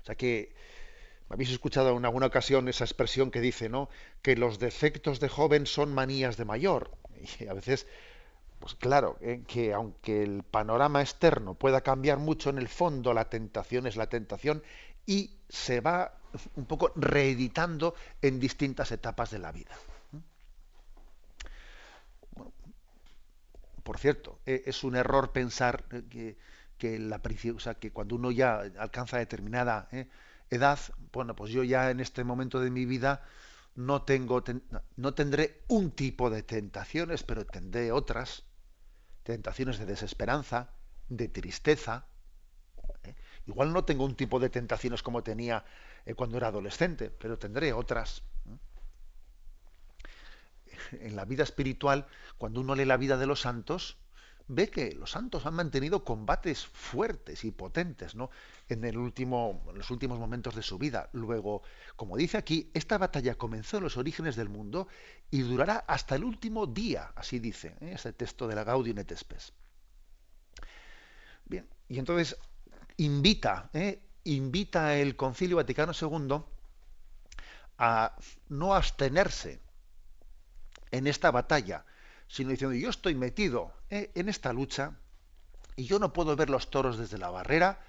O 0.02 0.04
sea 0.04 0.14
que 0.14 0.54
habéis 1.28 1.50
escuchado 1.50 1.96
en 1.96 2.04
alguna 2.04 2.26
ocasión 2.26 2.68
esa 2.68 2.84
expresión 2.84 3.30
que 3.30 3.40
dice, 3.40 3.68
¿no? 3.68 3.88
Que 4.22 4.36
los 4.36 4.58
defectos 4.58 5.20
de 5.20 5.28
joven 5.28 5.66
son 5.66 5.92
manías 5.94 6.36
de 6.36 6.44
mayor. 6.44 6.90
Y 7.40 7.46
a 7.48 7.52
veces, 7.52 7.86
pues 8.60 8.74
claro, 8.74 9.18
¿eh? 9.20 9.42
que 9.46 9.72
aunque 9.74 10.22
el 10.22 10.42
panorama 10.42 11.02
externo 11.02 11.54
pueda 11.54 11.82
cambiar 11.82 12.18
mucho, 12.18 12.50
en 12.50 12.58
el 12.58 12.68
fondo 12.68 13.12
la 13.12 13.28
tentación 13.28 13.86
es 13.86 13.96
la 13.96 14.08
tentación 14.08 14.62
y 15.04 15.32
se 15.48 15.80
va 15.80 16.17
un 16.56 16.66
poco 16.66 16.92
reeditando 16.96 17.94
en 18.22 18.38
distintas 18.38 18.92
etapas 18.92 19.30
de 19.30 19.38
la 19.38 19.52
vida. 19.52 19.74
por 23.88 23.96
cierto, 23.96 24.38
e, 24.44 24.64
es 24.66 24.84
un 24.84 24.96
error 24.96 25.32
pensar 25.32 25.84
que, 26.10 26.36
que, 26.76 26.98
la, 26.98 27.22
que 27.80 27.90
cuando 27.90 28.16
uno 28.16 28.30
ya 28.30 28.58
alcanza 28.76 29.16
determinada 29.16 29.88
¿eh? 29.92 30.08
edad, 30.50 30.78
bueno, 31.10 31.34
pues 31.34 31.52
yo 31.52 31.64
ya 31.64 31.90
en 31.90 32.00
este 32.00 32.22
momento 32.22 32.60
de 32.60 32.70
mi 32.70 32.84
vida 32.84 33.22
no 33.76 34.02
tengo 34.02 34.44
no 34.96 35.14
tendré 35.14 35.62
un 35.68 35.90
tipo 35.90 36.28
de 36.28 36.42
tentaciones, 36.42 37.22
pero 37.22 37.46
tendré 37.46 37.90
otras 37.90 38.42
tentaciones 39.22 39.78
de 39.78 39.86
desesperanza, 39.86 40.68
de 41.08 41.28
tristeza. 41.28 42.04
¿eh? 43.04 43.14
Igual 43.46 43.72
no 43.72 43.86
tengo 43.86 44.04
un 44.04 44.16
tipo 44.16 44.38
de 44.38 44.50
tentaciones 44.50 45.02
como 45.02 45.22
tenía 45.22 45.64
eh, 45.64 45.64
cuando 46.16 46.36
era 46.36 46.48
adolescente, 46.48 47.10
pero 47.10 47.38
tendré 47.38 47.72
otras. 47.72 48.22
En 50.92 51.16
la 51.16 51.24
vida 51.24 51.42
espiritual, 51.42 52.06
cuando 52.38 52.60
uno 52.60 52.74
lee 52.74 52.84
la 52.84 52.96
vida 52.96 53.16
de 53.18 53.26
los 53.26 53.40
santos, 53.40 53.98
ve 54.48 54.70
que 54.70 54.94
los 54.94 55.10
santos 55.10 55.44
han 55.46 55.54
mantenido 55.54 56.04
combates 56.04 56.66
fuertes 56.66 57.44
y 57.44 57.50
potentes 57.50 58.14
¿no? 58.14 58.30
en 58.68 58.80
los 58.94 59.90
últimos 59.90 60.18
momentos 60.18 60.54
de 60.54 60.62
su 60.62 60.78
vida. 60.78 61.10
Luego, 61.12 61.62
como 61.96 62.16
dice 62.16 62.38
aquí, 62.38 62.70
esta 62.74 62.98
batalla 62.98 63.34
comenzó 63.36 63.76
en 63.76 63.84
los 63.84 63.96
orígenes 63.98 64.36
del 64.36 64.48
mundo 64.48 64.88
y 65.30 65.42
durará 65.42 65.84
hasta 65.86 66.16
el 66.16 66.24
último 66.24 66.66
día, 66.66 67.12
así 67.14 67.38
dice 67.38 67.76
¿eh? 67.80 67.92
ese 67.94 68.12
texto 68.14 68.48
de 68.48 68.54
la 68.54 68.64
Gaudium 68.64 68.98
et 68.98 69.14
Spes. 69.14 69.52
Bien, 71.44 71.68
y 71.88 71.98
entonces 71.98 72.36
invita, 72.96 73.70
¿eh? 73.74 74.02
Invita 74.36 74.96
el 74.96 75.16
Concilio 75.16 75.56
Vaticano 75.56 75.92
II 75.98 76.42
a 77.78 78.16
no 78.48 78.74
abstenerse 78.74 79.60
en 80.90 81.06
esta 81.06 81.30
batalla, 81.30 81.84
sino 82.26 82.50
diciendo, 82.50 82.76
yo 82.76 82.90
estoy 82.90 83.14
metido 83.14 83.72
eh, 83.90 84.10
en 84.14 84.28
esta 84.28 84.52
lucha 84.52 84.96
y 85.76 85.84
yo 85.84 85.98
no 85.98 86.12
puedo 86.12 86.36
ver 86.36 86.50
los 86.50 86.70
toros 86.70 86.98
desde 86.98 87.18
la 87.18 87.30
barrera 87.30 87.80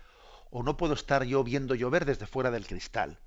o 0.52 0.64
no 0.64 0.78
puedo 0.78 0.94
estar 0.94 1.24
yo 1.24 1.44
viendo 1.44 1.76
llover 1.76 2.06
desde 2.06 2.26
fuera 2.26 2.52
del 2.52 2.68
cristal, 2.68 3.20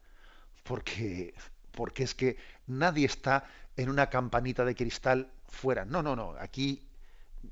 porque, 0.63 1.35
porque 1.73 2.05
es 2.05 2.15
que 2.15 2.37
nadie 2.67 3.07
está 3.07 3.45
en 3.77 3.91
una 3.91 4.09
campanita 4.09 4.65
de 4.65 4.75
cristal 4.75 5.31
fuera. 5.49 5.85
No, 5.85 6.03
no, 6.03 6.17
no, 6.17 6.35
aquí 6.39 6.83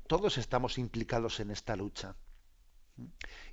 todos 0.07 0.37
estamos 0.37 0.77
implicados 0.77 1.39
en 1.39 1.51
esta 1.51 1.75
lucha. 1.75 2.15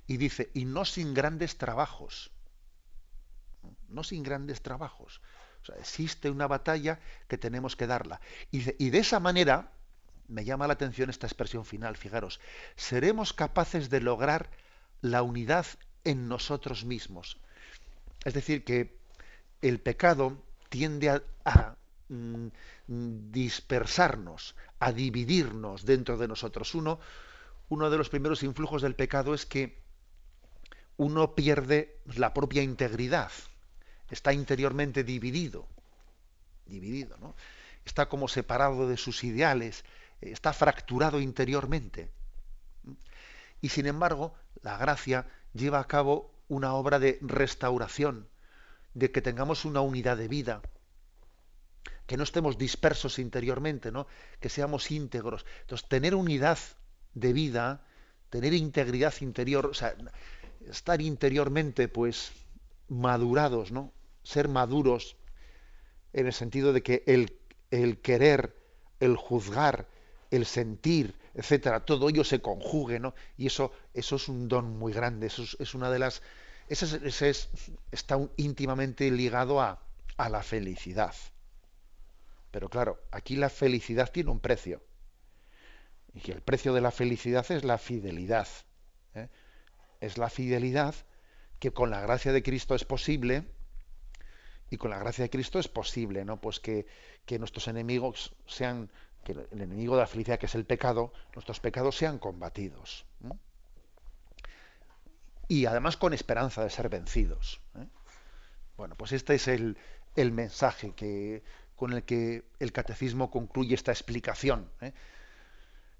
Y 0.09 0.17
dice, 0.17 0.49
y 0.55 0.65
no 0.65 0.85
sin 0.85 1.13
grandes 1.13 1.59
trabajos, 1.59 2.31
no 3.89 4.03
sin 4.03 4.23
grandes 4.23 4.59
trabajos. 4.63 5.21
O 5.61 5.65
sea, 5.65 5.75
existe 5.75 6.31
una 6.31 6.47
batalla 6.47 6.99
que 7.27 7.37
tenemos 7.37 7.75
que 7.75 7.85
darla. 7.85 8.19
Y 8.49 8.89
de 8.89 8.97
esa 8.97 9.19
manera, 9.19 9.71
me 10.27 10.45
llama 10.45 10.65
la 10.65 10.73
atención 10.73 11.11
esta 11.11 11.27
expresión 11.27 11.63
final, 11.63 11.95
fijaros, 11.95 12.39
seremos 12.75 13.33
capaces 13.33 13.91
de 13.91 14.01
lograr 14.01 14.49
la 15.01 15.21
unidad 15.21 15.67
en 16.03 16.27
nosotros 16.27 16.85
mismos. 16.85 17.37
Es 18.25 18.33
decir, 18.33 18.63
que 18.63 18.97
el 19.61 19.79
pecado 19.79 20.43
tiende 20.69 21.21
a, 21.45 21.75
mm, 22.07 22.47
dispersarnos, 23.31 24.55
a 24.79 24.91
dividirnos 24.91 25.85
dentro 25.85 26.17
de 26.17 26.27
nosotros. 26.27 26.73
Uno, 26.73 26.99
uno 27.69 27.91
de 27.91 27.97
los 27.99 28.09
primeros 28.09 28.41
influjos 28.41 28.81
del 28.81 28.95
pecado 28.95 29.35
es 29.35 29.45
que 29.45 29.87
uno 30.99 31.33
pierde 31.33 31.97
la 32.17 32.33
propia 32.33 32.61
integridad, 32.61 33.31
está 34.09 34.33
interiormente 34.33 35.05
dividido, 35.05 35.65
dividido, 36.65 37.15
¿no? 37.21 37.35
Está 37.85 38.09
como 38.09 38.27
separado 38.27 38.85
de 38.85 38.97
sus 38.97 39.23
ideales, 39.23 39.85
está 40.19 40.51
fracturado 40.51 41.21
interiormente. 41.21 42.11
Y 43.61 43.69
sin 43.69 43.85
embargo, 43.85 44.35
la 44.61 44.77
gracia 44.77 45.25
lleva 45.53 45.79
a 45.79 45.87
cabo 45.87 46.33
una 46.49 46.73
obra 46.73 46.99
de 46.99 47.17
restauración, 47.21 48.27
de 48.93 49.09
que 49.09 49.21
tengamos 49.21 49.63
una 49.63 49.79
unidad 49.79 50.17
de 50.17 50.27
vida, 50.27 50.61
que 52.07 52.17
no 52.17 52.23
estemos 52.23 52.57
dispersos 52.57 53.19
interiormente, 53.19 53.89
¿no? 53.93 54.05
que 54.41 54.49
seamos 54.49 54.91
íntegros. 54.91 55.45
Entonces, 55.61 55.87
tener 55.87 56.13
unidad 56.13 56.59
de 57.13 57.31
vida, 57.31 57.85
tener 58.29 58.53
integridad 58.53 59.13
interior, 59.21 59.71
estar 60.67 61.01
interiormente, 61.01 61.87
pues, 61.87 62.31
madurados, 62.87 63.71
¿no? 63.71 63.93
Ser 64.23 64.47
maduros 64.47 65.15
en 66.13 66.27
el 66.27 66.33
sentido 66.33 66.73
de 66.73 66.83
que 66.83 67.03
el, 67.05 67.37
el 67.71 67.99
querer, 67.99 68.55
el 68.99 69.15
juzgar, 69.15 69.87
el 70.31 70.45
sentir, 70.45 71.15
etcétera, 71.33 71.85
todo 71.85 72.09
ello 72.09 72.23
se 72.23 72.41
conjugue, 72.41 72.99
¿no? 72.99 73.13
Y 73.37 73.47
eso, 73.47 73.71
eso 73.93 74.15
es 74.15 74.27
un 74.27 74.47
don 74.47 74.77
muy 74.77 74.93
grande, 74.93 75.27
eso 75.27 75.43
es, 75.59 75.73
una 75.73 75.89
de 75.89 75.99
las, 75.99 76.21
ese, 76.67 77.29
es, 77.29 77.49
está 77.91 78.19
íntimamente 78.37 79.09
ligado 79.11 79.61
a, 79.61 79.79
a, 80.17 80.29
la 80.29 80.43
felicidad. 80.43 81.15
Pero 82.51 82.69
claro, 82.69 82.99
aquí 83.11 83.35
la 83.35 83.49
felicidad 83.49 84.11
tiene 84.11 84.31
un 84.31 84.39
precio. 84.39 84.81
Y 86.13 86.31
el 86.31 86.41
precio 86.41 86.73
de 86.73 86.81
la 86.81 86.91
felicidad 86.91 87.49
es 87.51 87.63
la 87.63 87.77
fidelidad. 87.77 88.47
Es 89.99 90.17
la 90.17 90.29
fidelidad 90.29 90.95
que 91.59 91.71
con 91.71 91.89
la 91.89 92.01
gracia 92.01 92.31
de 92.31 92.43
Cristo 92.43 92.75
es 92.75 92.85
posible, 92.85 93.45
y 94.69 94.77
con 94.77 94.91
la 94.91 94.99
gracia 94.99 95.23
de 95.23 95.29
Cristo 95.29 95.59
es 95.59 95.67
posible, 95.67 96.25
¿no? 96.25 96.39
Pues 96.39 96.59
que, 96.59 96.85
que 97.25 97.39
nuestros 97.39 97.67
enemigos 97.67 98.35
sean 98.45 98.89
que 99.23 99.33
el 99.33 99.47
enemigo 99.51 99.95
de 99.95 100.01
la 100.01 100.07
felicidad, 100.07 100.39
que 100.39 100.45
es 100.45 100.55
el 100.55 100.65
pecado, 100.65 101.11
nuestros 101.33 101.59
pecados 101.59 101.95
sean 101.95 102.19
combatidos. 102.19 103.05
Y 105.47 105.65
además 105.65 105.97
con 105.97 106.13
esperanza 106.13 106.63
de 106.63 106.69
ser 106.69 106.89
vencidos. 106.89 107.59
¿eh? 107.75 107.85
Bueno, 108.77 108.95
pues 108.95 109.11
este 109.11 109.35
es 109.35 109.47
el, 109.47 109.77
el 110.15 110.31
mensaje 110.31 110.93
que, 110.93 111.43
con 111.75 111.93
el 111.93 112.03
que 112.03 112.45
el 112.59 112.71
catecismo 112.71 113.31
concluye 113.31 113.73
esta 113.73 113.91
explicación, 113.91 114.69
¿eh? 114.81 114.93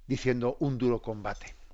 diciendo 0.07 0.57
un 0.59 0.77
duro 0.77 1.01
combate. 1.01 1.55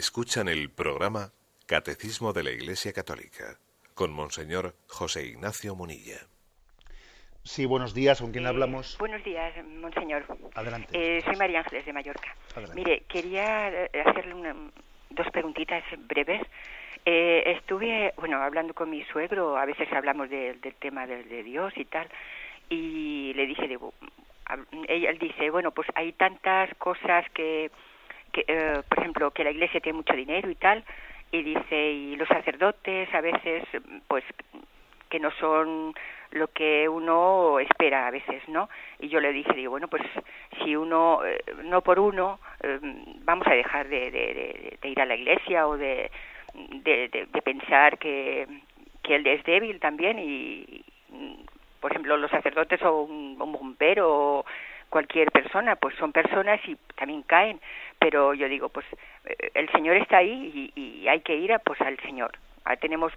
Escuchan 0.00 0.48
el 0.48 0.70
programa 0.70 1.30
Catecismo 1.66 2.32
de 2.32 2.42
la 2.42 2.50
Iglesia 2.50 2.90
Católica 2.90 3.58
con 3.92 4.14
Monseñor 4.14 4.74
José 4.88 5.26
Ignacio 5.26 5.74
Munilla. 5.76 6.20
Sí, 7.44 7.66
buenos 7.66 7.92
días, 7.92 8.18
¿con 8.18 8.32
quién 8.32 8.46
hablamos? 8.46 8.96
Buenos 8.98 9.22
días, 9.22 9.52
Monseñor. 9.62 10.24
Adelante. 10.54 10.88
Eh, 10.94 11.20
soy 11.20 11.36
María 11.36 11.58
Ángeles 11.58 11.84
de 11.84 11.92
Mallorca. 11.92 12.34
Mire, 12.74 13.02
quería 13.10 13.68
eh, 13.68 13.90
hacerle 14.06 14.54
dos 15.10 15.26
preguntitas 15.32 15.84
breves. 16.08 16.40
Eh, 17.04 17.42
estuve, 17.58 18.14
bueno, 18.16 18.42
hablando 18.42 18.72
con 18.72 18.88
mi 18.88 19.04
suegro, 19.04 19.58
a 19.58 19.66
veces 19.66 19.92
hablamos 19.92 20.30
del 20.30 20.60
tema 20.78 21.06
de, 21.06 21.42
Dios 21.42 21.74
y 21.76 21.84
tal, 21.84 22.08
y 22.70 23.34
le 23.34 23.44
dije, 23.44 23.68
digo, 23.68 23.92
él 24.88 25.18
dice, 25.18 25.50
bueno, 25.50 25.72
pues 25.72 25.88
hay 25.94 26.14
tantas 26.14 26.74
cosas 26.76 27.28
que 27.34 27.70
que, 28.32 28.44
eh, 28.46 28.82
por 28.88 28.98
ejemplo, 28.98 29.30
que 29.30 29.44
la 29.44 29.50
iglesia 29.50 29.80
tiene 29.80 29.98
mucho 29.98 30.14
dinero 30.14 30.50
y 30.50 30.54
tal, 30.54 30.84
y 31.32 31.42
dice, 31.42 31.90
y 31.92 32.16
los 32.16 32.28
sacerdotes 32.28 33.12
a 33.14 33.20
veces, 33.20 33.64
pues, 34.08 34.24
que 35.08 35.20
no 35.20 35.30
son 35.32 35.94
lo 36.32 36.48
que 36.48 36.88
uno 36.88 37.58
espera 37.58 38.06
a 38.06 38.10
veces, 38.10 38.42
¿no? 38.48 38.68
Y 39.00 39.08
yo 39.08 39.20
le 39.20 39.32
dije, 39.32 39.52
digo, 39.54 39.72
bueno, 39.72 39.88
pues 39.88 40.02
si 40.62 40.76
uno, 40.76 41.24
eh, 41.24 41.42
no 41.64 41.82
por 41.82 41.98
uno, 41.98 42.38
em, 42.62 43.02
vamos 43.24 43.46
a 43.48 43.54
dejar 43.54 43.88
de, 43.88 44.78
ir 44.82 45.00
a 45.00 45.06
la 45.06 45.16
iglesia 45.16 45.66
o 45.66 45.76
de, 45.76 46.10
de, 46.54 47.42
pensar 47.42 47.98
que, 47.98 48.46
que 49.02 49.16
él 49.16 49.26
es 49.26 49.42
débil 49.44 49.80
también 49.80 50.18
y, 50.20 50.84
por 51.80 51.90
ejemplo, 51.90 52.16
los 52.16 52.30
sacerdotes 52.30 52.80
o 52.82 53.02
un, 53.02 53.38
bombero 53.38 54.08
o 54.08 54.46
cualquier 54.88 55.30
persona, 55.30 55.76
pues 55.76 55.94
son 55.96 56.12
personas 56.12 56.60
y 56.66 56.76
también 56.96 57.22
caen, 57.22 57.60
pero 58.00 58.34
yo 58.34 58.48
digo, 58.48 58.68
pues 58.70 58.86
eh, 59.24 59.50
el 59.54 59.70
Señor 59.70 59.96
está 59.96 60.18
ahí 60.18 60.72
y, 60.74 61.06
hay 61.06 61.20
que 61.20 61.36
ir 61.36 61.52
a, 61.52 61.60
pues 61.60 61.80
al 61.80 61.98
Señor. 62.00 62.32
Tenemos 62.80 63.12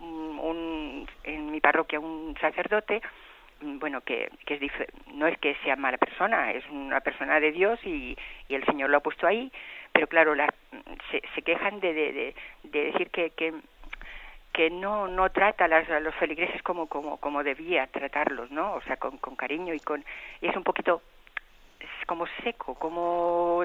un, 0.00 1.08
en 1.24 1.50
mi 1.50 1.60
parroquia 1.60 1.98
un 1.98 2.36
sacerdote 2.40 3.00
Mm, 3.60 3.78
bueno, 3.80 4.00
que, 4.02 4.30
que 4.46 4.54
es 4.54 4.72
no 5.14 5.26
es 5.26 5.36
que 5.38 5.56
sea 5.64 5.74
mala 5.76 5.98
persona, 5.98 6.52
es 6.52 6.64
una 6.70 7.00
persona 7.00 7.40
de 7.40 7.50
Dios 7.50 7.80
y, 7.84 8.16
y 8.48 8.54
el 8.54 8.64
Señor 8.64 8.90
lo 8.90 8.98
ha 8.98 9.00
puesto 9.00 9.26
ahí, 9.26 9.50
pero 9.92 10.06
claro, 10.06 10.34
la, 10.34 10.52
se, 11.10 11.22
se 11.34 11.42
quejan 11.42 11.80
de, 11.80 11.92
de, 11.92 12.34
de, 12.62 12.84
decir 12.84 13.10
que, 13.10 13.30
que, 13.30 13.52
que 14.52 14.70
no, 14.70 15.08
no 15.08 15.30
trata 15.30 15.64
a, 15.64 15.96
a 15.96 16.00
los 16.00 16.14
feligreses 16.16 16.62
como, 16.62 16.86
como, 16.86 17.16
como 17.16 17.42
debía 17.42 17.88
tratarlos, 17.88 18.50
¿no? 18.52 18.74
O 18.74 18.80
sea, 18.82 18.96
con, 18.96 19.18
con 19.18 19.34
cariño 19.34 19.74
y 19.74 19.80
con... 19.80 20.04
Y 20.40 20.48
es 20.48 20.56
un 20.56 20.64
poquito 20.64 21.02
como 22.08 22.26
seco, 22.42 22.74
como 22.74 23.62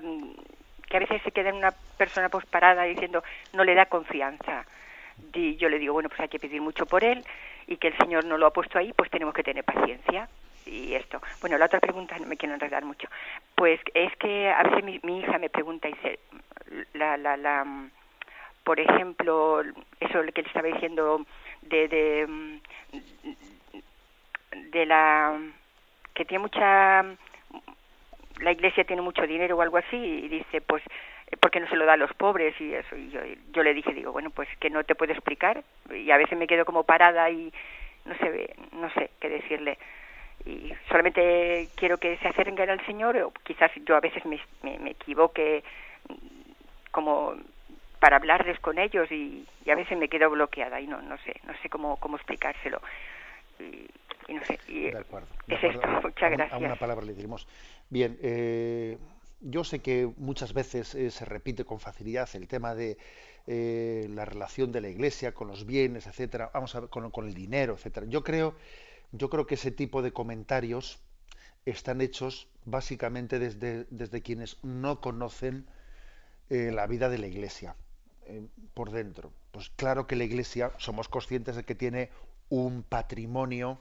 que 0.89 0.98
a 0.98 1.00
veces 1.00 1.22
se 1.24 1.32
queda 1.32 1.54
una 1.54 1.72
persona 1.98 2.28
pues 2.28 2.46
parada 2.46 2.84
diciendo 2.84 3.24
no 3.54 3.64
le 3.64 3.74
da 3.74 3.86
confianza. 3.86 4.66
Y 5.34 5.56
yo 5.56 5.70
le 5.70 5.80
digo, 5.80 5.94
bueno, 5.94 6.10
pues 6.10 6.20
hay 6.20 6.28
que 6.28 6.39
pedir 6.39 6.62
mucho 6.62 6.86
por 6.86 7.06
él 7.06 7.24
y 7.68 7.78
que 7.78 7.88
el 7.88 7.98
Señor 7.98 8.26
no 8.26 8.38
lo 8.38 8.48
ha 8.48 8.54
puesto 8.54 8.78
ahí, 8.78 8.91
pues 8.91 9.10
tenemos 9.10 9.34
que 9.34 9.44
tener 9.44 9.64
paciencia 9.64 10.28
y 10.66 10.94
esto. 10.94 11.22
Bueno, 11.39 11.58
la 11.58 11.66
otra 11.66 11.80
pregunta, 11.80 12.20
no 12.20 12.28
me 12.28 12.36
quiero 12.36 12.54
enredar 12.54 12.84
mucho, 12.84 13.08
pues 13.56 13.80
es 13.94 14.14
que 14.18 14.50
a 14.50 14.64
veces 14.64 15.04
mi, 15.04 15.20
hija 15.20 15.38
me 15.38 15.50
pregunta, 15.50 15.88
y 15.88 15.94
dice, 15.94 16.20
la, 16.94 17.16
la, 17.16 17.38
la, 17.38 17.66
por 18.66 18.80
ejemplo, 18.80 19.62
eso 20.00 20.22
que 20.34 20.41
le 20.41 20.48
estaba 20.48 20.68
diciendo 20.68 21.26
de, 21.62 21.88
de, 21.88 22.60
de 24.72 24.86
la, 24.86 25.39
que 26.14 26.26
tiene 26.26 26.41
mucha, 26.41 27.06
la 28.40 28.52
iglesia 28.52 28.84
tiene 28.84 29.02
mucho 29.02 29.26
dinero 29.28 29.58
o 29.58 29.62
algo 29.62 29.78
así, 29.78 29.98
y 29.98 30.28
dice, 30.28 30.62
pues 30.62 30.84
porque 31.40 31.60
no 31.60 31.68
se 31.68 31.76
lo 31.76 31.86
da 31.86 31.94
a 31.94 31.98
los 31.98 32.14
pobres 32.14 32.60
y 32.60 32.74
eso. 32.74 32.96
Y 32.96 33.10
yo, 33.10 33.20
yo 33.52 33.64
le 33.64 33.74
dije, 33.74 33.94
digo, 33.94 34.12
bueno, 34.12 34.30
pues 34.30 34.48
que 34.60 34.70
no 34.70 34.84
te 34.84 34.96
puedo 34.96 35.14
explicar. 35.14 35.64
Y 35.92 36.12
a 36.12 36.18
veces 36.18 36.38
me 36.38 36.48
quedo 36.48 36.66
como 36.66 36.84
parada 36.84 37.30
y 37.30 37.52
no 38.06 38.16
sé, 38.18 38.56
no 38.74 38.90
sé 38.92 39.12
qué 39.20 39.30
decirle. 39.30 39.78
Y 40.46 40.74
solamente 40.90 41.70
quiero 41.76 41.98
que 41.98 42.18
se 42.18 42.28
acerquen 42.28 42.70
al 42.70 42.86
Señor, 42.86 43.18
o 43.18 43.32
quizás 43.44 43.72
yo 43.86 43.96
a 43.96 44.02
veces 44.02 44.26
me, 44.26 44.40
me, 44.62 44.92
equivoque 44.92 45.64
como 46.92 47.36
para 48.00 48.18
hablarles 48.18 48.60
con 48.60 48.78
ellos 48.78 49.10
y, 49.12 49.48
a 49.72 49.76
veces 49.76 49.98
me 49.98 50.10
quedo 50.10 50.30
bloqueada 50.30 50.82
y 50.82 50.88
no 50.88 51.02
no 51.02 51.18
sé 51.20 51.34
no 51.48 51.54
sé 51.62 51.70
cómo 51.70 51.96
cómo 51.96 52.18
explicárselo 52.18 52.82
y, 53.60 53.88
no 54.30 54.46
sé 54.46 54.60
de 54.68 54.98
acuerdo, 54.98 55.28
es 55.48 55.64
esto 55.64 55.88
muchas 56.04 56.32
gracias 56.32 56.54
a 56.54 56.58
una 56.58 56.76
palabra 56.76 57.06
le 57.06 57.14
diremos 57.14 57.48
bien 57.90 58.18
eh, 58.22 58.98
yo 59.42 59.64
sé 59.64 59.80
que 59.80 60.10
muchas 60.18 60.54
veces 60.54 60.96
eh, 60.96 61.12
se 61.12 61.26
repite 61.26 61.66
con 61.66 61.80
facilidad 61.80 62.30
el 62.34 62.48
tema 62.48 62.76
de 62.76 62.98
eh, 63.46 64.08
la 64.10 64.24
relación 64.24 64.72
de 64.72 64.80
la 64.80 64.88
Iglesia 64.88 65.34
con 65.34 65.50
los 65.50 65.66
bienes, 65.66 66.08
etcétera, 66.08 66.50
vamos 66.54 66.74
a 66.76 66.80
ver, 66.80 66.90
con, 66.90 67.28
el 67.28 67.34
dinero, 67.34 67.74
etcétera. 67.74 68.06
Yo 68.08 68.24
creo, 68.24 68.56
yo 69.12 69.30
creo 69.30 69.46
que 69.46 69.56
ese 69.56 69.72
tipo 69.72 70.02
de 70.02 70.14
comentarios 70.14 71.02
están 71.66 72.00
hechos 72.00 72.48
básicamente 72.64 73.38
desde, 73.38 73.86
desde 73.90 74.22
quienes 74.22 74.64
no 74.64 75.02
conocen 75.02 75.66
la 76.50 76.86
vida 76.88 77.10
de 77.10 77.18
la 77.18 77.28
Iglesia 77.28 77.76
por 78.74 78.92
dentro. 78.92 79.32
Pues 79.52 79.72
claro 79.72 80.08
que 80.08 80.16
la 80.16 80.24
Iglesia 80.24 80.72
somos 80.78 81.10
conscientes 81.10 81.56
de 81.56 81.64
que 81.64 81.76
tiene 81.76 82.12
un 82.50 82.84
patrimonio, 82.84 83.80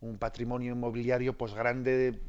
un 0.00 0.18
patrimonio 0.18 0.72
inmobiliario 0.72 1.36
pues 1.36 1.54
grande 1.54 2.20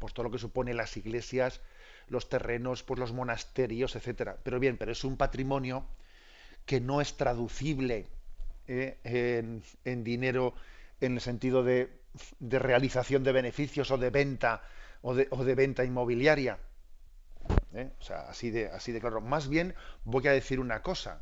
pues 0.00 0.14
todo 0.14 0.24
lo 0.24 0.30
que 0.30 0.38
supone 0.38 0.74
las 0.74 0.96
iglesias, 0.96 1.60
los 2.08 2.28
terrenos, 2.28 2.82
pues 2.82 2.98
los 2.98 3.12
monasterios, 3.12 3.94
etcétera. 3.94 4.38
Pero 4.42 4.58
bien, 4.58 4.76
pero 4.78 4.90
es 4.90 5.04
un 5.04 5.16
patrimonio 5.16 5.86
que 6.64 6.80
no 6.80 7.00
es 7.00 7.16
traducible 7.16 8.08
eh, 8.66 8.98
en, 9.84 10.04
dinero 10.04 10.54
en 11.00 11.14
el 11.14 11.20
sentido 11.20 11.62
de, 11.62 12.00
realización 12.40 13.22
de 13.22 13.32
beneficios 13.32 13.90
o 13.90 13.98
de 13.98 14.10
venta 14.10 14.62
o 15.02 15.14
de, 15.14 15.54
venta 15.54 15.84
inmobiliaria. 15.84 16.58
¿eh? 17.74 17.92
O 18.00 18.02
sea, 18.02 18.22
así 18.22 18.50
de, 18.50 18.68
así 18.68 18.92
de 18.92 19.00
claro. 19.00 19.20
Más 19.20 19.48
bien 19.48 19.74
voy 20.04 20.26
a 20.28 20.32
decir 20.32 20.60
una 20.60 20.82
cosa. 20.82 21.20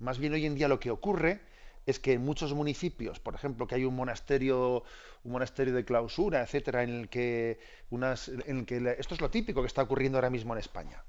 Más 0.00 0.18
bien 0.18 0.32
hoy 0.32 0.46
en 0.46 0.56
día 0.56 0.68
lo 0.68 0.80
que 0.80 0.90
ocurre 0.90 1.40
es 1.86 2.00
que 2.00 2.14
en 2.14 2.24
muchos 2.24 2.52
municipios, 2.52 3.20
por 3.20 3.34
ejemplo, 3.34 3.66
que 3.66 3.76
hay 3.76 3.84
un 3.84 3.94
monasterio, 3.94 4.82
un 5.22 5.32
monasterio 5.32 5.72
de 5.72 5.84
clausura, 5.84 6.42
etcétera, 6.42 6.82
en 6.82 6.90
el 6.90 7.08
que 7.08 7.60
unas, 7.90 8.28
en 8.28 8.66
que 8.66 8.96
esto 8.98 9.14
es 9.14 9.20
lo 9.20 9.30
típico 9.30 9.62
que 9.62 9.68
está 9.68 9.82
ocurriendo 9.82 10.18
ahora 10.18 10.30
mismo 10.30 10.52
en 10.52 10.58
España. 10.58 11.04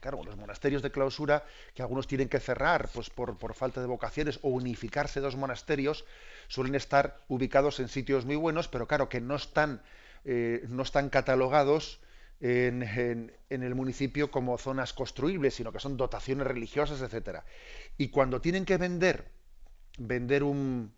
Claro, 0.00 0.22
los 0.24 0.36
monasterios 0.36 0.82
de 0.82 0.90
clausura, 0.90 1.44
que 1.74 1.82
algunos 1.82 2.06
tienen 2.06 2.28
que 2.28 2.38
cerrar 2.40 2.88
pues, 2.92 3.10
por, 3.10 3.54
falta 3.54 3.80
de 3.80 3.86
vocaciones 3.86 4.38
o 4.42 4.48
unificarse 4.48 5.20
dos 5.20 5.36
monasterios, 5.36 6.04
suelen 6.48 6.74
estar 6.74 7.22
ubicados 7.28 7.80
en 7.80 7.88
sitios 7.88 8.24
muy 8.24 8.36
buenos, 8.36 8.68
pero 8.68 8.86
claro, 8.86 9.08
que 9.08 9.20
no 9.20 9.36
están, 9.36 9.82
eh, 10.24 10.64
no 10.68 10.82
están 10.82 11.08
catalogados 11.08 12.00
en, 12.40 12.82
en, 13.50 13.62
el 13.62 13.74
municipio 13.74 14.30
como 14.30 14.56
zonas 14.58 14.92
construibles, 14.92 15.54
sino 15.54 15.72
que 15.72 15.80
son 15.80 15.96
dotaciones 15.96 16.46
religiosas, 16.46 17.00
etcétera. 17.00 17.44
Y 17.96 18.08
cuando 18.08 18.40
tienen 18.40 18.64
que 18.64 18.76
vender 18.76 19.37
vender 19.98 20.42
un, 20.42 20.92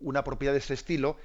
una 0.00 0.24
propiedad 0.24 0.52
de 0.52 0.58
ese 0.60 0.74
estilo, 0.74 1.16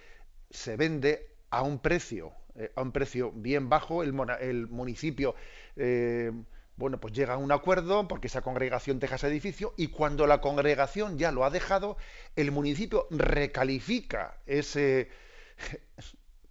se 0.49 0.75
vende 0.75 1.27
a 1.49 1.61
un 1.61 1.79
precio, 1.79 2.33
eh, 2.55 2.71
a 2.75 2.81
un 2.81 2.91
precio 2.91 3.31
bien 3.31 3.69
bajo, 3.69 4.03
el, 4.03 4.13
el 4.39 4.67
municipio 4.67 5.35
eh, 5.75 6.31
bueno, 6.77 6.99
pues 6.99 7.13
llega 7.13 7.35
a 7.35 7.37
un 7.37 7.51
acuerdo 7.51 8.07
porque 8.07 8.27
esa 8.27 8.41
congregación 8.41 8.99
deja 8.99 9.15
ese 9.15 9.27
edificio 9.27 9.73
y 9.77 9.87
cuando 9.87 10.25
la 10.25 10.41
congregación 10.41 11.17
ya 11.17 11.31
lo 11.31 11.45
ha 11.45 11.51
dejado, 11.51 11.97
el 12.35 12.51
municipio 12.51 13.07
recalifica 13.11 14.41
ese, 14.47 15.09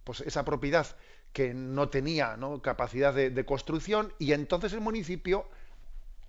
pues 0.03 0.21
esa 0.21 0.45
propiedad 0.45 0.87
que 1.33 1.53
no 1.53 1.89
tenía 1.89 2.37
capacidad 2.61 3.13
de 3.13 3.45
construcción 3.45 4.13
y 4.19 4.33
entonces 4.33 4.73
el 4.73 4.81
municipio 4.81 5.47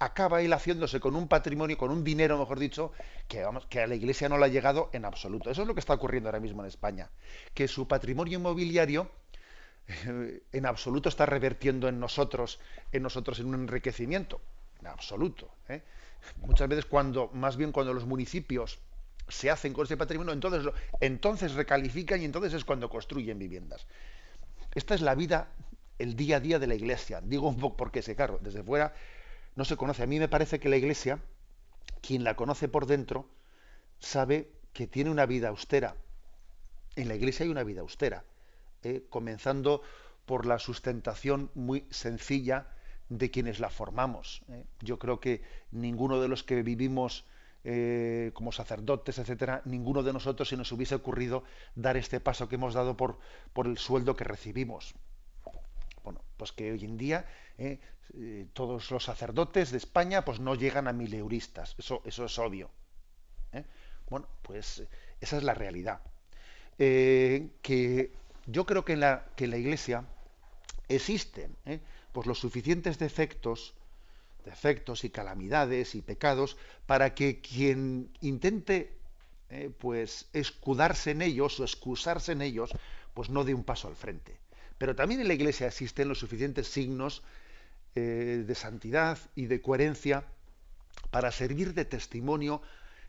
acaba 0.05 0.43
él 0.43 0.53
haciéndose 0.53 1.01
con 1.01 1.15
un 1.15 1.29
patrimonio, 1.29 1.79
con 1.79 1.91
un 1.91 2.03
dinero, 2.03 2.39
mejor 2.39 2.59
dicho, 2.59 2.93
que, 3.29 3.43
a 3.43 3.87
la 3.87 3.95
Iglesia 3.95 4.29
no 4.29 4.37
le 4.39 4.47
ha 4.47 4.49
llegado 4.49 4.91
en 4.93 5.05
absoluto. 5.05 5.51
Eso 5.51 5.63
es 5.63 5.69
lo 5.69 5.75
que 5.75 5.81
está 5.81 5.95
ocurriendo 5.95 6.29
ahora 6.29 6.41
mismo 6.41 6.63
en 6.63 6.69
España, 6.69 7.11
que 7.55 7.69
su 7.69 7.87
patrimonio 7.87 8.39
inmobiliario 8.39 9.11
eh, 9.89 10.43
en 10.53 10.67
absoluto 10.67 11.09
está 11.09 11.27
revertiendo 11.27 11.89
en 11.89 12.01
nosotros, 12.01 12.59
en 12.91 13.03
nosotros 13.03 13.39
en 13.39 13.47
un 13.47 13.55
enriquecimiento, 13.55 14.41
en 14.81 14.89
absoluto. 14.89 15.51
¿eh? 15.69 15.83
Muchas 16.39 16.69
veces 16.69 16.85
cuando, 16.85 17.31
más 17.33 17.57
bien 17.57 17.73
cuando 17.73 17.95
los 17.95 18.05
municipios 18.05 18.81
se 19.29 19.51
hacen 19.51 19.73
con 19.73 19.85
ese 19.85 19.97
patrimonio, 19.97 20.33
entonces, 21.01 21.55
recalifican 21.55 22.21
y 22.21 22.25
entonces 22.25 22.53
es 22.55 22.65
cuando 22.65 22.91
construyen 22.91 23.39
viviendas. 23.39 23.87
Esta 24.75 24.95
es 24.95 25.01
la 25.01 25.15
vida, 25.15 25.49
el 25.99 26.17
día 26.17 26.37
a 26.37 26.41
día 26.41 26.59
de 26.59 26.67
la 26.67 26.75
Iglesia. 26.75 27.21
Digo 27.23 27.49
un 27.49 27.57
poco 27.57 27.77
porque, 27.77 28.01
claro, 28.15 28.41
desde 28.43 28.63
fuera 28.63 28.93
no 29.55 29.65
se 29.65 29.77
conoce. 29.77 30.03
A 30.03 30.07
mí 30.07 30.19
me 30.19 30.29
parece 30.29 30.61
que 30.61 30.69
la 30.69 30.77
Iglesia, 30.77 31.21
quien 32.01 32.25
la 32.25 32.37
conoce 32.37 32.69
por 32.69 32.87
dentro, 32.87 33.29
sabe 33.99 34.51
que 34.73 34.87
tiene 34.87 35.11
una 35.11 35.27
vida 35.27 35.49
austera. 35.49 35.97
En 36.97 37.09
la 37.09 37.15
Iglesia 37.15 37.45
hay 37.45 37.51
una 37.51 37.65
vida 37.65 37.81
austera, 37.81 38.25
¿eh? 38.83 39.05
comenzando 39.09 39.83
por 40.27 40.47
la 40.47 40.59
sustentación 40.59 41.51
muy 41.55 41.87
sencilla 41.91 42.69
de 43.09 43.31
quienes 43.31 43.61
la 43.61 43.71
formamos. 43.71 44.43
¿eh? 44.49 44.65
Yo 44.81 44.99
creo 44.99 45.21
que 45.21 45.43
ninguno 45.71 46.21
de 46.21 46.29
los 46.29 46.43
que 46.43 46.63
vivimos 46.63 47.25
eh, 47.65 48.31
como 48.35 48.51
sacerdotes, 48.51 49.19
etcétera, 49.19 49.63
ninguno 49.65 50.03
de 50.03 50.13
nosotros 50.13 50.49
se 50.49 50.57
nos 50.57 50.73
hubiese 50.73 50.97
ocurrido 50.97 51.45
dar 51.75 51.97
este 51.97 52.19
paso 52.21 52.49
que 52.49 52.57
hemos 52.57 52.75
dado 52.75 52.97
por, 52.97 53.19
por 53.53 53.67
el 53.67 53.79
sueldo 53.79 54.17
que 54.17 54.25
recibimos. 54.25 54.95
Bueno, 56.03 56.21
pues 56.37 56.53
que 56.53 56.73
hoy 56.73 56.85
en 56.85 56.97
día 56.97 57.27
eh, 57.59 57.79
eh, 58.15 58.47
todos 58.53 58.91
los 58.91 59.05
sacerdotes 59.05 59.71
de 59.71 59.79
España 59.79 60.25
pues 60.25 60.41
no 60.41 60.55
llegan 60.55 60.89
a 60.89 60.93
mileuristas, 60.93 61.75
eso, 61.79 62.03
eso 62.05 62.25
es 62.25 62.39
obvio. 62.39 62.71
¿eh? 63.53 63.65
Bueno, 64.11 64.27
pues 64.43 64.83
esa 65.21 65.37
es 65.37 65.43
la 65.43 65.55
realidad. 65.55 66.01
que 66.77 68.11
yo 68.47 68.67
creo 68.67 68.85
que 68.85 68.95
en 68.95 69.01
la, 69.01 69.27
que 69.37 69.47
la 69.47 69.57
Iglesia 69.57 70.05
existen 70.89 71.57
pues 72.13 72.27
los 72.27 72.41
suficientes 72.41 72.99
defectos, 72.99 73.75
defectos 74.45 75.05
y 75.05 75.11
calamidades 75.11 75.95
y 75.95 76.03
pecados 76.03 76.57
para 76.87 77.15
que 77.15 77.41
quien 77.41 78.11
intente 78.21 78.93
pues 79.79 80.27
escudarse 80.33 81.13
en 81.13 81.23
ellos 81.23 81.61
o 81.61 81.65
excusarse 81.65 82.33
en 82.33 82.43
ellos, 82.43 82.73
pues 83.15 83.31
no 83.31 83.45
dé 83.45 83.55
un 83.55 83.65
paso 83.65 83.87
al 83.87 83.97
frente 83.97 84.42
Pero 84.83 84.97
también 84.97 85.21
en 85.21 85.29
la 85.29 85.35
Iglesia 85.35 85.69
existen 85.69 86.09
los 86.09 86.19
suficientes 86.19 86.67
signos 86.67 87.23
eh, 87.95 88.43
de 88.45 88.55
santidad 88.57 89.17
y 89.37 89.47
de 89.47 89.63
coherencia 89.63 90.25
para 91.13 91.31
servir 91.31 91.73
de 91.73 91.85
testimonio 91.85 92.63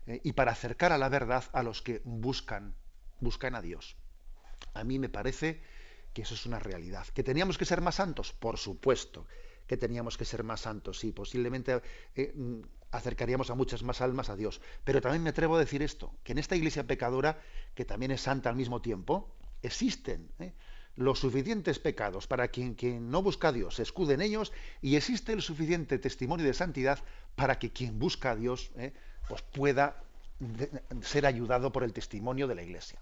eh, 0.06 0.20
y 0.22 0.34
para 0.34 0.52
acercar 0.52 0.92
a 0.92 0.98
la 0.98 1.08
verdad 1.08 1.42
a 1.52 1.64
los 1.64 1.82
que 1.82 2.00
buscan, 2.04 2.76
buscan 3.18 3.56
a 3.56 3.60
Dios. 3.60 3.96
A 4.72 4.84
mí 4.84 5.00
me 5.00 5.08
parece 5.08 5.62
que 6.12 6.22
eso 6.22 6.34
es 6.34 6.46
una 6.46 6.60
realidad. 6.60 7.08
¿Que 7.08 7.24
teníamos 7.24 7.58
que 7.58 7.64
ser 7.64 7.80
más 7.80 7.96
santos? 7.96 8.32
Por 8.32 8.56
supuesto 8.56 9.26
que 9.66 9.76
teníamos 9.76 10.16
que 10.16 10.24
ser 10.24 10.44
más 10.44 10.60
santos, 10.60 11.00
sí, 11.00 11.10
posiblemente 11.10 11.82
eh, 12.14 12.32
mm, 12.36 12.60
acercaríamos 12.92 13.50
a 13.50 13.56
muchas 13.56 13.82
más 13.82 14.00
almas 14.00 14.28
a 14.30 14.36
Dios. 14.36 14.60
Pero 14.84 15.00
también 15.00 15.24
me 15.24 15.30
atrevo 15.30 15.56
a 15.56 15.58
decir 15.58 15.82
esto, 15.82 16.14
que 16.22 16.30
en 16.30 16.38
esta 16.38 16.54
iglesia 16.54 16.86
pecadora, 16.86 17.42
que 17.74 17.84
también 17.84 18.12
es 18.12 18.20
santa 18.20 18.48
al 18.48 18.54
mismo 18.54 18.80
tiempo, 18.80 19.34
existen. 19.60 20.30
Los 20.96 21.18
suficientes 21.18 21.78
pecados 21.78 22.26
para 22.26 22.48
quien, 22.48 22.74
quien 22.74 23.10
no 23.10 23.22
busca 23.22 23.48
a 23.48 23.52
Dios 23.52 23.76
se 23.76 23.82
escude 23.82 24.14
en 24.14 24.22
ellos 24.22 24.52
y 24.80 24.96
existe 24.96 25.32
el 25.32 25.42
suficiente 25.42 25.98
testimonio 25.98 26.46
de 26.46 26.54
santidad 26.54 26.98
para 27.34 27.58
que 27.58 27.70
quien 27.70 27.98
busca 27.98 28.32
a 28.32 28.36
Dios 28.36 28.70
¿eh? 28.76 28.92
pues 29.28 29.42
pueda 29.42 29.96
ser 31.02 31.26
ayudado 31.26 31.72
por 31.72 31.84
el 31.84 31.92
testimonio 31.92 32.46
de 32.46 32.54
la 32.54 32.62
iglesia. 32.62 32.98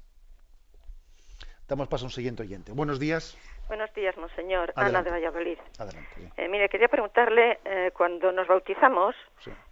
Damos 1.68 1.88
paso 1.88 2.04
a 2.04 2.08
un 2.08 2.12
siguiente 2.12 2.42
oyente. 2.42 2.72
Buenos 2.72 2.98
días. 2.98 3.36
Buenos 3.68 3.92
días, 3.94 4.16
monseñor. 4.18 4.72
Ana 4.76 5.02
de 5.02 5.10
Valladolid. 5.10 5.58
Adelante. 5.78 6.32
Eh, 6.36 6.48
mire, 6.48 6.68
quería 6.68 6.88
preguntarle, 6.88 7.60
eh, 7.64 7.90
cuando 7.94 8.30
nos 8.32 8.46
bautizamos, 8.46 9.14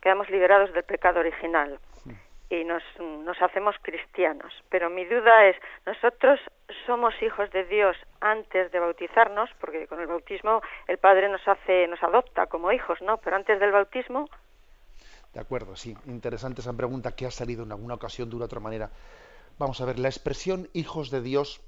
quedamos 0.00 0.30
liberados 0.30 0.72
del 0.72 0.84
pecado 0.84 1.20
original 1.20 1.78
y 2.50 2.64
nos, 2.64 2.82
nos 2.98 3.40
hacemos 3.40 3.76
cristianos. 3.80 4.52
Pero 4.68 4.90
mi 4.90 5.04
duda 5.04 5.46
es, 5.46 5.56
nosotros 5.86 6.40
somos 6.84 7.14
hijos 7.22 7.50
de 7.52 7.64
Dios 7.64 7.96
antes 8.20 8.70
de 8.72 8.80
bautizarnos, 8.80 9.48
porque 9.60 9.86
con 9.86 10.00
el 10.00 10.08
bautismo 10.08 10.60
el 10.88 10.98
Padre 10.98 11.28
nos 11.28 11.46
hace, 11.46 11.86
nos 11.86 12.02
adopta 12.02 12.46
como 12.46 12.72
hijos, 12.72 13.00
¿no? 13.02 13.18
Pero 13.18 13.36
antes 13.36 13.58
del 13.60 13.70
bautismo... 13.70 14.28
De 15.32 15.38
acuerdo, 15.38 15.76
sí. 15.76 15.96
Interesante 16.06 16.60
esa 16.60 16.76
pregunta 16.76 17.14
que 17.14 17.24
ha 17.24 17.30
salido 17.30 17.62
en 17.62 17.70
alguna 17.70 17.94
ocasión 17.94 18.28
de 18.28 18.36
una 18.36 18.46
otra 18.46 18.58
manera. 18.58 18.90
Vamos 19.58 19.80
a 19.80 19.84
ver, 19.84 20.00
la 20.00 20.08
expresión 20.08 20.68
hijos 20.72 21.10
de 21.10 21.22
Dios 21.22 21.62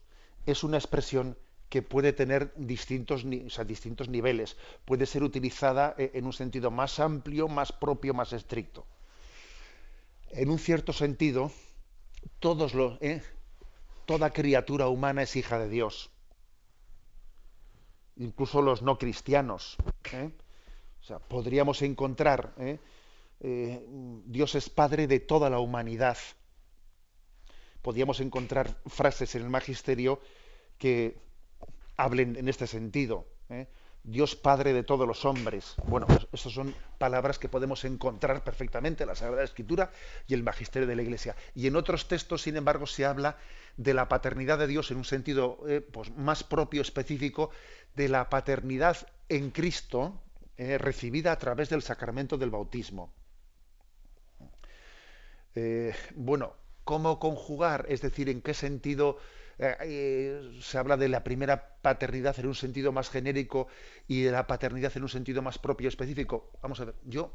es 0.47 0.65
una 0.65 0.79
expresión 0.79 1.37
que 1.69 1.81
puede 1.81 2.13
tener 2.13 2.53
distintos, 2.57 3.25
distintos 3.25 4.09
niveles. 4.09 4.59
Puede 4.85 5.07
ser 5.07 5.23
utilizada 5.23 5.95
eh, 5.97 6.11
en 6.15 6.27
un 6.27 6.33
sentido 6.33 6.73
más 6.73 6.99
amplio, 6.99 7.47
más 7.47 7.73
propio, 7.73 8.15
más 8.15 8.33
estricto. 8.33 8.85
En 10.33 10.51
un 10.51 10.59
cierto 10.59 10.93
sentido, 10.93 11.53
todos 12.39 12.73
eh, 13.01 13.23
toda 14.07 14.33
criatura 14.33 14.89
humana 14.89 15.23
es 15.23 15.37
hija 15.37 15.59
de 15.59 15.69
Dios. 15.69 16.11
Incluso 18.17 18.61
los 18.63 18.83
no 18.83 18.99
cristianos. 18.99 19.77
Eh. 20.13 20.31
O 21.01 21.05
sea, 21.05 21.19
podríamos 21.19 21.83
encontrar, 21.83 22.55
Dios 23.41 24.55
es 24.55 24.71
Padre 24.71 25.07
de 25.07 25.19
toda 25.21 25.51
la 25.51 25.59
humanidad 25.59 26.17
podríamos 27.83 28.21
encontrar 28.21 28.81
frases 28.87 29.35
en 29.35 29.43
el 29.43 29.51
magisterio 29.51 30.21
que 30.79 31.17
hablen 31.97 32.37
en 32.37 32.49
este 32.49 32.67
sentido. 32.67 33.27
¿Eh? 34.05 34.09
Dios 34.11 34.37
Padre 34.37 34.73
de 34.73 34.83
todos 34.83 35.07
los 35.07 35.25
hombres. 35.25 35.75
Bueno, 35.85 36.07
pues 36.07 36.27
estas 36.33 36.53
son 36.53 36.75
palabras 36.99 37.39
que 37.39 37.49
podemos 37.49 37.85
encontrar 37.85 38.43
perfectamente 38.45 39.05
en 39.05 39.09
la 39.09 39.15
Sagrada 39.15 39.45
Escritura 39.45 39.91
y 40.27 40.35
el 40.35 40.43
Magisterio 40.43 40.89
de 40.89 40.97
la 40.97 41.03
Iglesia. 41.03 41.37
Y 41.55 41.67
en 41.67 41.77
otros 41.77 42.09
textos, 42.09 42.43
sin 42.43 42.57
embargo, 42.57 42.87
se 42.87 43.05
habla 43.05 43.37
de 43.77 43.95
la 43.95 44.09
paternidad 44.09 44.59
de 44.59 44.67
Dios 44.67 44.91
en 44.91 44.99
un 44.99 45.05
sentido 45.05 45.59
eh, 45.69 45.81
pues, 45.81 46.11
más 46.17 46.45
propio, 46.45 46.83
específico, 46.83 47.51
de 47.95 48.09
la 48.09 48.29
paternidad 48.29 48.97
en 49.29 49.51
Cristo, 49.51 50.21
eh, 50.57 50.79
recibida 50.79 51.33
a 51.33 51.39
través 51.39 51.71
del 51.71 51.83
sacramento 51.83 52.37
del 52.39 52.51
bautismo. 52.51 53.13
bueno, 56.15 56.55
cómo 56.85 57.19
conjugar, 57.19 57.85
es 57.89 58.01
decir, 58.01 58.29
en 58.29 58.41
qué 58.41 58.55
sentido 58.55 59.19
eh, 59.63 59.77
eh, 59.83 60.59
se 60.61 60.77
habla 60.77 60.97
de 60.97 61.09
la 61.09 61.23
primera 61.23 61.77
paternidad 61.83 62.37
en 62.41 62.49
un 62.49 62.55
sentido 62.57 62.91
más 62.91 63.11
genérico 63.11 63.69
y 64.09 64.23
de 64.23 64.33
la 64.33 64.49
paternidad 64.49 64.91
en 64.97 65.05
un 65.05 65.09
sentido 65.09 65.41
más 65.41 65.61
propio 65.61 65.89
específico. 65.89 66.51
Vamos 66.63 66.81
a 66.81 66.87
ver, 66.87 66.97
yo, 67.05 67.33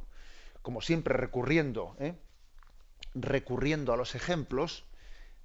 como 0.61 0.81
siempre, 0.81 1.13
recurriendo, 1.13 1.95
¿eh? 2.01 2.15
recurriendo 3.15 3.93
a 3.93 3.97
los 3.97 4.13
ejemplos, 4.13 4.83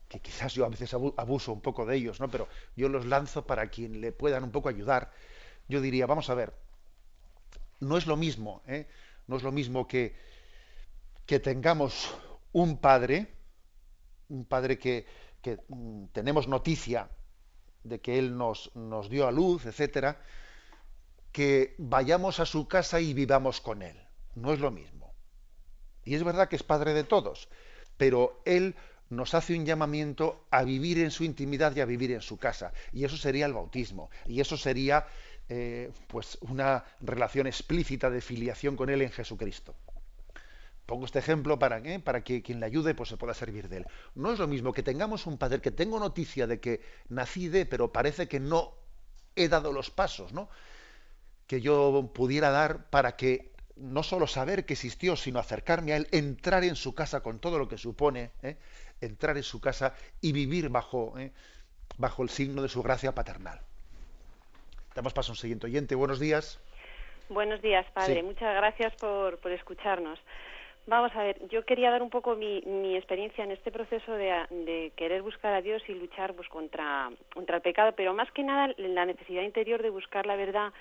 que 0.08 0.18
quizás 0.18 0.54
yo 0.54 0.64
a 0.64 0.70
veces 0.70 0.92
abuso 0.92 1.52
un 1.52 1.60
poco 1.60 1.86
de 1.86 1.94
ellos, 1.94 2.18
¿no? 2.18 2.28
pero 2.28 2.48
yo 2.74 2.88
los 2.88 3.06
lanzo 3.06 3.46
para 3.46 3.68
quien 3.68 4.00
le 4.00 4.10
puedan 4.10 4.42
un 4.42 4.50
poco 4.50 4.68
ayudar. 4.68 5.12
Yo 5.68 5.80
diría, 5.80 6.06
vamos 6.06 6.30
a 6.30 6.34
ver, 6.34 6.52
no 7.78 7.96
es 7.96 8.08
lo 8.08 8.16
mismo, 8.16 8.60
no 9.28 9.36
es 9.36 9.44
lo 9.44 9.52
mismo 9.52 9.86
que, 9.86 10.16
que 11.26 11.38
tengamos 11.38 12.12
un 12.50 12.78
padre, 12.78 13.28
un 14.28 14.44
padre 14.44 14.80
que, 14.80 15.06
mm, 15.68 16.06
tenemos 16.12 16.48
noticia 16.48 17.10
de 17.84 18.00
que 18.00 18.18
él 18.18 18.36
nos, 18.36 18.74
nos 18.74 19.10
dio 19.10 19.26
a 19.26 19.32
luz, 19.32 19.66
etcétera, 19.66 20.20
que 21.32 21.74
vayamos 21.78 22.40
a 22.40 22.46
su 22.46 22.68
casa 22.68 23.00
y 23.00 23.14
vivamos 23.14 23.60
con 23.60 23.82
él. 23.82 23.96
No 24.34 24.52
es 24.52 24.60
lo 24.60 24.70
mismo. 24.70 25.14
Y 26.04 26.14
es 26.14 26.24
verdad 26.24 26.48
que 26.48 26.56
es 26.56 26.62
padre 26.62 26.94
de 26.94 27.04
todos, 27.04 27.48
pero 27.96 28.42
él 28.44 28.74
nos 29.08 29.34
hace 29.34 29.54
un 29.56 29.66
llamamiento 29.66 30.46
a 30.50 30.64
vivir 30.64 30.98
en 30.98 31.10
su 31.10 31.24
intimidad 31.24 31.76
y 31.76 31.80
a 31.80 31.84
vivir 31.84 32.12
en 32.12 32.22
su 32.22 32.38
casa. 32.38 32.72
Y 32.92 33.04
eso 33.04 33.16
sería 33.16 33.46
el 33.46 33.52
bautismo. 33.52 34.10
Y 34.26 34.40
eso 34.40 34.56
sería 34.56 35.06
eh, 35.48 35.90
pues 36.08 36.38
una 36.40 36.84
relación 37.00 37.46
explícita 37.46 38.08
de 38.08 38.20
filiación 38.20 38.74
con 38.74 38.88
él 38.88 39.02
en 39.02 39.10
Jesucristo. 39.10 39.74
Pongo 40.86 41.06
este 41.06 41.20
ejemplo 41.20 41.58
para, 41.58 41.80
para 42.04 42.24
que 42.24 42.42
quien 42.42 42.60
le 42.60 42.66
ayude 42.66 42.94
pues, 42.94 43.08
se 43.08 43.16
pueda 43.16 43.34
servir 43.34 43.68
de 43.68 43.78
él. 43.78 43.86
No 44.14 44.32
es 44.32 44.38
lo 44.38 44.46
mismo 44.46 44.72
que 44.72 44.82
tengamos 44.82 45.26
un 45.26 45.38
padre 45.38 45.60
que 45.60 45.70
tengo 45.70 45.98
noticia 46.00 46.46
de 46.46 46.60
que 46.60 46.80
nací 47.08 47.48
de, 47.48 47.66
pero 47.66 47.92
parece 47.92 48.28
que 48.28 48.40
no 48.40 48.74
he 49.36 49.48
dado 49.48 49.72
los 49.72 49.90
pasos 49.90 50.32
¿no? 50.32 50.48
que 51.46 51.60
yo 51.60 52.10
pudiera 52.14 52.50
dar 52.50 52.90
para 52.90 53.16
que 53.16 53.52
no 53.76 54.02
solo 54.02 54.26
saber 54.26 54.64
que 54.66 54.74
existió, 54.74 55.16
sino 55.16 55.38
acercarme 55.38 55.92
a 55.92 55.96
él, 55.96 56.08
entrar 56.12 56.64
en 56.64 56.76
su 56.76 56.94
casa 56.94 57.20
con 57.20 57.38
todo 57.38 57.58
lo 57.58 57.68
que 57.68 57.78
supone, 57.78 58.30
¿eh? 58.42 58.56
entrar 59.00 59.36
en 59.36 59.42
su 59.42 59.60
casa 59.60 59.94
y 60.20 60.32
vivir 60.32 60.68
bajo, 60.68 61.14
¿eh? 61.18 61.32
bajo 61.96 62.22
el 62.22 62.28
signo 62.28 62.62
de 62.62 62.68
su 62.68 62.82
gracia 62.82 63.14
paternal. 63.14 63.60
Damos 64.94 65.14
paso 65.14 65.32
a 65.32 65.34
un 65.34 65.36
siguiente 65.36 65.66
oyente. 65.66 65.94
Buenos 65.94 66.20
días. 66.20 66.60
Buenos 67.28 67.62
días, 67.62 67.86
padre. 67.92 68.22
Muchas 68.22 68.54
gracias 68.54 68.94
por, 68.96 69.38
por 69.38 69.52
escucharnos. 69.52 70.18
Vamos 70.86 71.14
a 71.14 71.22
ver, 71.22 71.36
yo 71.48 71.64
quería 71.64 71.92
dar 71.92 72.02
un 72.02 72.10
poco 72.10 72.34
mi, 72.34 72.60
mi 72.62 72.96
experiencia 72.96 73.44
en 73.44 73.52
este 73.52 73.70
proceso 73.70 74.12
de, 74.14 74.92
querer 74.96 75.22
buscar 75.22 75.54
a 75.54 75.62
Dios 75.62 75.80
y 75.88 75.94
luchar 75.94 76.34
pues, 76.34 76.48
contra, 76.48 77.10
contra 77.32 77.56
el 77.56 77.62
pecado, 77.62 77.92
pero 77.96 78.14
más 78.14 78.30
que 78.32 78.42
nada 78.42 78.74
la 78.76 79.06
necesidad 79.06 79.42
interior 79.42 79.80
de 79.80 79.90
buscar 79.90 80.26
la 80.26 80.34
verdad. 80.34 80.72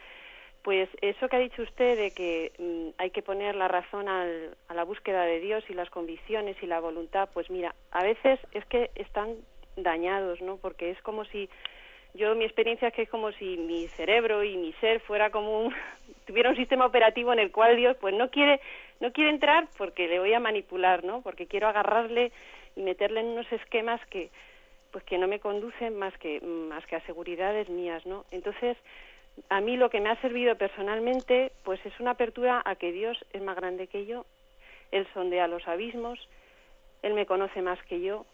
Pues 0.63 0.89
eso 1.01 1.27
que 1.27 1.35
ha 1.35 1.39
dicho 1.39 1.61
usted 1.61 1.97
de 1.97 2.11
que 2.11 2.51
mm, 2.57 3.01
hay 3.01 3.11
que 3.11 3.21
poner 3.21 3.55
la 3.55 3.67
razón 3.67 4.07
al, 4.07 4.55
a 4.67 4.73
la 4.73 4.83
búsqueda 4.83 5.23
de 5.23 5.39
Dios 5.39 5.63
y 5.69 5.73
las 5.73 5.89
convicciones 5.89 6.55
y 6.61 6.67
la 6.67 6.79
voluntad, 6.79 7.29
pues 7.33 7.49
mira, 7.49 7.75
a 7.91 8.03
veces 8.03 8.39
es 8.53 8.65
que 8.65 8.89
están 8.95 9.35
dañados, 9.75 10.41
¿no? 10.41 10.57
Porque 10.57 10.91
es 10.91 11.01
como 11.01 11.25
si 11.25 11.49
yo 12.13 12.35
mi 12.35 12.43
experiencia 12.43 12.89
es 12.89 12.93
que 12.93 13.03
es 13.03 13.09
como 13.09 13.31
si 13.33 13.57
mi 13.57 13.87
cerebro 13.89 14.43
y 14.43 14.57
mi 14.57 14.73
ser 14.73 14.99
fuera 15.01 15.29
como 15.29 15.65
un, 15.65 15.73
tuviera 16.25 16.49
un 16.49 16.55
sistema 16.55 16.85
operativo 16.85 17.31
en 17.33 17.39
el 17.39 17.51
cual 17.51 17.75
Dios 17.75 17.95
pues 17.99 18.13
no 18.15 18.29
quiere 18.29 18.59
no 19.01 19.11
quiere 19.11 19.31
entrar 19.31 19.67
porque 19.77 20.07
le 20.07 20.19
voy 20.19 20.33
a 20.33 20.39
manipular, 20.39 21.03
¿no? 21.03 21.21
Porque 21.21 21.47
quiero 21.47 21.67
agarrarle 21.67 22.31
y 22.75 22.81
meterle 22.81 23.19
en 23.19 23.27
unos 23.27 23.51
esquemas 23.51 23.99
que 24.05 24.29
pues 24.91 25.03
que 25.05 25.17
no 25.17 25.27
me 25.27 25.39
conducen 25.39 25.97
más 25.97 26.17
que 26.17 26.39
más 26.41 26.85
que 26.85 26.95
a 26.95 27.05
seguridades 27.05 27.67
mías, 27.69 28.05
¿no? 28.05 28.25
Entonces, 28.31 28.77
a 29.49 29.59
mí 29.59 29.75
lo 29.75 29.89
que 29.89 30.01
me 30.01 30.09
ha 30.09 30.21
servido 30.21 30.55
personalmente 30.55 31.51
pues 31.63 31.83
es 31.85 31.99
una 31.99 32.11
apertura 32.11 32.61
a 32.63 32.75
que 32.75 32.91
Dios 32.91 33.17
es 33.33 33.41
más 33.41 33.55
grande 33.55 33.87
que 33.87 34.05
yo, 34.05 34.25
él 34.91 35.07
sondea 35.13 35.47
los 35.47 35.67
abismos, 35.67 36.19
él 37.01 37.13
me 37.13 37.25
conoce 37.25 37.61
más 37.61 37.81
que 37.83 38.01
yo, 38.01 38.25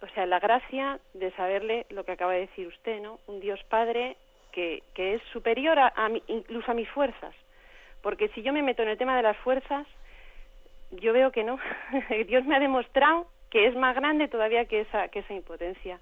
o 0.00 0.08
sea, 0.14 0.26
la 0.26 0.40
gracia 0.40 0.98
de 1.14 1.30
saberle 1.32 1.86
lo 1.90 2.04
que 2.04 2.12
acaba 2.12 2.32
de 2.32 2.40
decir 2.40 2.66
usted, 2.66 3.00
¿no? 3.00 3.20
Un 3.28 3.40
Dios 3.40 3.62
Padre 3.68 4.16
que, 4.50 4.82
que 4.94 5.14
es 5.14 5.22
superior 5.32 5.78
a, 5.78 5.92
incluso 6.26 6.70
a 6.70 6.74
mis 6.74 6.88
fuerzas. 6.88 7.34
Porque 8.02 8.28
si 8.30 8.42
yo 8.42 8.52
me 8.52 8.62
meto 8.62 8.82
en 8.82 8.88
el 8.88 8.98
tema 8.98 9.16
de 9.16 9.22
las 9.22 9.36
fuerzas, 9.38 9.86
yo 10.90 11.12
veo 11.12 11.30
que 11.32 11.44
no. 11.44 11.58
Dios 12.26 12.44
me 12.44 12.56
ha 12.56 12.60
demostrado 12.60 13.28
que 13.50 13.66
es 13.66 13.76
más 13.76 13.94
grande 13.94 14.28
todavía 14.28 14.64
que 14.66 14.80
esa, 14.80 15.08
que 15.08 15.20
esa 15.20 15.34
impotencia. 15.34 16.00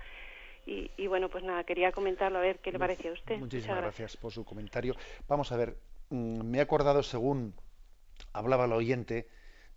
Y, 0.67 0.91
y, 0.97 1.07
bueno, 1.07 1.29
pues 1.29 1.43
nada, 1.43 1.65
quería 1.65 1.91
comentarlo 1.91 2.39
a 2.39 2.43
ver 2.43 2.59
qué 2.59 2.71
le 2.71 2.79
parecía 2.79 3.11
a 3.11 3.15
usted. 3.15 3.39
Muchísimas 3.39 3.79
gracias. 3.79 4.17
por 4.17 4.33
su 4.33 4.45
comentario. 4.45 4.95
Vamos 5.27 5.51
a 5.53 5.57
ver, 5.57 5.77
mm, 6.11 6.43
me 6.43 6.59
he 6.59 6.61
acordado 6.61 7.03
según 7.03 7.55
hablaba 8.33 8.67
el 8.67 8.73
oyente 8.73 9.27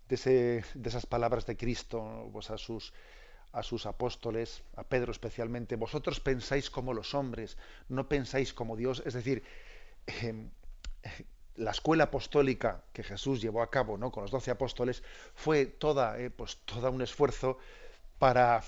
de, 0.08 0.14
ese, 0.14 0.64
de 0.74 0.88
esas 0.88 1.06
palabras 1.06 1.46
de 1.46 1.56
Cristo 1.56 2.28
pues 2.32 2.50
a 2.50 2.58
sus 2.58 2.92
a 3.52 3.62
sus 3.62 3.86
apóstoles, 3.86 4.64
a 4.74 4.82
Pedro 4.82 5.12
especialmente, 5.12 5.76
vosotros 5.76 6.18
pensáis 6.18 6.70
como 6.70 6.92
los 6.92 7.14
hombres, 7.14 7.56
no 7.88 8.08
pensáis 8.08 8.52
como 8.52 8.76
Dios. 8.76 9.00
Es 9.06 9.14
decir, 9.14 9.44
em, 10.22 10.50
la 11.56 11.70
escuela 11.70 12.04
apostólica 12.04 12.82
que 12.92 13.02
Jesús 13.02 13.40
llevó 13.40 13.62
a 13.62 13.70
cabo 13.70 13.96
¿no? 13.96 14.10
con 14.10 14.22
los 14.22 14.30
doce 14.30 14.50
apóstoles 14.50 15.02
fue 15.34 15.66
toda, 15.66 16.18
eh, 16.18 16.30
pues, 16.30 16.58
todo 16.64 16.90
un 16.90 17.02
esfuerzo 17.02 17.58
para, 18.18 18.62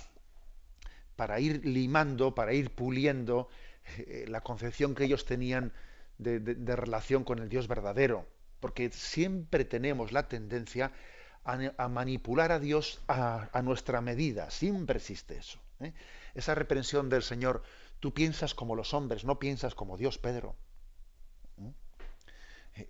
para 1.17 1.41
ir 1.41 1.65
limando, 1.65 2.35
para 2.35 2.53
ir 2.53 2.71
puliendo 2.71 3.49
eh, 3.99 4.27
la 4.29 4.41
concepción 4.41 4.95
que 4.95 5.05
ellos 5.05 5.25
tenían 5.25 5.73
de, 6.19 6.77
relación 6.77 7.25
con 7.25 7.39
el 7.41 7.49
Dios 7.49 7.69
verdadero. 7.69 8.27
Porque 8.61 8.91
siempre 8.91 9.65
tenemos 9.65 10.13
la 10.13 10.29
tendencia 10.29 10.93
a, 11.45 11.89
manipular 11.89 12.53
a 12.53 12.59
Dios 12.59 13.01
a, 13.07 13.61
nuestra 13.63 14.01
medida. 14.01 14.51
Siempre 14.51 14.99
existe 14.99 15.37
eso. 15.37 15.59
¿eh? 15.81 15.93
Esa 16.35 16.55
reprensión 16.55 17.09
del 17.09 17.23
Señor, 17.23 17.63
tú 18.01 18.13
piensas 18.13 18.55
como 18.55 18.75
los 18.75 18.95
hombres, 18.95 19.25
no 19.25 19.39
piensas 19.39 19.75
como 19.75 19.97
Dios, 19.97 20.19
Pedro. 20.19 20.57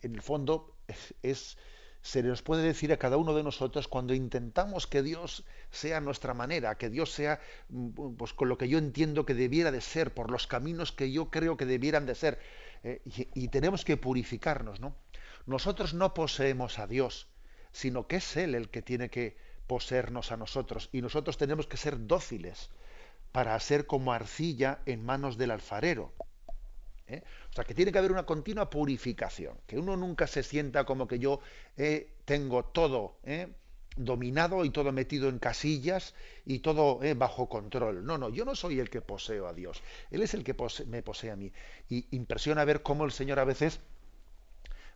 En 0.02 0.14
el 0.14 0.22
fondo 0.22 0.76
es, 1.22 1.56
se 2.02 2.22
nos 2.22 2.42
puede 2.42 2.62
decir 2.62 2.92
a 2.92 2.96
cada 2.96 3.16
uno 3.16 3.34
de 3.34 3.42
nosotros 3.42 3.88
cuando 3.88 4.14
intentamos 4.14 4.86
que 4.86 5.02
Dios 5.02 5.44
sea 5.70 6.00
nuestra 6.00 6.34
manera, 6.34 6.76
que 6.76 6.90
Dios 6.90 7.12
sea 7.12 7.40
mm, 7.68 8.14
pues, 8.16 8.32
con 8.32 8.48
lo 8.48 8.58
que 8.58 8.68
yo 8.68 8.78
entiendo 8.78 9.26
que 9.26 9.34
debiera 9.34 9.72
de 9.72 9.80
ser, 9.80 10.14
por 10.14 10.30
los 10.30 10.46
caminos 10.46 10.92
que 10.92 11.10
yo 11.10 11.30
creo 11.30 11.56
que 11.56 11.66
debieran 11.66 12.06
de 12.06 12.14
ser. 12.14 12.38
¿eh? 12.84 13.02
y, 13.04 13.28
y, 13.34 13.48
tenemos 13.48 13.84
que 13.84 13.96
purificarnos, 13.96 14.80
¿no? 14.80 14.96
Nosotros 15.46 15.94
no 15.94 16.14
poseemos 16.14 16.78
a 16.78 16.86
Dios, 16.86 17.28
sino 17.72 18.06
que 18.06 18.16
es 18.16 18.36
Él 18.36 18.54
el 18.54 18.68
que 18.68 18.82
tiene 18.82 19.10
que 19.10 19.36
poseernos 19.66 20.32
a 20.32 20.36
nosotros 20.36 20.88
y 20.92 21.02
nosotros 21.02 21.36
tenemos 21.36 21.66
que 21.66 21.76
ser 21.76 22.06
dóciles 22.06 22.70
para 23.32 23.58
ser 23.60 23.86
como 23.86 24.12
arcilla 24.12 24.80
en 24.86 25.04
manos 25.04 25.36
del 25.36 25.50
alfarero. 25.50 26.12
¿Eh? 27.08 27.22
O 27.50 27.52
sea, 27.52 27.64
que 27.64 27.74
tiene 27.74 27.92
que 27.92 27.98
haber 27.98 28.12
una 28.12 28.26
continua 28.26 28.70
purificación, 28.70 29.58
que 29.66 29.78
uno 29.78 29.96
nunca 29.96 30.26
se 30.26 30.42
sienta 30.42 30.84
como 30.84 31.06
que 31.06 31.18
yo 31.18 31.40
eh, 31.76 32.12
tengo 32.24 32.64
todo 32.64 33.18
¿eh? 33.24 33.48
dominado 33.96 34.64
y 34.64 34.70
todo 34.70 34.92
metido 34.92 35.28
en 35.28 35.38
casillas 35.38 36.14
y 36.44 36.58
todo 36.60 37.00
bajo 37.16 37.48
control. 37.48 38.04
No, 38.04 38.18
no, 38.18 38.28
yo 38.28 38.44
no 38.44 38.54
soy 38.54 38.78
el 38.78 38.90
que 38.90 39.00
poseo 39.00 39.46
a 39.46 39.54
Dios, 39.54 39.82
Él 40.10 40.22
es 40.22 40.34
el 40.34 40.44
que 40.44 40.54
me 40.86 41.02
posee 41.02 41.30
a 41.30 41.36
mí. 41.36 41.52
Y 41.88 42.06
impresiona 42.10 42.64
ver 42.64 42.82
cómo 42.82 43.04
el 43.04 43.12
Señor 43.12 43.38
a 43.38 43.44
veces, 43.44 43.80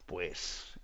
pues, 0.06 0.78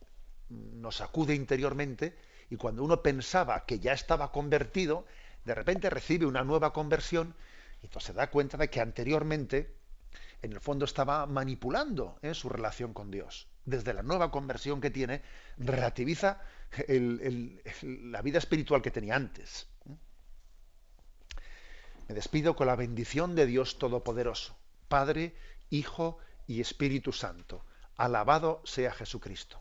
nos 0.49 1.01
acude 1.01 1.35
interiormente 1.35 2.16
y 2.51 2.57
cuando 2.57 2.85
uno 2.85 3.03
pensaba 3.03 3.66
que 3.66 3.81
ya 3.81 3.93
estaba 3.93 4.31
convertido, 4.31 5.05
de 5.45 5.55
repente 5.55 5.91
recibe 5.91 6.27
una 6.27 6.45
nueva 6.45 6.72
conversión 6.72 7.35
y 7.83 8.01
se 8.01 8.12
da 8.12 8.31
cuenta 8.31 8.57
de 8.57 8.70
que 8.70 8.81
anteriormente 8.81 9.74
en 10.43 10.53
el 10.53 10.61
fondo 10.61 10.84
estaba 10.84 11.26
manipulando 11.26 12.18
¿eh? 12.22 12.34
su 12.34 12.49
relación 12.49 12.93
con 12.93 13.11
Dios. 13.11 13.49
Desde 13.64 13.95
la 13.95 14.03
nueva 14.03 14.30
conversión 14.30 14.80
que 14.80 14.91
tiene, 14.91 15.22
relativiza 15.59 16.41
la 17.82 18.22
vida 18.22 18.39
espiritual 18.39 18.82
que 18.82 18.91
tenía 18.91 19.16
antes. 19.16 19.66
Me 22.09 22.14
despido 22.14 22.55
con 22.55 22.68
la 22.68 22.76
bendición 22.76 23.34
de 23.34 23.47
Dios 23.47 23.78
Todopoderoso, 23.78 24.57
Padre, 24.89 25.34
Hijo 25.70 26.18
y 26.47 26.61
Espíritu 26.61 27.12
Santo. 27.12 27.64
Alabado 27.97 28.62
sea 28.64 28.93
Jesucristo. 28.93 29.61